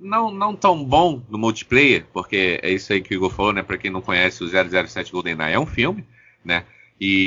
Não, 0.00 0.30
não 0.30 0.54
tão 0.56 0.82
bom 0.84 1.22
no 1.28 1.38
multiplayer, 1.38 2.06
porque 2.12 2.58
é 2.62 2.70
isso 2.70 2.92
aí 2.92 3.00
que 3.00 3.14
o 3.14 3.16
Igor 3.16 3.30
falou, 3.30 3.52
né? 3.52 3.62
Pra 3.62 3.78
quem 3.78 3.90
não 3.90 4.00
conhece, 4.00 4.42
o 4.44 4.48
007 4.48 5.10
GoldenEye 5.12 5.54
é 5.54 5.58
um 5.58 5.66
filme, 5.66 6.04
né? 6.44 6.64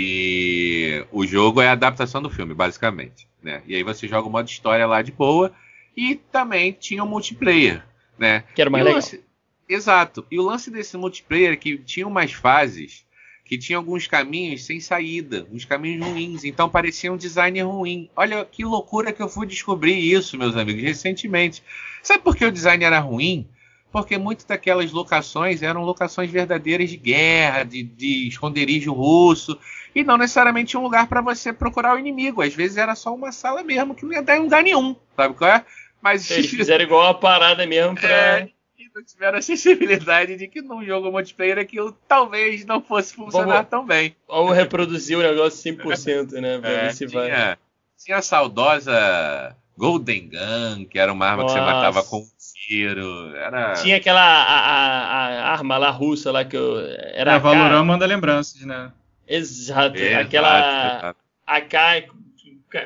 E 0.01 1.05
o 1.11 1.25
jogo 1.25 1.61
é 1.61 1.67
a 1.69 1.73
adaptação 1.73 2.21
do 2.21 2.29
filme, 2.29 2.53
basicamente. 2.53 3.27
Né? 3.43 3.61
E 3.67 3.75
aí 3.75 3.83
você 3.83 4.07
joga 4.07 4.27
o 4.27 4.31
modo 4.31 4.47
história 4.49 4.85
lá 4.85 5.01
de 5.01 5.11
boa. 5.11 5.53
E 5.95 6.15
também 6.15 6.71
tinha 6.71 7.03
o 7.03 7.07
multiplayer, 7.07 7.83
né? 8.17 8.43
Que 8.53 8.61
era 8.61 8.69
mais 8.69 8.83
legal. 8.83 8.97
lance- 8.97 9.23
Exato. 9.69 10.25
E 10.31 10.39
o 10.39 10.43
lance 10.43 10.71
desse 10.71 10.95
multiplayer 10.97 11.53
é 11.53 11.55
que 11.55 11.77
tinha 11.77 12.07
umas 12.07 12.31
fases 12.31 13.05
que 13.43 13.57
tinha 13.57 13.77
alguns 13.77 14.07
caminhos 14.07 14.65
sem 14.65 14.79
saída, 14.79 15.47
uns 15.51 15.63
caminhos 15.63 16.05
ruins, 16.05 16.43
então 16.43 16.67
parecia 16.69 17.11
um 17.11 17.17
design 17.17 17.61
ruim. 17.61 18.09
Olha 18.15 18.43
que 18.45 18.63
loucura 18.65 19.13
que 19.13 19.21
eu 19.21 19.29
fui 19.29 19.47
descobrir 19.47 19.97
isso, 19.97 20.37
meus 20.37 20.55
amigos, 20.57 20.83
recentemente. 20.83 21.63
Sabe 22.07 22.23
por 22.23 22.37
que 22.37 22.45
o 22.45 22.51
design 22.51 22.85
era 22.85 22.99
ruim? 22.99 23.49
Porque 23.91 24.17
muitas 24.17 24.45
daquelas 24.45 24.93
locações 24.93 25.61
eram 25.61 25.83
locações 25.83 26.31
verdadeiras 26.31 26.89
de 26.89 26.95
guerra, 26.95 27.65
de, 27.65 27.83
de 27.83 28.29
esconderijo 28.29 28.93
russo, 28.93 29.59
e 29.93 30.05
não 30.05 30.15
necessariamente 30.15 30.77
um 30.77 30.81
lugar 30.81 31.07
para 31.07 31.19
você 31.19 31.51
procurar 31.51 31.95
o 31.95 31.99
inimigo. 31.99 32.41
Às 32.41 32.55
vezes 32.55 32.77
era 32.77 32.95
só 32.95 33.13
uma 33.13 33.33
sala 33.33 33.61
mesmo 33.61 33.93
que 33.93 34.05
não 34.05 34.13
ia 34.13 34.21
dar 34.21 34.37
em 34.37 34.43
lugar 34.43 34.63
nenhum, 34.63 34.95
sabe 35.17 35.33
qual 35.33 35.51
é? 35.51 35.65
Mas 36.01 36.31
eles 36.31 36.49
fizeram 36.49 36.85
igual 36.85 37.07
a 37.07 37.13
parada 37.13 37.67
mesmo 37.67 37.95
pra. 37.95 38.39
É, 38.39 38.49
e 38.79 38.89
não 38.95 39.03
tiveram 39.03 39.39
a 39.39 39.41
sensibilidade 39.41 40.37
de 40.37 40.47
que 40.47 40.61
num 40.61 40.85
jogo 40.85 41.11
multiplayer 41.11 41.59
aquilo 41.59 41.91
talvez 42.07 42.63
não 42.63 42.81
fosse 42.81 43.13
funcionar 43.13 43.55
Vamos, 43.55 43.69
tão 43.69 43.85
bem. 43.85 44.15
Ou 44.29 44.49
reproduzir 44.49 45.17
o 45.17 45.21
negócio 45.21 45.75
100%, 45.75 46.31
né? 46.39 46.57
Pra 46.57 46.69
é, 46.69 46.81
ver 46.83 46.93
se 46.93 47.05
tinha, 47.05 47.21
vai. 47.21 47.57
Tinha 47.97 48.17
a 48.17 48.21
saudosa 48.21 49.53
Golden 49.77 50.29
Gun, 50.29 50.85
que 50.85 50.97
era 50.97 51.13
uma 51.13 51.27
arma 51.27 51.43
Nossa. 51.43 51.55
que 51.55 51.59
você 51.59 51.65
matava 51.65 52.03
com 52.03 52.17
um 52.17 52.27
tiro. 52.67 53.35
Era... 53.35 53.73
Tinha 53.73 53.97
aquela 53.97 54.21
a, 54.21 54.59
a, 54.59 55.27
a 55.27 55.51
arma 55.51 55.77
lá 55.77 55.91
russa 55.91 56.31
lá 56.31 56.43
que 56.43 56.57
eu. 56.57 56.79
Era 57.13 57.33
é, 57.33 57.39
Valorant 57.39 57.85
manda 57.85 58.05
lembranças, 58.05 58.61
né? 58.61 58.91
Exato, 59.27 59.97
Exato 59.97 60.21
aquela 60.21 61.15
AK 61.45 62.09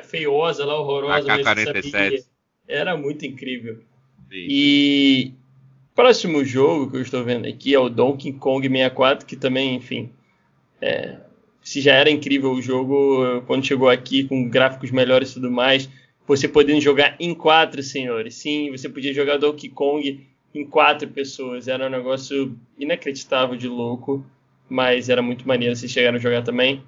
feiosa 0.04 0.64
lá, 0.64 0.78
horrorosa. 0.78 1.32
AK-47. 1.32 2.24
Era 2.68 2.96
muito 2.96 3.24
incrível. 3.24 3.80
Sim. 4.30 4.46
E 4.48 5.32
próximo 5.94 6.44
jogo 6.44 6.90
que 6.90 6.96
eu 6.96 7.02
estou 7.02 7.24
vendo 7.24 7.46
aqui 7.46 7.74
é 7.74 7.78
o 7.78 7.88
Donkey 7.88 8.32
Kong 8.32 8.68
64, 8.68 9.26
que 9.26 9.36
também, 9.36 9.74
enfim, 9.74 10.10
é, 10.80 11.16
se 11.62 11.80
já 11.80 11.94
era 11.94 12.10
incrível 12.10 12.52
o 12.52 12.62
jogo, 12.62 13.42
quando 13.46 13.66
chegou 13.66 13.88
aqui 13.88 14.24
com 14.24 14.48
gráficos 14.48 14.90
melhores 14.90 15.30
e 15.30 15.34
tudo 15.34 15.50
mais, 15.50 15.88
você 16.26 16.48
podendo 16.48 16.80
jogar 16.80 17.16
em 17.18 17.34
quatro, 17.34 17.82
senhores. 17.82 18.34
Sim, 18.34 18.70
você 18.70 18.88
podia 18.88 19.12
jogar 19.12 19.38
Donkey 19.38 19.68
Kong 19.68 20.26
em 20.54 20.64
quatro 20.66 21.08
pessoas. 21.08 21.68
Era 21.68 21.86
um 21.86 21.90
negócio 21.90 22.56
inacreditável 22.78 23.56
de 23.56 23.68
louco, 23.68 24.24
mas 24.68 25.08
era 25.08 25.22
muito 25.22 25.46
maneiro. 25.46 25.74
Vocês 25.74 25.90
chegaram 25.90 26.16
a 26.16 26.20
jogar 26.20 26.42
também? 26.42 26.82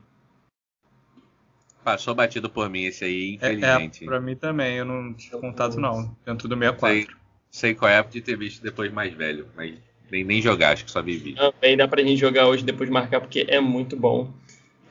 Passou 1.82 2.14
batido 2.14 2.48
por 2.48 2.70
mim 2.70 2.84
esse 2.84 3.04
aí, 3.04 3.34
infelizmente. 3.34 4.04
É, 4.04 4.06
é 4.06 4.08
pra 4.08 4.20
mim 4.20 4.34
também, 4.34 4.78
eu 4.78 4.86
não 4.86 5.12
tive 5.12 5.38
contato 5.38 5.78
não, 5.78 6.16
dentro 6.24 6.48
do 6.48 6.56
64. 6.56 6.96
Sei, 6.96 7.06
sei 7.50 7.74
qual 7.74 7.90
é, 7.90 8.02
de 8.02 8.22
ter 8.22 8.38
visto 8.38 8.62
depois 8.62 8.90
mais 8.90 9.12
velho, 9.12 9.46
mas 9.54 9.74
nem, 10.10 10.24
nem 10.24 10.40
jogar, 10.40 10.72
acho 10.72 10.86
que 10.86 10.90
só 10.90 11.02
vivi. 11.02 11.34
Também 11.34 11.76
dá 11.76 11.86
pra 11.86 12.02
gente 12.02 12.18
jogar 12.18 12.46
hoje, 12.46 12.64
depois 12.64 12.88
marcar, 12.88 13.20
porque 13.20 13.44
é 13.46 13.60
muito 13.60 13.98
bom. 13.98 14.32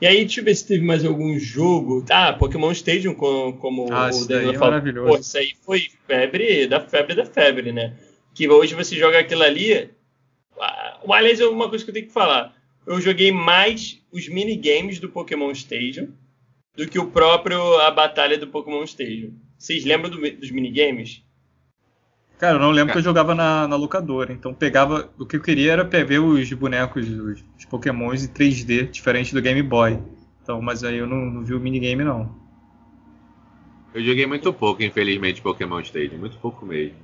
E 0.00 0.06
aí, 0.06 0.24
deixa 0.24 0.40
eu 0.40 0.44
ver 0.44 0.54
se 0.54 0.66
teve 0.66 0.84
mais 0.84 1.04
algum 1.04 1.38
jogo. 1.38 2.04
Ah, 2.10 2.32
Pokémon 2.32 2.70
Stadium, 2.72 3.14
como, 3.14 3.54
como 3.54 3.92
ah, 3.92 4.10
o 4.10 4.26
Daniel 4.26 4.52
é 4.52 4.58
falou. 4.58 4.80
Pô, 5.06 5.16
isso 5.16 5.38
aí 5.38 5.52
foi 5.64 5.88
febre 6.06 6.66
da 6.66 6.80
febre 6.80 7.14
da 7.14 7.24
febre, 7.24 7.72
né? 7.72 7.94
Que 8.34 8.48
hoje 8.48 8.74
você 8.74 8.96
joga 8.96 9.20
aquilo 9.20 9.42
ali. 9.42 9.90
Aliás, 11.08 11.40
é 11.40 11.46
uma 11.46 11.68
coisa 11.68 11.84
que 11.84 11.90
eu 11.90 11.94
tenho 11.94 12.06
que 12.06 12.12
falar. 12.12 12.54
Eu 12.86 13.00
joguei 13.00 13.32
mais 13.32 14.00
os 14.12 14.28
minigames 14.28 14.98
do 14.98 15.08
Pokémon 15.08 15.50
Stadium 15.52 16.08
do 16.76 16.88
que 16.88 16.98
o 16.98 17.10
próprio 17.10 17.78
a 17.80 17.90
batalha 17.90 18.36
do 18.36 18.48
Pokémon 18.48 18.84
Stadium. 18.84 19.32
Vocês 19.56 19.84
lembram 19.84 20.10
do, 20.10 20.18
dos 20.32 20.50
minigames? 20.50 21.22
Cara, 22.38 22.56
eu 22.56 22.60
não 22.60 22.70
lembro 22.70 22.92
que 22.92 22.98
eu 22.98 23.02
jogava 23.02 23.34
na, 23.34 23.68
na, 23.68 23.76
locadora, 23.76 24.32
então 24.32 24.52
pegava. 24.52 25.08
O 25.18 25.24
que 25.24 25.36
eu 25.36 25.40
queria 25.40 25.72
era 25.72 25.84
ver 25.84 26.18
os 26.18 26.52
bonecos, 26.52 27.08
os, 27.08 27.44
os 27.58 27.64
Pokémons 27.64 28.24
em 28.24 28.28
3D, 28.28 28.90
diferente 28.90 29.32
do 29.32 29.40
Game 29.40 29.62
Boy. 29.62 29.98
Então, 30.42 30.60
mas 30.60 30.84
aí 30.84 30.98
eu 30.98 31.06
não, 31.06 31.16
não 31.16 31.44
vi 31.44 31.54
o 31.54 31.60
minigame 31.60 32.04
não. 32.04 32.34
Eu 33.94 34.02
joguei 34.02 34.26
muito 34.26 34.52
pouco, 34.52 34.82
infelizmente, 34.82 35.40
Pokémon 35.40 35.80
Stadium, 35.80 36.18
muito 36.18 36.36
pouco 36.38 36.66
mesmo. 36.66 36.96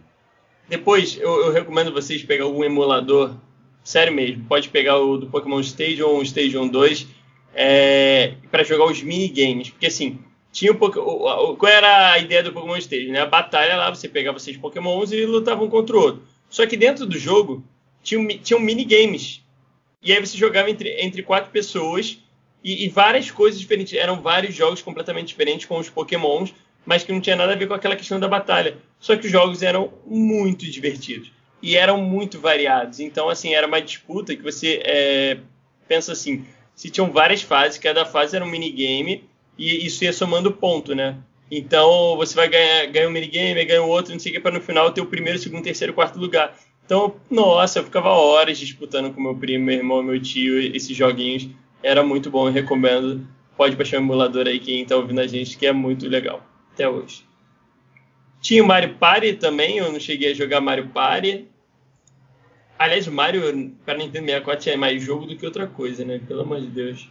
Depois, 0.69 1.17
eu, 1.17 1.47
eu 1.47 1.53
recomendo 1.53 1.93
vocês 1.93 2.23
pegar 2.23 2.45
algum 2.45 2.65
emulador, 2.65 3.37
sério 3.85 4.13
mesmo, 4.13 4.45
pode 4.45 4.69
pegar 4.69 4.99
o 4.99 5.17
do 5.17 5.29
Pokémon 5.29 5.61
Stadium 5.61 6.09
ou 6.09 6.19
o 6.19 6.23
Stadium 6.23 6.69
2 6.69 7.07
é, 7.55 8.35
para 8.51 8.65
jogar 8.65 8.87
os 8.87 9.03
minigames. 9.03 9.71
Porque 9.71 9.87
assim, 9.87 10.19
tinha 10.53 10.73
um 10.73 10.77
Qual 10.77 11.73
era 11.73 12.13
a 12.13 12.19
ideia 12.19 12.43
do 12.43 12.53
Pokémon 12.53 12.77
Stage? 12.77 13.09
Né? 13.09 13.21
A 13.21 13.27
batalha 13.27 13.77
lá, 13.77 13.91
você 13.91 14.09
pegava 14.09 14.39
seis 14.39 14.57
Pokémons 14.57 15.13
e 15.13 15.25
lutavam 15.25 15.69
contra 15.69 15.97
o 15.97 16.01
outro. 16.01 16.23
Só 16.49 16.67
que 16.67 16.77
dentro 16.77 17.07
do 17.07 17.19
jogo 17.19 17.65
tinham, 18.03 18.27
tinham 18.39 18.61
minigames. 18.61 19.43
E 20.03 20.13
aí 20.13 20.21
você 20.21 20.37
jogava 20.37 20.71
entre, 20.71 21.01
entre 21.01 21.23
quatro 21.23 21.51
pessoas 21.51 22.19
e, 22.65 22.85
e, 22.85 22.89
várias 22.89 23.31
coisas 23.31 23.61
diferentes. 23.61 23.93
Eram 23.95 24.21
vários 24.21 24.55
jogos 24.55 24.83
completamente 24.83 25.29
diferentes 25.29 25.67
com 25.67 25.79
os 25.79 25.89
Pokémons, 25.89 26.53
mas 26.85 27.05
que 27.05 27.13
não 27.13 27.21
tinha 27.21 27.37
nada 27.37 27.53
a 27.53 27.57
ver 27.57 27.69
com 27.69 27.75
aquela 27.75 27.97
questão 27.97 28.19
da 28.19 28.27
batalha. 28.27 28.77
Só 28.99 29.17
que 29.17 29.27
os 29.27 29.33
jogos 29.33 29.63
eram 29.63 29.93
muito 30.05 30.69
divertidos 30.69 31.31
e 31.63 31.77
eram 31.77 31.99
muito 31.99 32.41
variados. 32.41 32.99
Então, 32.99 33.29
assim, 33.29 33.55
era 33.55 33.67
uma 33.67 33.81
disputa 33.81 34.35
que 34.35 34.43
você 34.43 34.83
é, 34.85 35.39
pensa 35.87 36.13
assim: 36.13 36.45
se 36.75 36.91
tinham 36.91 37.13
várias 37.13 37.43
fases, 37.43 37.79
cada 37.79 38.05
fase 38.05 38.35
era 38.35 38.45
um 38.45 38.49
minigame 38.49 39.30
e 39.61 39.87
isso 39.87 40.03
ia 40.03 40.13
somando 40.13 40.51
ponto, 40.51 40.95
né? 40.95 41.19
Então 41.51 42.17
você 42.17 42.35
vai 42.35 42.49
ganhar, 42.49 42.87
ganhar 42.87 43.09
um 43.09 43.13
minigame, 43.13 43.65
ganha 43.65 43.83
outro, 43.83 44.13
não 44.13 44.19
sei 44.19 44.33
o 44.33 44.35
que, 44.35 44.41
para 44.41 44.53
no 44.53 44.61
final 44.61 44.91
ter 44.91 45.03
o 45.03 45.07
primeiro, 45.07 45.39
segundo, 45.39 45.63
terceiro, 45.63 45.93
quarto 45.93 46.19
lugar. 46.19 46.57
Então, 46.87 47.15
nossa, 47.31 47.81
eu 47.81 47.85
ficava 47.85 48.09
horas 48.09 48.59
disputando 48.59 49.13
com 49.13 49.21
meu 49.21 49.37
primo, 49.37 49.67
meu 49.67 49.77
irmão, 49.77 50.03
meu 50.03 50.21
tio, 50.21 50.59
esses 50.75 50.97
joguinhos. 50.97 51.49
Era 51.83 52.03
muito 52.03 52.31
bom, 52.31 52.49
eu 52.49 52.53
recomendo. 52.53 53.27
Pode 53.57 53.77
baixar 53.77 53.99
o 53.99 54.01
emulador 54.01 54.47
aí, 54.47 54.59
quem 54.59 54.85
tá 54.85 54.97
ouvindo 54.97 55.21
a 55.21 55.27
gente, 55.27 55.59
que 55.59 55.67
é 55.67 55.73
muito 55.73 56.09
legal, 56.09 56.43
até 56.73 56.89
hoje. 56.89 57.25
Tinha 58.41 58.65
o 58.65 58.67
Mario 58.67 58.95
Party 58.95 59.35
também, 59.35 59.77
eu 59.77 59.93
não 59.93 60.01
cheguei 60.01 60.33
a 60.33 60.35
jogar 60.35 60.63
Mario 60.63 60.89
Party. 60.89 61.47
Aliás, 62.79 63.07
o 63.07 63.13
Mario 63.13 63.77
para 63.85 63.99
Nintendo 63.99 64.25
64 64.25 64.71
é 64.71 64.77
mais 64.77 65.03
jogo 65.03 65.27
do 65.27 65.37
que 65.37 65.45
outra 65.45 65.67
coisa, 65.67 66.03
né? 66.03 66.19
Pelo 66.27 66.41
amor 66.41 66.61
de 66.61 66.69
Deus. 66.69 67.09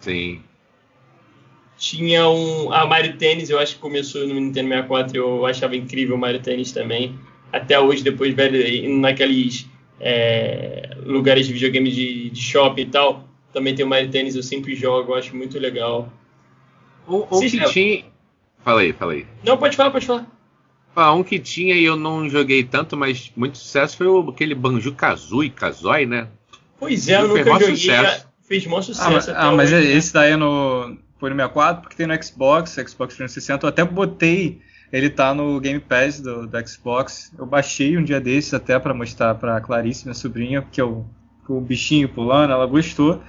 Sim. 0.00 0.42
Tinha 1.80 2.28
um. 2.28 2.70
A 2.74 2.84
Mario 2.84 3.16
Tennis, 3.16 3.48
eu 3.48 3.58
acho 3.58 3.76
que 3.76 3.80
começou 3.80 4.28
no 4.28 4.34
Nintendo 4.34 4.68
64, 4.68 5.16
eu 5.16 5.46
achava 5.46 5.74
incrível 5.74 6.14
o 6.14 6.18
Mario 6.18 6.38
Tennis 6.38 6.72
também. 6.72 7.18
Até 7.50 7.80
hoje, 7.80 8.04
depois, 8.04 8.34
velho, 8.34 8.98
naqueles 8.98 9.66
é, 9.98 10.90
lugares 11.02 11.46
de 11.46 11.54
videogame 11.54 11.90
de, 11.90 12.28
de 12.28 12.40
shopping 12.40 12.82
e 12.82 12.86
tal, 12.86 13.24
também 13.50 13.74
tem 13.74 13.82
o 13.82 13.88
Mario 13.88 14.10
Tennis, 14.10 14.36
eu 14.36 14.42
sempre 14.42 14.74
jogo, 14.74 15.12
eu 15.12 15.16
acho 15.16 15.34
muito 15.34 15.58
legal. 15.58 16.12
O, 17.08 17.26
o 17.30 17.40
que 17.40 17.64
tinha. 17.70 18.04
Falei, 18.62 18.92
falei. 18.92 19.26
Não, 19.42 19.56
pode 19.56 19.74
falar, 19.74 19.90
pode 19.90 20.04
falar. 20.04 20.26
Ah, 20.94 21.14
um 21.14 21.22
que 21.22 21.38
tinha 21.38 21.74
e 21.74 21.82
eu 21.82 21.96
não 21.96 22.28
joguei 22.28 22.62
tanto, 22.62 22.94
mas 22.94 23.32
muito 23.34 23.56
sucesso 23.56 23.96
foi 23.96 24.06
o, 24.06 24.28
aquele 24.28 24.54
Banjo 24.54 24.92
Kazooie, 24.92 25.48
Kazooie, 25.48 26.04
né? 26.04 26.28
Pois 26.78 27.08
é, 27.08 27.22
eu 27.22 27.28
nunca 27.28 27.58
joguei. 27.58 27.76
Sucesso. 27.76 28.28
Fez 28.46 28.66
maior 28.66 28.82
sucesso. 28.82 29.30
Ah, 29.30 29.48
ah 29.48 29.52
mas 29.52 29.72
hoje, 29.72 29.92
esse 29.92 30.14
né? 30.14 30.20
daí 30.20 30.32
é 30.32 30.36
no, 30.36 30.98
foi 31.20 31.28
no 31.28 31.36
64 31.36 31.82
porque 31.82 31.96
tem 31.96 32.06
no 32.06 32.22
Xbox, 32.22 32.72
Xbox 32.72 33.14
360. 33.14 33.66
Eu 33.66 33.68
até 33.68 33.84
botei, 33.84 34.62
ele 34.90 35.10
tá 35.10 35.34
no 35.34 35.60
Game 35.60 35.78
Pass 35.78 36.20
do, 36.20 36.46
do 36.46 36.68
Xbox. 36.68 37.32
Eu 37.38 37.44
baixei 37.44 37.96
um 37.98 38.02
dia 38.02 38.18
desses 38.18 38.54
até 38.54 38.78
para 38.78 38.94
mostrar 38.94 39.34
pra 39.34 39.60
Clarice, 39.60 40.06
minha 40.06 40.14
sobrinha, 40.14 40.62
porque 40.62 40.80
eu, 40.80 41.06
o 41.46 41.60
bichinho 41.60 42.08
pulando, 42.08 42.52
ela 42.52 42.66
gostou. 42.66 43.22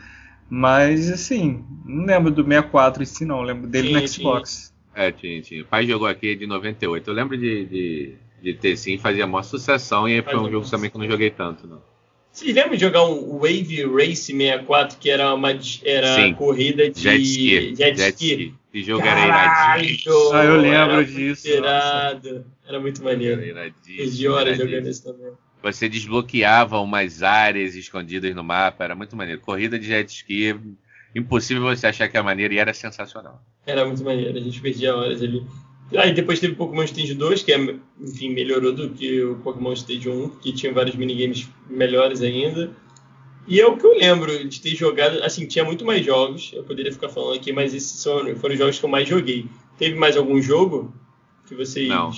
Mas 0.50 1.12
assim, 1.12 1.64
não 1.86 2.06
lembro 2.06 2.32
do 2.32 2.44
64 2.44 3.04
em 3.04 3.06
si, 3.06 3.26
não. 3.26 3.42
lembro 3.42 3.68
dele 3.68 3.90
sim, 3.90 3.94
no 3.94 4.08
Xbox. 4.08 4.50
Sim. 4.50 4.72
É, 4.96 5.12
tinha, 5.12 5.42
tinha. 5.42 5.62
O 5.62 5.66
pai 5.66 5.86
jogou 5.86 6.08
aqui 6.08 6.36
de 6.36 6.48
98. 6.48 7.10
Eu 7.10 7.14
lembro 7.14 7.38
de, 7.38 7.66
de, 7.66 8.16
de 8.42 8.54
ter 8.54 8.78
sim, 8.78 8.98
fazia 8.98 9.28
maior 9.28 9.44
sucessão 9.44 10.08
e 10.08 10.22
foi 10.22 10.38
um 10.38 10.50
jogo 10.50 10.70
também 10.70 10.90
que 10.90 10.96
eu 10.96 11.02
não 11.02 11.08
joguei 11.10 11.30
tanto, 11.30 11.68
não. 11.68 11.91
Vocês 12.32 12.56
lembram 12.56 12.76
de 12.76 12.80
jogar 12.80 13.06
um 13.06 13.40
Wave 13.40 13.86
Race 13.94 14.32
64, 14.32 14.98
que 14.98 15.10
era 15.10 15.34
uma 15.34 15.50
era 15.84 16.16
Sim. 16.16 16.34
corrida 16.34 16.90
de 16.90 17.02
jet 17.02 17.22
ski? 17.22 17.76
Jet, 17.76 17.98
jet 17.98 18.10
ski. 18.10 18.56
jogo 18.74 19.06
era 19.06 19.26
iradinho. 19.26 20.34
Ah, 20.34 20.46
eu 20.46 20.58
lembro 20.62 21.06
disso. 21.06 21.48
Irado. 21.48 22.46
Era 22.66 22.80
muito 22.80 23.04
maneiro. 23.04 23.42
Era 23.44 23.70
de 23.86 24.28
horas 24.30 24.58
jogando 24.58 24.88
isso 24.88 25.04
também. 25.04 25.34
Você 25.62 25.88
desbloqueava 25.90 26.80
umas 26.80 27.22
áreas 27.22 27.76
escondidas 27.76 28.34
no 28.34 28.44
mapa, 28.44 28.84
era 28.84 28.96
muito 28.96 29.16
maneiro. 29.16 29.42
Corrida 29.42 29.78
de 29.78 29.86
jet 29.86 30.10
ski, 30.10 30.56
impossível 31.14 31.64
você 31.64 31.88
achar 31.88 32.08
que 32.08 32.18
é 32.18 32.22
maneiro 32.22 32.54
e 32.54 32.58
era 32.58 32.74
sensacional. 32.74 33.44
Era 33.66 33.86
muito 33.86 34.04
maneiro, 34.04 34.38
a 34.38 34.42
gente 34.42 34.60
perdia 34.60 34.96
horas 34.96 35.22
ali. 35.22 35.46
Aí 35.98 36.14
depois 36.14 36.40
teve 36.40 36.56
Pokémon 36.56 36.84
Stage 36.84 37.14
2, 37.14 37.44
que 37.44 37.52
é, 37.52 37.76
enfim, 38.00 38.30
melhorou 38.30 38.72
do 38.72 38.90
que 38.90 39.24
o 39.24 39.36
Pokémon 39.38 39.74
Stage 39.74 40.08
1, 40.10 40.30
que 40.42 40.54
tinha 40.54 40.72
vários 40.74 40.96
minigames 40.96 41.50
melhores 41.70 42.22
ainda. 42.22 42.72
E 43.48 43.60
é 43.60 43.68
o 43.68 43.76
que 43.76 43.86
eu 43.86 43.98
lembro 43.98 44.48
de 44.48 44.62
ter 44.62 44.76
jogado, 44.76 45.22
assim, 45.24 45.48
tinha 45.48 45.66
muito 45.66 45.84
mais 45.84 46.06
jogos, 46.06 46.52
eu 46.54 46.64
poderia 46.64 46.92
ficar 46.92 47.10
falando 47.10 47.36
aqui, 47.36 47.52
mas 47.52 47.74
esses 47.74 48.02
foram, 48.02 48.36
foram 48.36 48.54
os 48.54 48.60
jogos 48.60 48.80
que 48.80 48.86
eu 48.86 48.90
mais 48.90 49.08
joguei. 49.08 49.48
Teve 49.78 49.96
mais 49.96 50.16
algum 50.16 50.42
jogo 50.42 50.94
que 51.48 51.56
vocês... 51.56 51.90
Não, 51.90 52.12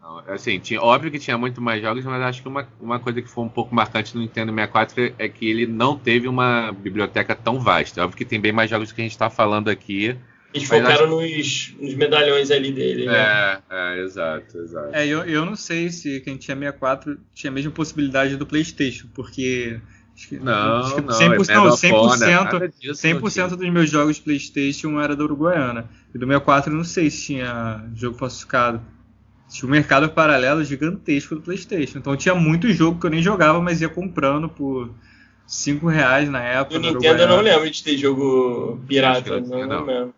não. 0.00 0.22
assim, 0.32 0.58
tinha, 0.58 0.80
óbvio 0.80 1.10
que 1.10 1.18
tinha 1.18 1.36
muito 1.36 1.60
mais 1.60 1.82
jogos, 1.82 2.04
mas 2.04 2.22
acho 2.22 2.42
que 2.42 2.48
uma, 2.48 2.66
uma 2.80 2.98
coisa 2.98 3.20
que 3.20 3.28
foi 3.28 3.44
um 3.44 3.48
pouco 3.48 3.74
marcante 3.74 4.14
no 4.14 4.22
Nintendo 4.22 4.52
64 4.52 5.14
é 5.18 5.28
que 5.28 5.50
ele 5.50 5.66
não 5.66 5.98
teve 5.98 6.28
uma 6.28 6.72
biblioteca 6.72 7.34
tão 7.34 7.60
vasta. 7.60 8.02
Óbvio 8.02 8.16
que 8.16 8.24
tem 8.24 8.40
bem 8.40 8.52
mais 8.52 8.70
jogos 8.70 8.92
que 8.92 9.00
a 9.00 9.04
gente 9.04 9.12
está 9.12 9.28
falando 9.28 9.68
aqui, 9.68 10.16
eles 10.52 10.66
focaram 10.66 11.06
acho... 11.06 11.06
nos, 11.08 11.74
nos, 11.78 11.94
medalhões 11.94 12.50
ali 12.50 12.72
dele, 12.72 13.06
né? 13.06 13.14
É, 13.14 13.60
é, 13.70 14.02
exato, 14.02 14.58
exato. 14.58 14.94
É, 14.94 15.06
eu, 15.06 15.24
eu 15.24 15.44
não 15.44 15.54
sei 15.54 15.90
se 15.90 16.20
quem 16.20 16.36
tinha 16.36 16.56
64 16.56 17.18
tinha 17.34 17.50
a 17.50 17.54
mesma 17.54 17.70
possibilidade 17.70 18.36
do 18.36 18.46
PlayStation, 18.46 19.08
porque. 19.14 19.80
Acho 20.16 20.28
que, 20.30 20.38
não, 20.40 20.78
acho 20.78 20.94
que 20.96 21.00
não, 21.02 21.14
100%, 21.14 21.48
é 21.48 21.54
não, 21.54 21.66
100%, 21.70 23.20
100% 23.20 23.48
dos 23.50 23.70
meus 23.70 23.88
jogos 23.88 24.18
PlayStation 24.18 25.00
era 25.00 25.14
da 25.14 25.22
Uruguaiana. 25.22 25.88
E 26.12 26.18
do 26.18 26.26
64 26.26 26.72
eu 26.72 26.76
não 26.76 26.82
sei 26.82 27.08
se 27.08 27.26
tinha 27.26 27.84
jogo 27.94 28.18
falsificado. 28.18 28.80
tinha 29.48 29.68
um 29.68 29.70
mercado 29.70 30.08
paralelo 30.08 30.64
gigantesco 30.64 31.36
do 31.36 31.40
PlayStation. 31.40 31.98
Então 31.98 32.16
tinha 32.16 32.34
muito 32.34 32.72
jogo 32.72 32.98
que 32.98 33.06
eu 33.06 33.10
nem 33.10 33.22
jogava, 33.22 33.60
mas 33.60 33.80
ia 33.80 33.88
comprando 33.88 34.48
por 34.48 34.92
5 35.46 35.86
reais 35.86 36.28
na 36.28 36.42
época. 36.42 36.80
No 36.80 36.94
Nintendo 36.94 37.22
eu 37.22 37.28
não 37.28 37.40
lembro 37.40 37.70
de 37.70 37.80
ter 37.80 37.96
jogo 37.96 38.80
pirata, 38.88 39.40
não, 39.40 39.66
não, 39.68 39.86
não. 39.86 40.14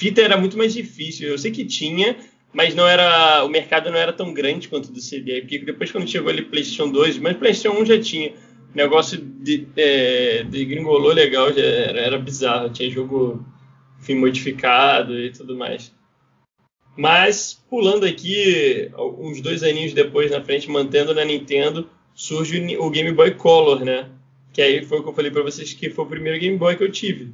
Fita 0.00 0.22
era 0.22 0.38
muito 0.38 0.56
mais 0.56 0.72
difícil. 0.72 1.28
Eu 1.28 1.36
sei 1.36 1.50
que 1.50 1.62
tinha, 1.62 2.16
mas 2.54 2.74
não 2.74 2.88
era 2.88 3.44
o 3.44 3.50
mercado 3.50 3.90
não 3.90 3.98
era 3.98 4.14
tão 4.14 4.32
grande 4.32 4.66
quanto 4.66 4.90
do 4.90 4.98
CD. 4.98 5.42
Porque 5.42 5.58
depois 5.58 5.92
quando 5.92 6.08
chegou 6.08 6.30
ali 6.30 6.40
PlayStation 6.40 6.90
2, 6.90 7.18
mas 7.18 7.36
PlayStation 7.36 7.78
1 7.78 7.84
já 7.84 8.00
tinha. 8.00 8.30
O 8.30 8.76
negócio 8.76 9.18
de, 9.18 9.66
é, 9.76 10.42
de 10.44 10.64
gringolou 10.64 11.12
legal, 11.12 11.52
já 11.52 11.62
era, 11.62 12.00
era 12.00 12.18
bizarro. 12.18 12.70
Tinha 12.70 12.88
jogo 12.88 13.44
enfim, 14.00 14.14
modificado 14.14 15.18
e 15.18 15.30
tudo 15.32 15.54
mais. 15.54 15.92
Mas, 16.96 17.62
pulando 17.68 18.06
aqui, 18.06 18.90
uns 18.96 19.42
dois 19.42 19.62
aninhos 19.62 19.92
depois 19.92 20.30
na 20.30 20.42
frente, 20.42 20.70
mantendo 20.70 21.14
na 21.14 21.26
Nintendo, 21.26 21.90
surge 22.14 22.76
o 22.78 22.88
Game 22.88 23.12
Boy 23.12 23.34
Color, 23.34 23.84
né? 23.84 24.08
Que 24.50 24.62
aí 24.62 24.82
foi 24.82 25.00
o 25.00 25.02
que 25.02 25.10
eu 25.10 25.14
falei 25.14 25.30
para 25.30 25.42
vocês 25.42 25.74
que 25.74 25.90
foi 25.90 26.04
o 26.06 26.08
primeiro 26.08 26.40
Game 26.40 26.56
Boy 26.56 26.74
que 26.74 26.84
eu 26.84 26.90
tive. 26.90 27.32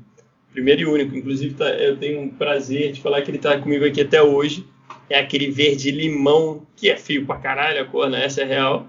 Primeiro 0.57 0.81
e 0.81 0.87
único. 0.87 1.15
Inclusive, 1.15 1.53
tá, 1.53 1.69
eu 1.69 1.99
tenho 1.99 2.19
um 2.19 2.31
prazer 2.31 2.91
de 2.91 3.03
falar 3.03 3.21
que 3.21 3.31
ele 3.31 3.37
tá 3.37 3.61
comigo 3.61 3.85
aqui 3.85 4.01
até 4.01 4.23
hoje. 4.23 4.67
É 5.11 5.19
aquele 5.19 5.51
verde 5.51 5.91
limão, 5.91 6.67
que 6.75 6.89
é 6.89 6.97
fio 6.97 7.27
pra 7.27 7.37
caralho 7.37 7.83
a 7.83 7.85
cor, 7.85 8.09
né? 8.09 8.25
Essa 8.25 8.41
é 8.41 8.45
real. 8.47 8.89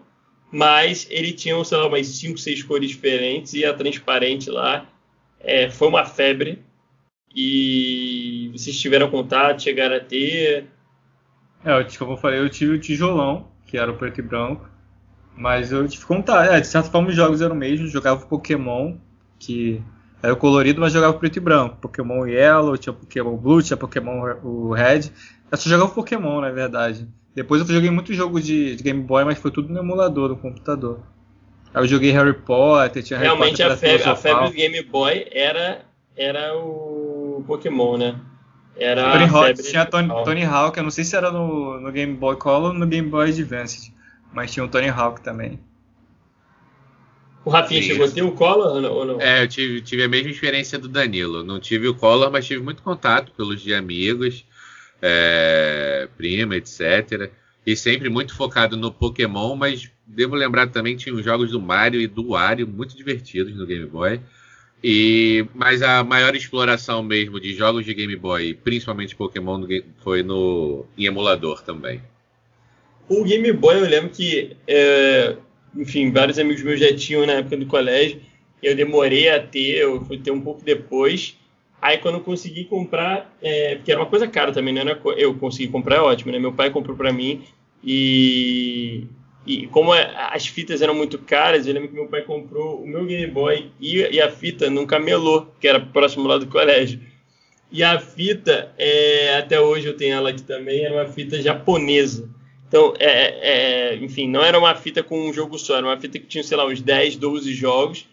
Mas 0.49 1.05
ele 1.09 1.33
tinha, 1.33 1.61
sei 1.65 1.77
lá, 1.77 1.87
umas 1.87 2.07
5, 2.07 2.37
6 2.37 2.63
cores 2.63 2.89
diferentes 2.89 3.53
e 3.53 3.65
a 3.65 3.73
transparente 3.73 4.49
lá 4.49 4.87
é, 5.41 5.69
foi 5.69 5.89
uma 5.89 6.05
febre 6.05 6.63
e 7.35 8.49
vocês 8.53 8.79
tiveram 8.79 9.11
contato, 9.11 9.61
chegaram 9.61 9.97
a 9.97 9.99
ter? 9.99 10.67
É, 11.65 11.83
como 11.97 12.13
eu 12.13 12.17
falei, 12.17 12.39
eu 12.39 12.49
tive 12.49 12.75
o 12.75 12.79
tijolão, 12.79 13.49
que 13.65 13.77
era 13.77 13.91
o 13.91 13.97
preto 13.97 14.19
e 14.19 14.23
branco, 14.23 14.69
mas 15.35 15.73
eu 15.73 15.85
tive 15.85 16.05
contato. 16.05 16.49
É, 16.49 16.61
de 16.61 16.67
certa 16.67 16.89
forma 16.89 17.09
os 17.09 17.15
jogos 17.15 17.41
eram 17.41 17.55
o 17.55 17.59
mesmo, 17.59 17.87
jogava 17.87 18.25
Pokémon, 18.25 18.95
que 19.37 19.83
era 20.21 20.35
colorido, 20.35 20.81
mas 20.81 20.93
jogava 20.93 21.13
preto 21.13 21.37
e 21.37 21.39
branco. 21.39 21.77
Pokémon 21.77 22.25
Yellow, 22.25 22.77
tinha 22.77 22.93
Pokémon 22.93 23.37
Blue, 23.37 23.61
tinha 23.61 23.77
Pokémon 23.77 24.35
o 24.43 24.73
Red. 24.73 25.11
Eu 25.51 25.57
só 25.57 25.69
jogava 25.69 25.91
Pokémon, 25.91 26.41
na 26.41 26.49
verdade. 26.49 27.07
Depois 27.35 27.61
eu 27.61 27.67
joguei 27.67 27.91
muito 27.91 28.13
jogo 28.13 28.41
de, 28.41 28.75
de, 28.75 28.83
Game 28.83 29.03
Boy, 29.03 29.23
mas 29.23 29.37
foi 29.37 29.51
tudo 29.51 29.71
no 29.71 29.79
emulador, 29.79 30.29
no 30.29 30.37
computador. 30.37 30.99
Aí 31.71 31.83
eu 31.83 31.87
joguei 31.87 32.11
Harry 32.11 32.33
Potter, 32.33 33.03
tinha 33.03 33.19
Realmente 33.19 33.61
Harry 33.61 33.75
Potter 33.75 33.93
a, 33.93 33.97
febre, 33.97 34.09
a 34.09 34.15
febre 34.15 34.45
do 34.47 34.53
Game 34.53 34.81
Boy 34.83 35.27
era, 35.31 35.85
era 36.15 36.57
o 36.57 37.43
Pokémon, 37.45 37.97
né? 37.97 38.19
Era 38.75 39.11
Tony 39.11 39.25
Hawk, 39.25 39.63
tinha 39.63 39.85
Tony, 39.85 40.07
Tony 40.23 40.43
Hawk, 40.43 40.77
eu 40.77 40.83
não 40.83 40.91
sei 40.91 41.03
se 41.03 41.15
era 41.15 41.31
no, 41.31 41.79
no 41.79 41.91
Game 41.91 42.13
Boy 42.15 42.35
Color 42.37 42.71
ou 42.71 42.73
no 42.73 42.87
Game 42.87 43.07
Boy 43.07 43.29
Advance, 43.29 43.93
mas 44.33 44.51
tinha 44.51 44.63
o 44.65 44.67
Tony 44.67 44.89
Hawk 44.89 45.21
também. 45.21 45.59
O 47.47 47.49
Rafinha 47.49 47.81
Sim. 47.81 47.87
chegou 47.87 48.05
a 48.05 48.11
ter 48.11 48.23
o 48.23 48.33
Color 48.33 48.83
ou 48.91 49.05
não? 49.05 49.21
É, 49.21 49.41
eu 49.41 49.47
tive, 49.47 49.79
tive 49.79 50.03
a 50.03 50.09
mesma 50.09 50.29
experiência 50.29 50.77
do 50.77 50.89
Danilo. 50.89 51.45
Não 51.45 51.61
tive 51.61 51.87
o 51.87 51.95
Color, 51.95 52.29
mas 52.29 52.45
tive 52.45 52.61
muito 52.61 52.83
contato 52.83 53.31
pelos 53.37 53.61
de 53.61 53.73
amigos, 53.73 54.43
é, 55.01 56.09
prima, 56.17 56.57
etc. 56.57 57.31
E 57.65 57.73
sempre 57.73 58.09
muito 58.09 58.35
focado 58.35 58.75
no 58.75 58.91
Pokémon, 58.91 59.55
mas 59.55 59.89
devo 60.05 60.35
lembrar 60.35 60.67
também 60.67 60.97
que 60.97 61.05
tinha 61.05 61.15
os 61.15 61.23
jogos 61.23 61.51
do 61.51 61.61
Mario 61.61 62.01
e 62.01 62.07
do 62.07 62.31
Wario 62.31 62.67
muito 62.67 62.97
divertidos 62.97 63.55
no 63.55 63.65
Game 63.65 63.85
Boy. 63.85 64.19
E, 64.83 65.45
mas 65.55 65.81
a 65.81 66.03
maior 66.03 66.35
exploração 66.35 67.01
mesmo 67.01 67.39
de 67.39 67.55
jogos 67.55 67.85
de 67.85 67.93
Game 67.93 68.17
Boy, 68.17 68.55
principalmente 68.55 69.15
Pokémon, 69.15 69.65
foi 70.03 70.21
no 70.21 70.85
em 70.97 71.05
emulador 71.05 71.61
também. 71.63 72.01
O 73.07 73.23
Game 73.23 73.53
Boy, 73.53 73.77
eu 73.77 73.87
lembro 73.87 74.09
que, 74.09 74.57
é, 74.67 75.37
enfim, 75.77 76.11
vários 76.11 76.39
amigos 76.39 76.63
meus 76.63 76.79
já 76.79 76.95
tinham 76.95 77.25
na 77.25 77.33
época 77.33 77.57
do 77.57 77.65
colégio. 77.65 78.21
Eu 78.61 78.75
demorei 78.75 79.29
a 79.29 79.39
ter, 79.39 79.77
eu 79.77 80.03
fui 80.05 80.17
ter 80.17 80.31
um 80.31 80.41
pouco 80.41 80.63
depois. 80.63 81.37
Aí 81.81 81.99
quando 81.99 82.15
eu 82.15 82.21
consegui 82.21 82.65
comprar, 82.65 83.37
é, 83.41 83.75
porque 83.75 83.91
era 83.91 84.01
uma 84.01 84.09
coisa 84.09 84.27
cara 84.27 84.51
também, 84.51 84.73
não 84.73 84.81
era, 84.81 84.99
eu 85.15 85.35
consegui 85.35 85.67
comprar, 85.67 85.97
é 85.97 86.01
ótimo, 86.01 86.31
né? 86.31 86.39
Meu 86.39 86.53
pai 86.53 86.71
comprou 86.71 86.95
para 86.95 87.13
mim 87.13 87.43
e 87.83 89.05
e 89.47 89.65
como 89.67 89.95
é, 89.95 90.13
as 90.33 90.45
fitas 90.45 90.81
eram 90.81 90.93
muito 90.93 91.17
caras, 91.19 91.65
eu 91.65 91.73
lembro 91.73 91.87
que 91.87 91.95
meu 91.95 92.07
pai 92.07 92.21
comprou 92.21 92.83
o 92.83 92.85
meu 92.85 93.05
Game 93.05 93.27
Boy 93.27 93.71
e, 93.79 93.95
e 93.95 94.19
a 94.19 94.29
fita 94.29 94.69
num 94.69 94.85
camelô, 94.85 95.47
que 95.61 95.67
era 95.69 95.79
próximo 95.79 96.27
lá 96.27 96.37
do 96.37 96.47
colégio. 96.47 96.99
E 97.71 97.81
a 97.81 97.97
fita, 97.97 98.73
é, 98.77 99.37
até 99.37 99.59
hoje 99.59 99.87
eu 99.87 99.95
tenho 99.95 100.15
ela 100.15 100.31
aqui 100.31 100.43
também, 100.43 100.83
era 100.83 100.95
uma 100.95 101.05
fita 101.05 101.41
japonesa. 101.41 102.29
Então, 102.67 102.93
é, 102.99 103.93
é, 103.93 103.95
enfim, 103.95 104.27
não 104.27 104.43
era 104.43 104.59
uma 104.59 104.75
fita 104.75 105.01
com 105.01 105.29
um 105.29 105.33
jogo 105.33 105.57
só, 105.57 105.77
era 105.77 105.85
uma 105.85 105.99
fita 105.99 106.19
que 106.19 106.25
tinha, 106.25 106.43
sei 106.43 106.57
lá, 106.57 106.65
uns 106.65 106.81
10, 106.81 107.15
12 107.15 107.53
jogos. 107.53 108.05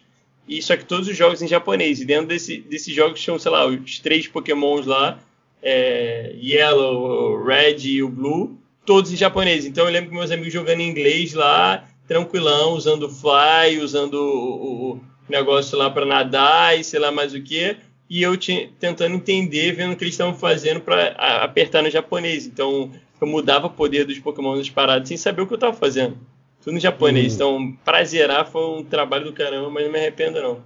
E 0.46 0.62
só 0.62 0.76
que 0.76 0.84
todos 0.84 1.08
os 1.08 1.16
jogos 1.16 1.42
em 1.42 1.48
japonês. 1.48 2.00
E 2.00 2.04
dentro 2.04 2.26
desse, 2.26 2.58
desses 2.58 2.94
jogos 2.94 3.20
tinham, 3.20 3.38
sei 3.38 3.50
lá, 3.50 3.66
os 3.66 3.98
três 3.98 4.28
pokémons 4.28 4.86
lá, 4.86 5.18
é, 5.62 6.34
Yellow, 6.40 7.42
Red 7.42 7.78
e 7.84 8.02
o 8.02 8.08
Blue 8.08 8.58
todos 8.84 9.12
em 9.12 9.16
japonês. 9.16 9.64
Então 9.64 9.86
eu 9.86 9.92
lembro 9.92 10.10
que 10.10 10.16
meus 10.16 10.30
amigos 10.30 10.52
jogando 10.52 10.80
em 10.80 10.88
inglês 10.88 11.32
lá, 11.32 11.84
tranquilão, 12.06 12.72
usando 12.74 13.08
fly, 13.08 13.78
usando 13.80 14.14
o, 14.14 14.92
o 14.92 15.00
negócio 15.28 15.76
lá 15.76 15.90
para 15.90 16.06
nadar 16.06 16.78
e 16.78 16.84
sei 16.84 17.00
lá 17.00 17.10
mais 17.10 17.34
o 17.34 17.42
que. 17.42 17.76
E 18.08 18.22
eu 18.22 18.36
tinha, 18.36 18.68
tentando 18.78 19.14
entender, 19.14 19.72
vendo 19.72 19.92
o 19.92 19.96
que 19.96 20.04
eles 20.04 20.14
estavam 20.14 20.34
fazendo 20.34 20.80
para 20.80 21.08
apertar 21.42 21.82
no 21.82 21.90
japonês. 21.90 22.46
Então 22.46 22.92
eu 23.20 23.28
mudava 23.28 23.66
o 23.66 23.70
poder 23.70 24.04
dos 24.04 24.18
Pokémon 24.18 24.56
das 24.56 24.70
paradas 24.70 25.08
sem 25.08 25.16
saber 25.16 25.42
o 25.42 25.46
que 25.46 25.52
eu 25.52 25.56
estava 25.56 25.76
fazendo. 25.76 26.16
Tudo 26.62 26.76
em 26.76 26.80
japonês. 26.80 27.28
Uhum. 27.28 27.34
Então, 27.34 27.78
pra 27.84 28.04
zerar 28.04 28.46
foi 28.46 28.78
um 28.78 28.82
trabalho 28.82 29.26
do 29.26 29.32
caramba, 29.32 29.68
mas 29.70 29.84
não 29.84 29.92
me 29.92 29.98
arrependo 29.98 30.40
não. 30.40 30.62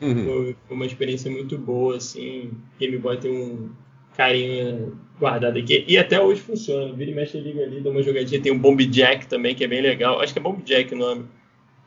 Uhum. 0.00 0.24
Foi, 0.24 0.56
foi 0.66 0.76
uma 0.76 0.86
experiência 0.86 1.30
muito 1.30 1.56
boa, 1.56 1.96
assim. 1.96 2.50
Game 2.78 2.98
Boy 2.98 3.16
tem 3.18 3.30
um 3.30 3.70
carinho 4.16 4.98
guardado 5.18 5.58
aqui. 5.58 5.84
E 5.86 5.96
até 5.96 6.20
hoje 6.20 6.40
funciona. 6.40 6.92
Vira 6.92 7.10
e 7.10 7.14
mexe, 7.14 7.38
liga 7.38 7.62
ali, 7.62 7.80
dá 7.80 7.90
uma 7.90 8.02
jogadinha. 8.02 8.40
Tem 8.40 8.52
o 8.52 8.58
Bomb 8.58 8.84
Jack 8.86 9.26
também, 9.26 9.54
que 9.54 9.64
é 9.64 9.68
bem 9.68 9.80
legal. 9.80 10.20
Acho 10.20 10.32
que 10.32 10.38
é 10.38 10.42
Bomb 10.42 10.62
Jack 10.62 10.94
o 10.94 10.98
nome. 10.98 11.24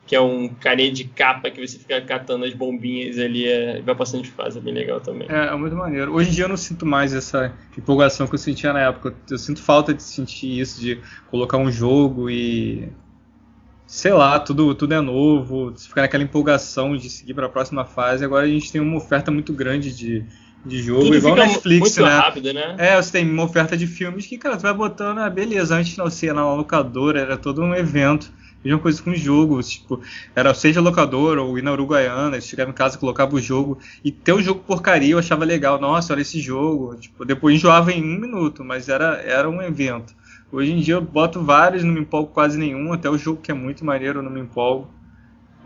Que 0.06 0.16
é 0.16 0.20
um 0.20 0.48
carinha 0.48 0.90
de 0.90 1.04
capa 1.04 1.50
que 1.50 1.64
você 1.64 1.78
fica 1.78 2.00
catando 2.00 2.44
as 2.44 2.52
bombinhas 2.52 3.18
ali 3.18 3.46
é, 3.46 3.78
e 3.78 3.82
vai 3.82 3.94
passando 3.94 4.22
de 4.22 4.30
fase. 4.30 4.58
É 4.58 4.60
bem 4.60 4.74
legal 4.74 5.00
também. 5.00 5.28
É, 5.30 5.46
é 5.46 5.56
muito 5.56 5.76
maneiro. 5.76 6.12
Hoje 6.12 6.30
em 6.30 6.32
dia 6.32 6.44
eu 6.44 6.48
não 6.48 6.56
sinto 6.56 6.84
mais 6.84 7.14
essa 7.14 7.54
empolgação 7.78 8.26
que 8.26 8.34
eu 8.34 8.38
sentia 8.38 8.72
na 8.72 8.80
época. 8.80 9.14
Eu 9.30 9.38
sinto 9.38 9.62
falta 9.62 9.94
de 9.94 10.02
sentir 10.02 10.58
isso, 10.58 10.80
de 10.80 11.00
colocar 11.30 11.56
um 11.56 11.70
jogo 11.70 12.28
e 12.28 12.88
sei 13.92 14.12
lá, 14.14 14.40
tudo, 14.40 14.74
tudo 14.74 14.94
é 14.94 15.00
novo, 15.02 15.74
ficar 15.76 16.00
naquela 16.00 16.24
empolgação 16.24 16.96
de 16.96 17.10
seguir 17.10 17.34
para 17.34 17.44
a 17.44 17.50
próxima 17.50 17.84
fase. 17.84 18.24
Agora 18.24 18.46
a 18.46 18.48
gente 18.48 18.72
tem 18.72 18.80
uma 18.80 18.96
oferta 18.96 19.30
muito 19.30 19.52
grande 19.52 19.94
de, 19.94 20.24
de 20.64 20.82
jogo, 20.82 21.04
Tudo 21.04 21.16
igual 21.16 21.36
Netflix, 21.36 21.80
muito 21.80 22.02
né? 22.02 22.16
rápido, 22.16 22.52
né? 22.52 22.76
É, 22.78 22.96
você 23.00 23.12
tem 23.12 23.28
uma 23.28 23.44
oferta 23.44 23.76
de 23.76 23.86
filmes 23.86 24.26
que, 24.26 24.38
cara, 24.38 24.56
você 24.56 24.62
vai 24.62 24.74
botando, 24.74 25.18
ah, 25.18 25.28
beleza, 25.28 25.76
antes 25.76 25.96
não 25.96 26.08
ser 26.08 26.32
na 26.32 26.54
locadora, 26.54 27.20
era 27.20 27.36
todo 27.36 27.62
um 27.62 27.74
evento. 27.74 28.32
Mesma 28.64 28.78
coisa 28.78 29.02
com 29.02 29.12
jogos, 29.12 29.70
tipo, 29.70 30.00
era 30.36 30.54
seja 30.54 30.80
locador 30.80 31.36
ou 31.36 31.58
ir 31.58 31.62
na 31.62 31.72
Uruguaiana, 31.72 32.40
chegava 32.40 32.70
em 32.70 32.74
casa, 32.74 32.96
colocava 32.96 33.34
o 33.34 33.40
jogo, 33.40 33.80
e 34.04 34.12
ter 34.12 34.32
o 34.32 34.40
jogo 34.40 34.62
porcaria 34.64 35.10
eu 35.10 35.18
achava 35.18 35.44
legal, 35.44 35.80
nossa, 35.80 36.12
olha 36.12 36.22
esse 36.22 36.40
jogo, 36.40 36.94
tipo, 36.94 37.24
depois 37.24 37.56
enjoava 37.56 37.90
em 37.90 38.00
um 38.00 38.20
minuto, 38.20 38.62
mas 38.62 38.88
era, 38.88 39.20
era 39.22 39.50
um 39.50 39.60
evento. 39.60 40.14
Hoje 40.52 40.70
em 40.70 40.78
dia 40.78 40.94
eu 40.94 41.00
boto 41.00 41.42
vários, 41.42 41.82
não 41.82 41.92
me 41.92 42.00
empolgo 42.00 42.30
quase 42.30 42.56
nenhum, 42.56 42.92
até 42.92 43.10
o 43.10 43.18
jogo 43.18 43.40
que 43.40 43.50
é 43.50 43.54
muito 43.54 43.84
maneiro 43.84 44.20
eu 44.20 44.22
não 44.22 44.30
me 44.30 44.40
empolgo. 44.40 44.88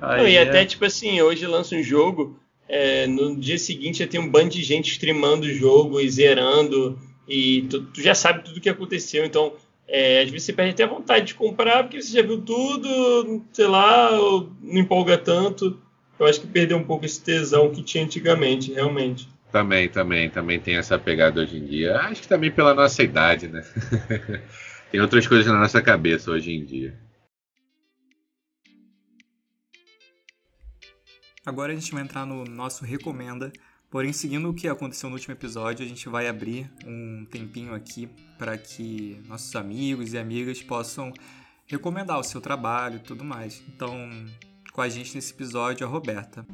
Aí 0.01 0.23
não, 0.23 0.29
e 0.29 0.37
é... 0.37 0.49
até, 0.49 0.65
tipo 0.65 0.87
assim, 0.87 1.21
hoje 1.21 1.47
lança 1.47 1.75
um 1.75 1.83
jogo, 1.83 2.41
é, 2.69 3.07
no 3.07 3.37
dia 3.37 3.59
seguinte 3.59 3.99
já 3.99 4.07
tem 4.07 4.21
um 4.21 4.29
bando 4.29 4.51
de 4.51 4.63
gente 4.63 4.91
streamando 4.91 5.47
o 5.47 5.53
jogo 5.53 6.01
e 6.01 6.09
zerando, 6.09 6.99
e 7.29 7.63
tu, 7.63 7.83
tu 7.83 8.03
já 8.03 8.15
sabe 8.15 8.45
tudo 8.45 8.59
o 8.59 8.61
que 8.61 8.69
aconteceu, 8.69 9.25
então 9.25 9.53
é, 9.89 10.23
às 10.23 10.31
vezes 10.31 10.47
você 10.47 10.53
perde 10.53 10.73
até 10.73 10.85
a 10.85 10.89
vontade 10.89 11.27
de 11.27 11.35
comprar 11.35 11.85
porque 11.85 12.01
você 12.01 12.13
já 12.13 12.23
viu 12.23 12.41
tudo, 12.41 13.45
sei 13.53 13.67
lá, 13.67 14.11
não 14.11 14.81
empolga 14.81 15.17
tanto. 15.17 15.79
Eu 16.19 16.27
acho 16.27 16.41
que 16.41 16.47
perdeu 16.47 16.79
um 16.79 16.85
pouco 16.85 17.05
esse 17.05 17.23
tesão 17.23 17.71
que 17.71 17.83
tinha 17.83 18.03
antigamente, 18.03 18.73
realmente. 18.73 19.29
Também, 19.53 19.89
também, 19.89 20.29
também 20.29 20.59
tem 20.59 20.77
essa 20.77 20.99
pegada 20.99 21.41
hoje 21.41 21.59
em 21.59 21.65
dia. 21.65 21.97
Acho 21.99 22.23
que 22.23 22.29
também 22.29 22.51
pela 22.51 22.75
nossa 22.75 23.03
idade, 23.03 23.49
né? 23.49 23.63
tem 24.91 25.01
outras 25.01 25.27
coisas 25.27 25.47
na 25.47 25.61
nossa 25.61 25.81
cabeça 25.81 26.31
hoje 26.31 26.53
em 26.53 26.65
dia. 26.65 26.95
Agora 31.47 31.71
a 31.71 31.77
gente 31.77 31.93
vai 31.93 32.03
entrar 32.03 32.27
no 32.27 32.45
nosso 32.45 32.85
recomenda. 32.85 33.53
Porém, 33.89 34.13
seguindo 34.13 34.51
o 34.51 34.53
que 34.53 34.67
aconteceu 34.67 35.09
no 35.09 35.15
último 35.15 35.33
episódio, 35.33 35.87
a 35.87 35.89
gente 35.89 36.09
vai 36.09 36.27
abrir 36.27 36.69
um 36.85 37.25
tempinho 37.31 37.73
aqui 37.73 38.09
para 38.37 38.59
que 38.59 39.23
nossos 39.29 39.55
amigos 39.55 40.13
e 40.13 40.19
amigas 40.19 40.61
possam 40.61 41.13
recomendar 41.65 42.19
o 42.19 42.25
seu 42.25 42.41
trabalho 42.41 42.97
e 42.97 42.99
tudo 42.99 43.23
mais. 43.23 43.63
Então, 43.69 44.11
com 44.73 44.83
a 44.83 44.89
gente 44.89 45.15
nesse 45.15 45.33
episódio, 45.33 45.87
a 45.87 45.89
Roberta. 45.89 46.45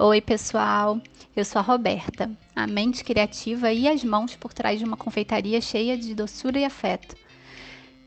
Oi, 0.00 0.20
pessoal. 0.20 1.00
Eu 1.36 1.44
sou 1.44 1.60
a 1.60 1.62
Roberta, 1.62 2.36
a 2.54 2.66
mente 2.66 3.04
criativa 3.04 3.72
e 3.72 3.86
as 3.86 4.02
mãos 4.02 4.34
por 4.34 4.52
trás 4.52 4.80
de 4.80 4.84
uma 4.84 4.96
confeitaria 4.96 5.60
cheia 5.60 5.96
de 5.96 6.16
doçura 6.16 6.58
e 6.58 6.64
afeto. 6.64 7.14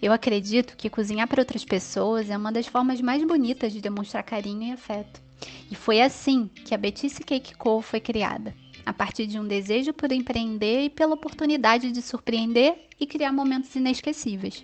Eu 0.02 0.14
acredito 0.14 0.78
que 0.78 0.90
cozinhar 0.90 1.28
para 1.28 1.42
outras 1.42 1.66
pessoas 1.66 2.30
é 2.30 2.38
uma 2.38 2.52
das 2.52 2.68
formas 2.68 3.02
mais 3.02 3.22
bonitas 3.24 3.74
de 3.74 3.82
demonstrar 3.82 4.24
carinho 4.24 4.64
e 4.64 4.72
afeto. 4.72 5.22
E 5.70 5.76
foi 5.76 6.02
assim 6.02 6.50
que 6.66 6.74
a 6.74 6.78
Betice 6.78 7.22
Cake 7.22 7.56
Co 7.56 7.82
foi 7.82 8.00
criada, 8.00 8.56
a 8.86 8.94
partir 8.94 9.28
de 9.28 9.38
um 9.38 9.46
desejo 9.46 9.94
por 9.94 10.12
empreender 10.12 10.86
e 10.86 10.90
pela 10.90 11.16
oportunidade 11.16 11.92
de 11.92 12.02
surpreender 12.02 12.88
e 12.98 13.06
criar 13.06 13.34
momentos 13.34 13.76
inesquecíveis. 13.76 14.64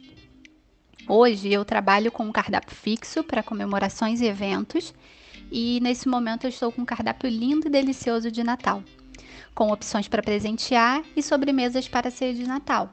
Hoje 1.08 1.52
eu 1.52 1.66
trabalho 1.66 2.12
com 2.12 2.24
um 2.24 2.32
cardápio 2.32 2.76
fixo 2.76 3.24
para 3.24 3.44
comemorações 3.44 4.22
e 4.22 4.26
eventos 4.26 4.94
e 5.52 5.80
nesse 5.82 6.08
momento 6.08 6.46
eu 6.46 6.50
estou 6.50 6.72
com 6.72 6.82
um 6.82 6.86
cardápio 6.86 7.30
lindo 7.30 7.68
e 7.68 7.70
delicioso 7.70 8.32
de 8.32 8.44
Natal, 8.44 8.82
com 9.54 9.72
opções 9.72 10.08
para 10.08 10.24
presentear 10.24 11.04
e 11.16 11.22
sobremesas 11.22 11.88
para 11.88 12.10
ceia 12.10 12.34
de 12.34 12.48
Natal. 12.48 12.92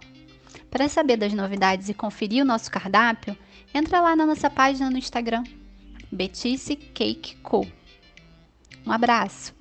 Para 0.72 0.88
saber 0.88 1.18
das 1.18 1.34
novidades 1.34 1.90
e 1.90 1.94
conferir 1.94 2.42
o 2.42 2.46
nosso 2.46 2.70
cardápio, 2.70 3.36
entra 3.74 4.00
lá 4.00 4.16
na 4.16 4.24
nossa 4.24 4.48
página 4.48 4.88
no 4.88 4.96
Instagram, 4.96 5.44
Betice 6.10 6.76
Cake 6.76 7.36
Co. 7.42 7.66
Um 8.86 8.90
abraço! 8.90 9.54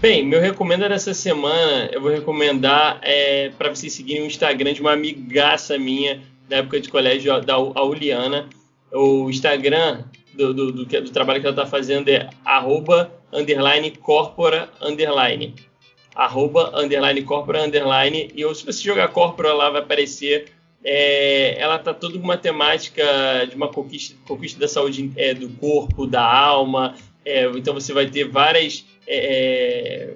Bem, 0.00 0.24
meu 0.24 0.40
recomendo 0.40 0.88
dessa 0.88 1.12
semana, 1.12 1.90
eu 1.92 2.00
vou 2.00 2.10
recomendar 2.10 3.00
é, 3.02 3.50
para 3.50 3.68
vocês 3.68 3.92
seguirem 3.92 4.22
o 4.22 4.26
Instagram 4.26 4.72
de 4.72 4.80
uma 4.80 4.92
amigaça 4.92 5.78
minha, 5.78 6.22
da 6.48 6.56
época 6.56 6.80
de 6.80 6.88
colégio, 6.88 7.38
da 7.42 7.52
Auliana. 7.52 8.48
O 8.90 9.28
Instagram 9.28 10.04
do, 10.32 10.54
do, 10.54 10.72
do, 10.72 10.84
do 10.86 11.10
trabalho 11.10 11.38
que 11.38 11.46
ela 11.46 11.54
está 11.54 11.66
fazendo 11.66 12.08
é 12.08 12.30
arroba, 12.46 13.12
underline, 13.30 13.90
corpora, 13.90 14.70
underline. 14.80 15.54
Arroba, 16.16 16.72
underline, 16.74 17.22
corpora, 17.22 17.62
underline. 17.62 18.30
E 18.34 18.54
se 18.54 18.64
você 18.64 18.82
jogar 18.82 19.08
corpora 19.08 19.52
lá, 19.52 19.70
vai 19.70 19.82
aparecer. 19.82 20.46
É, 20.82 21.60
ela 21.60 21.76
está 21.76 21.92
toda 21.92 22.18
com 22.18 22.24
uma 22.24 22.36
temática 22.36 23.04
de 23.48 23.54
uma 23.54 23.68
conquista, 23.68 24.16
conquista 24.26 24.58
da 24.58 24.68
saúde 24.68 25.12
é, 25.16 25.34
do 25.34 25.48
corpo, 25.50 26.06
da 26.06 26.24
alma. 26.24 26.94
É, 27.24 27.44
então 27.56 27.74
você 27.74 27.92
vai 27.92 28.06
ter 28.06 28.24
várias 28.24 28.84
é, 29.06 30.14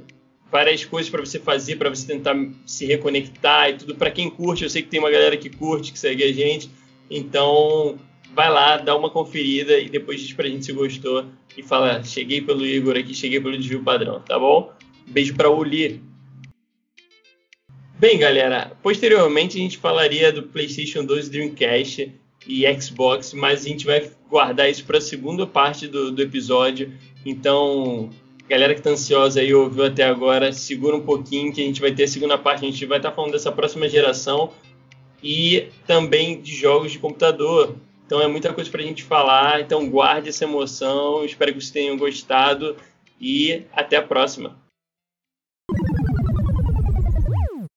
várias 0.51 0.85
coisas 0.85 1.11
para 1.11 1.21
você 1.21 1.39
fazer, 1.39 1.77
para 1.77 1.89
você 1.89 2.07
tentar 2.07 2.35
se 2.67 2.85
reconectar 2.87 3.71
e 3.71 3.75
tudo. 3.75 3.95
Para 3.95 4.11
quem 4.11 4.29
curte, 4.29 4.65
eu 4.65 4.71
sei 4.71 4.83
que 4.83 4.89
tem 4.89 5.01
uma 5.01 5.11
galera 5.11 5.37
que 5.37 5.49
curte, 5.49 5.93
que 5.93 5.99
segue 5.99 6.25
a 6.25 6.33
gente. 6.33 6.71
Então, 7.11 7.99
vai 8.35 8.51
lá, 8.51 8.77
dá 8.77 8.97
uma 8.97 9.11
conferida 9.11 9.79
e 9.79 9.89
depois 9.89 10.21
diz 10.21 10.33
pra 10.33 10.49
gente 10.49 10.65
se 10.65 10.73
gostou 10.73 11.27
e 11.57 11.63
fala: 11.63 12.03
cheguei 12.03 12.41
pelo 12.41 12.67
Igor 12.67 12.97
aqui, 12.97 13.15
cheguei 13.15 13.41
pelo 13.41 13.57
desvio 13.57 13.83
padrão, 13.83 14.21
tá 14.21 14.39
bom? 14.39 14.73
Beijo 15.11 15.35
para 15.35 15.51
Uli. 15.51 16.01
Bem, 17.99 18.17
galera, 18.17 18.71
posteriormente 18.81 19.59
a 19.59 19.61
gente 19.61 19.77
falaria 19.77 20.33
do 20.33 20.45
PlayStation 20.45 21.05
2, 21.05 21.29
Dreamcast 21.29 22.15
e 22.47 22.81
Xbox, 22.81 23.33
mas 23.33 23.67
a 23.67 23.69
gente 23.69 23.85
vai 23.85 24.09
guardar 24.29 24.71
isso 24.71 24.85
para 24.85 24.99
a 24.99 25.01
segunda 25.01 25.49
parte 25.49 25.89
do, 25.89 26.13
do 26.13 26.23
episódio. 26.23 26.93
Então, 27.27 28.09
galera 28.49 28.73
que 28.73 28.81
tá 28.81 28.91
ansiosa 28.91 29.41
aí 29.41 29.53
ouviu 29.53 29.85
até 29.85 30.05
agora, 30.05 30.53
segura 30.53 30.95
um 30.95 31.03
pouquinho 31.03 31.53
que 31.53 31.61
a 31.61 31.65
gente 31.65 31.81
vai 31.81 31.91
ter 31.91 32.05
a 32.05 32.09
segunda 32.09 32.39
parte, 32.39 32.65
a 32.65 32.71
gente 32.71 32.87
vai 32.87 32.99
estar 32.99 33.11
tá 33.11 33.17
falando 33.17 33.33
dessa 33.33 33.51
próxima 33.51 33.89
geração 33.89 34.53
e 35.21 35.67
também 35.89 36.41
de 36.41 36.55
jogos 36.55 36.93
de 36.93 37.01
computador. 37.01 37.75
Então 38.07 38.23
é 38.23 38.29
muita 38.29 38.53
coisa 38.53 38.71
para 38.71 38.81
a 38.81 38.85
gente 38.85 39.03
falar, 39.03 39.61
então 39.61 39.91
guarde 39.91 40.29
essa 40.29 40.45
emoção, 40.45 41.25
espero 41.25 41.53
que 41.53 41.61
vocês 41.61 41.73
tenham 41.73 41.97
gostado 41.97 42.77
e 43.21 43.65
até 43.73 43.97
a 43.97 44.03
próxima. 44.03 44.60